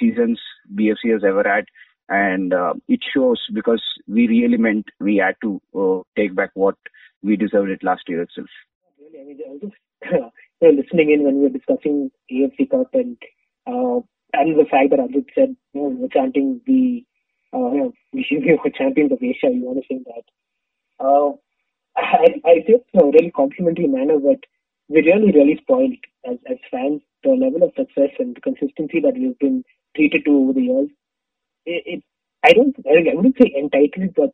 seasons 0.00 0.40
BFC 0.74 1.12
has 1.12 1.24
ever 1.24 1.42
had, 1.44 1.64
and 2.08 2.52
uh, 2.52 2.74
it 2.88 3.00
shows 3.14 3.40
because 3.52 3.82
we 4.06 4.28
really 4.28 4.58
meant 4.58 4.86
we 5.00 5.16
had 5.16 5.36
to 5.42 5.60
uh, 5.78 6.02
take 6.16 6.34
back 6.34 6.50
what 6.54 6.76
we 7.22 7.36
deserved 7.36 7.70
it 7.70 7.82
last 7.82 8.02
year 8.08 8.22
itself. 8.22 8.48
Really, 9.00 9.20
I 9.20 9.26
mean, 9.26 9.38
I 9.46 10.20
was 10.20 10.32
listening 10.60 11.10
in 11.12 11.24
when 11.24 11.36
we 11.36 11.42
were 11.42 11.48
discussing 11.48 12.10
AFC 12.30 12.70
Cup 12.70 12.88
and 12.92 13.16
uh, 13.66 14.00
and 14.32 14.58
the 14.58 14.66
fact 14.70 14.90
that 14.90 15.00
Ajit 15.00 15.26
said, 15.34 15.56
you 15.72 15.80
know, 15.82 15.88
we 15.88 16.02
were 16.02 16.08
chanting 16.08 16.60
the, 16.66 17.04
uh, 17.54 17.70
you 17.72 17.78
know, 17.78 17.92
we 18.12 18.24
champions 18.78 19.12
of 19.12 19.18
Asia. 19.22 19.52
You 19.54 19.62
want 19.64 19.78
to 19.82 19.86
say 19.88 20.00
that? 20.04 20.24
Uh, 21.04 21.32
I 21.96 22.40
I 22.44 22.54
think 22.66 22.82
in 22.92 23.00
a 23.00 23.04
really 23.06 23.30
complimentary 23.30 23.86
manner, 23.86 24.18
but 24.18 24.40
we 24.88 25.02
really 25.02 25.32
really 25.32 25.58
spoiled 25.62 25.94
as 26.28 26.38
as 26.50 26.58
fans 26.70 27.02
the 27.22 27.30
level 27.30 27.62
of 27.62 27.72
success 27.76 28.10
and 28.18 28.36
the 28.36 28.40
consistency 28.40 29.00
that 29.00 29.14
we've 29.14 29.38
been 29.38 29.64
treated 29.96 30.24
to 30.24 30.30
over 30.32 30.52
the 30.52 30.62
years. 30.62 30.88
It, 31.66 31.82
it 31.86 32.04
I 32.44 32.52
don't 32.52 32.76
I 32.86 33.14
wouldn't 33.14 33.36
say 33.40 33.54
entitled, 33.58 34.14
but 34.16 34.32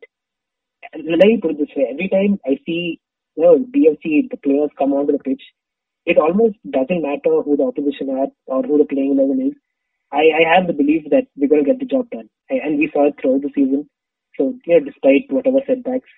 let 0.95 1.27
me 1.27 1.39
put 1.41 1.51
it 1.51 1.57
this 1.59 1.75
way: 1.75 1.87
every 1.91 2.09
time 2.09 2.39
I 2.45 2.57
see 2.65 2.99
you 3.35 3.43
know, 3.43 3.57
BFC, 3.59 4.29
the 4.29 4.37
players 4.37 4.69
come 4.77 4.93
onto 4.93 5.13
the 5.13 5.23
pitch, 5.23 5.41
it 6.05 6.17
almost 6.17 6.57
doesn't 6.69 7.01
matter 7.01 7.41
who 7.43 7.57
the 7.57 7.63
opposition 7.63 8.09
are 8.09 8.27
or 8.47 8.63
who 8.63 8.77
the 8.77 8.85
playing 8.85 9.17
eleven 9.19 9.47
is. 9.49 9.53
I, 10.11 10.23
I 10.41 10.55
have 10.55 10.67
the 10.67 10.73
belief 10.73 11.03
that 11.11 11.27
we're 11.37 11.47
going 11.49 11.63
to 11.63 11.69
get 11.71 11.79
the 11.79 11.85
job 11.85 12.09
done, 12.11 12.29
I, 12.51 12.55
and 12.55 12.79
we 12.79 12.89
saw 12.93 13.07
it 13.07 13.15
throughout 13.21 13.41
the 13.41 13.51
season. 13.55 13.89
So 14.37 14.53
yeah, 14.65 14.79
despite 14.83 15.31
whatever 15.31 15.59
setbacks, 15.67 16.09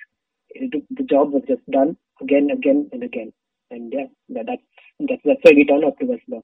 it, 0.50 0.84
the 0.90 1.04
job 1.04 1.32
was 1.32 1.44
just 1.48 1.62
done 1.70 1.98
again, 2.22 2.50
again, 2.52 2.90
and 2.92 3.04
again. 3.04 3.34
And 3.72 3.94
yeah, 3.94 4.06
that, 4.30 4.46
that's 4.48 4.62
that's 5.00 5.22
that's 5.26 5.40
why 5.44 5.52
we 5.56 5.66
turn 5.66 5.84
up 5.84 5.98
to 6.00 6.06
West 6.06 6.24
Block. 6.28 6.44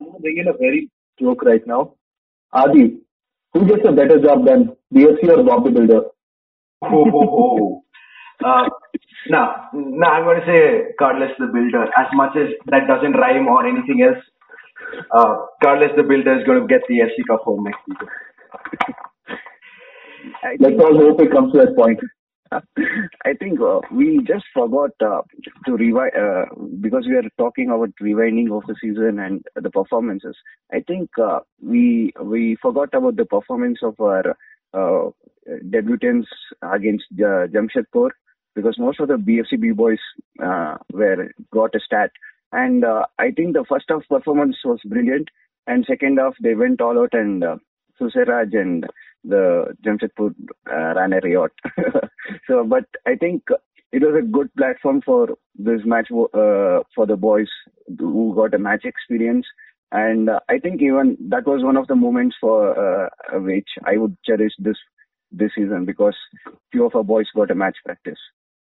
I'm 0.00 0.20
bringing 0.20 0.48
a 0.48 0.52
very 0.52 0.90
joke 1.20 1.42
right 1.42 1.66
now. 1.66 1.94
Adi, 2.52 2.98
who 3.52 3.66
gets 3.66 3.86
a 3.86 3.92
better 3.92 4.20
job 4.20 4.46
than 4.46 4.76
BFC 4.94 5.28
or 5.28 5.42
Bob 5.44 5.64
the 5.64 5.70
Builder? 5.70 6.02
Ho, 6.84 7.04
ho, 7.10 7.26
ho. 7.30 7.82
Uh, 8.44 8.68
now, 9.28 9.68
now 9.72 10.12
I'm 10.12 10.24
going 10.24 10.40
to 10.40 10.46
say 10.46 10.94
Carles 10.98 11.30
the 11.38 11.46
Builder. 11.46 11.84
As 11.96 12.06
much 12.14 12.36
as 12.36 12.48
that 12.66 12.86
doesn't 12.88 13.12
rhyme 13.12 13.46
or 13.46 13.66
anything 13.66 14.02
else, 14.02 14.22
uh, 15.14 15.46
Carles 15.62 15.92
the 15.96 16.02
Builder 16.02 16.38
is 16.38 16.46
going 16.46 16.60
to 16.60 16.66
get 16.66 16.80
the 16.88 17.00
SC 17.06 17.26
Cup 17.28 17.40
home 17.42 17.64
next 17.64 17.78
season. 17.86 18.08
I 20.42 20.56
Let's 20.58 20.80
all 20.80 20.96
hope 20.96 21.20
it 21.20 21.30
comes 21.32 21.52
to 21.52 21.58
that 21.58 21.76
point. 21.76 22.00
I 23.24 23.32
think 23.38 23.60
uh, 23.60 23.80
we 23.90 24.18
just 24.26 24.44
forgot 24.52 24.90
uh, 25.00 25.22
to 25.66 25.72
rewind 25.72 26.12
uh, 26.14 26.44
because 26.80 27.06
we 27.08 27.14
are 27.16 27.28
talking 27.38 27.70
about 27.70 27.90
rewinding 28.00 28.54
of 28.54 28.62
the 28.66 28.74
season 28.80 29.18
and 29.20 29.42
the 29.54 29.70
performances. 29.70 30.36
I 30.70 30.80
think 30.80 31.10
uh, 31.18 31.40
we 31.62 32.12
we 32.22 32.56
forgot 32.60 32.92
about 32.92 33.16
the 33.16 33.24
performance 33.24 33.78
of 33.82 33.98
our 34.00 34.36
uh, 34.74 35.10
debutants 35.70 36.26
against 36.62 37.04
uh, 37.14 37.48
Jamshedpur 37.48 38.10
because 38.54 38.76
most 38.78 39.00
of 39.00 39.08
the 39.08 39.14
BFC 39.14 39.60
B 39.60 39.70
boys 39.70 39.98
uh, 40.42 40.76
were 40.92 41.30
got 41.52 41.74
a 41.74 41.80
stat, 41.80 42.10
and 42.52 42.84
uh, 42.84 43.06
I 43.18 43.30
think 43.30 43.54
the 43.54 43.64
first 43.68 43.86
half 43.88 44.02
performance 44.08 44.56
was 44.64 44.80
brilliant, 44.84 45.28
and 45.66 45.84
second 45.86 46.18
half 46.18 46.34
they 46.42 46.54
went 46.54 46.80
all 46.80 46.98
out 46.98 47.14
and 47.14 47.44
uh, 47.44 47.56
Soosairaj 48.00 48.56
and 48.56 48.86
the 49.24 49.74
Jamshedpur 49.84 50.34
uh, 50.70 50.94
ran 50.94 51.12
a 51.12 51.20
riot. 51.20 51.52
so, 52.46 52.64
but 52.64 52.84
I 53.06 53.14
think 53.16 53.42
it 53.92 54.02
was 54.02 54.14
a 54.18 54.26
good 54.26 54.52
platform 54.54 55.02
for 55.04 55.28
this 55.54 55.80
match 55.84 56.08
uh, 56.10 56.80
for 56.94 57.06
the 57.06 57.16
boys 57.16 57.48
who 57.98 58.32
got 58.34 58.54
a 58.54 58.58
match 58.58 58.84
experience. 58.84 59.46
And 59.92 60.30
uh, 60.30 60.40
I 60.48 60.58
think 60.58 60.80
even 60.80 61.18
that 61.28 61.46
was 61.46 61.62
one 61.62 61.76
of 61.76 61.86
the 61.86 61.94
moments 61.94 62.36
for 62.40 63.06
uh, 63.06 63.08
which 63.40 63.68
I 63.84 63.98
would 63.98 64.16
cherish 64.24 64.52
this 64.58 64.78
this 65.30 65.50
season 65.54 65.84
because 65.86 66.16
few 66.70 66.84
of 66.84 66.94
our 66.94 67.04
boys 67.04 67.26
got 67.34 67.50
a 67.50 67.54
match 67.54 67.76
practice. 67.84 68.18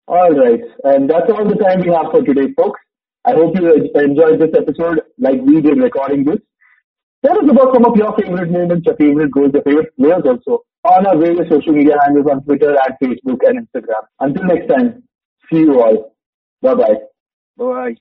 All 0.07 0.31
right. 0.31 0.61
And 0.83 1.09
that's 1.09 1.29
all 1.29 1.47
the 1.47 1.55
time 1.55 1.81
we 1.81 1.89
have 1.89 2.11
for 2.11 2.21
today, 2.21 2.53
folks. 2.55 2.79
I 3.25 3.33
hope 3.33 3.55
you 3.55 3.73
enjoyed 3.95 4.39
this 4.39 4.53
episode 4.55 5.01
like 5.17 5.41
we 5.41 5.61
did 5.61 5.77
recording 5.77 6.25
this. 6.25 6.37
Tell 7.25 7.37
us 7.39 7.49
about 7.49 7.73
some 7.73 7.85
of 7.85 7.97
your 7.97 8.15
favorite 8.15 8.51
moments, 8.51 8.85
your 8.85 8.95
favorite 8.97 9.31
goals, 9.31 9.51
your 9.53 9.63
favorite 9.63 9.95
players 9.97 10.21
also 10.25 10.63
on 10.83 11.07
our 11.07 11.17
various 11.17 11.49
social 11.49 11.73
media 11.73 11.95
handles 12.03 12.27
on 12.29 12.43
Twitter 12.43 12.75
and 12.75 12.93
Facebook 13.01 13.39
and 13.47 13.67
Instagram. 13.67 14.03
Until 14.19 14.43
next 14.43 14.67
time, 14.67 15.03
see 15.51 15.61
you 15.61 15.81
all. 15.81 16.15
Bye 16.61 16.75
bye. 16.75 16.95
Bye. 17.57 17.95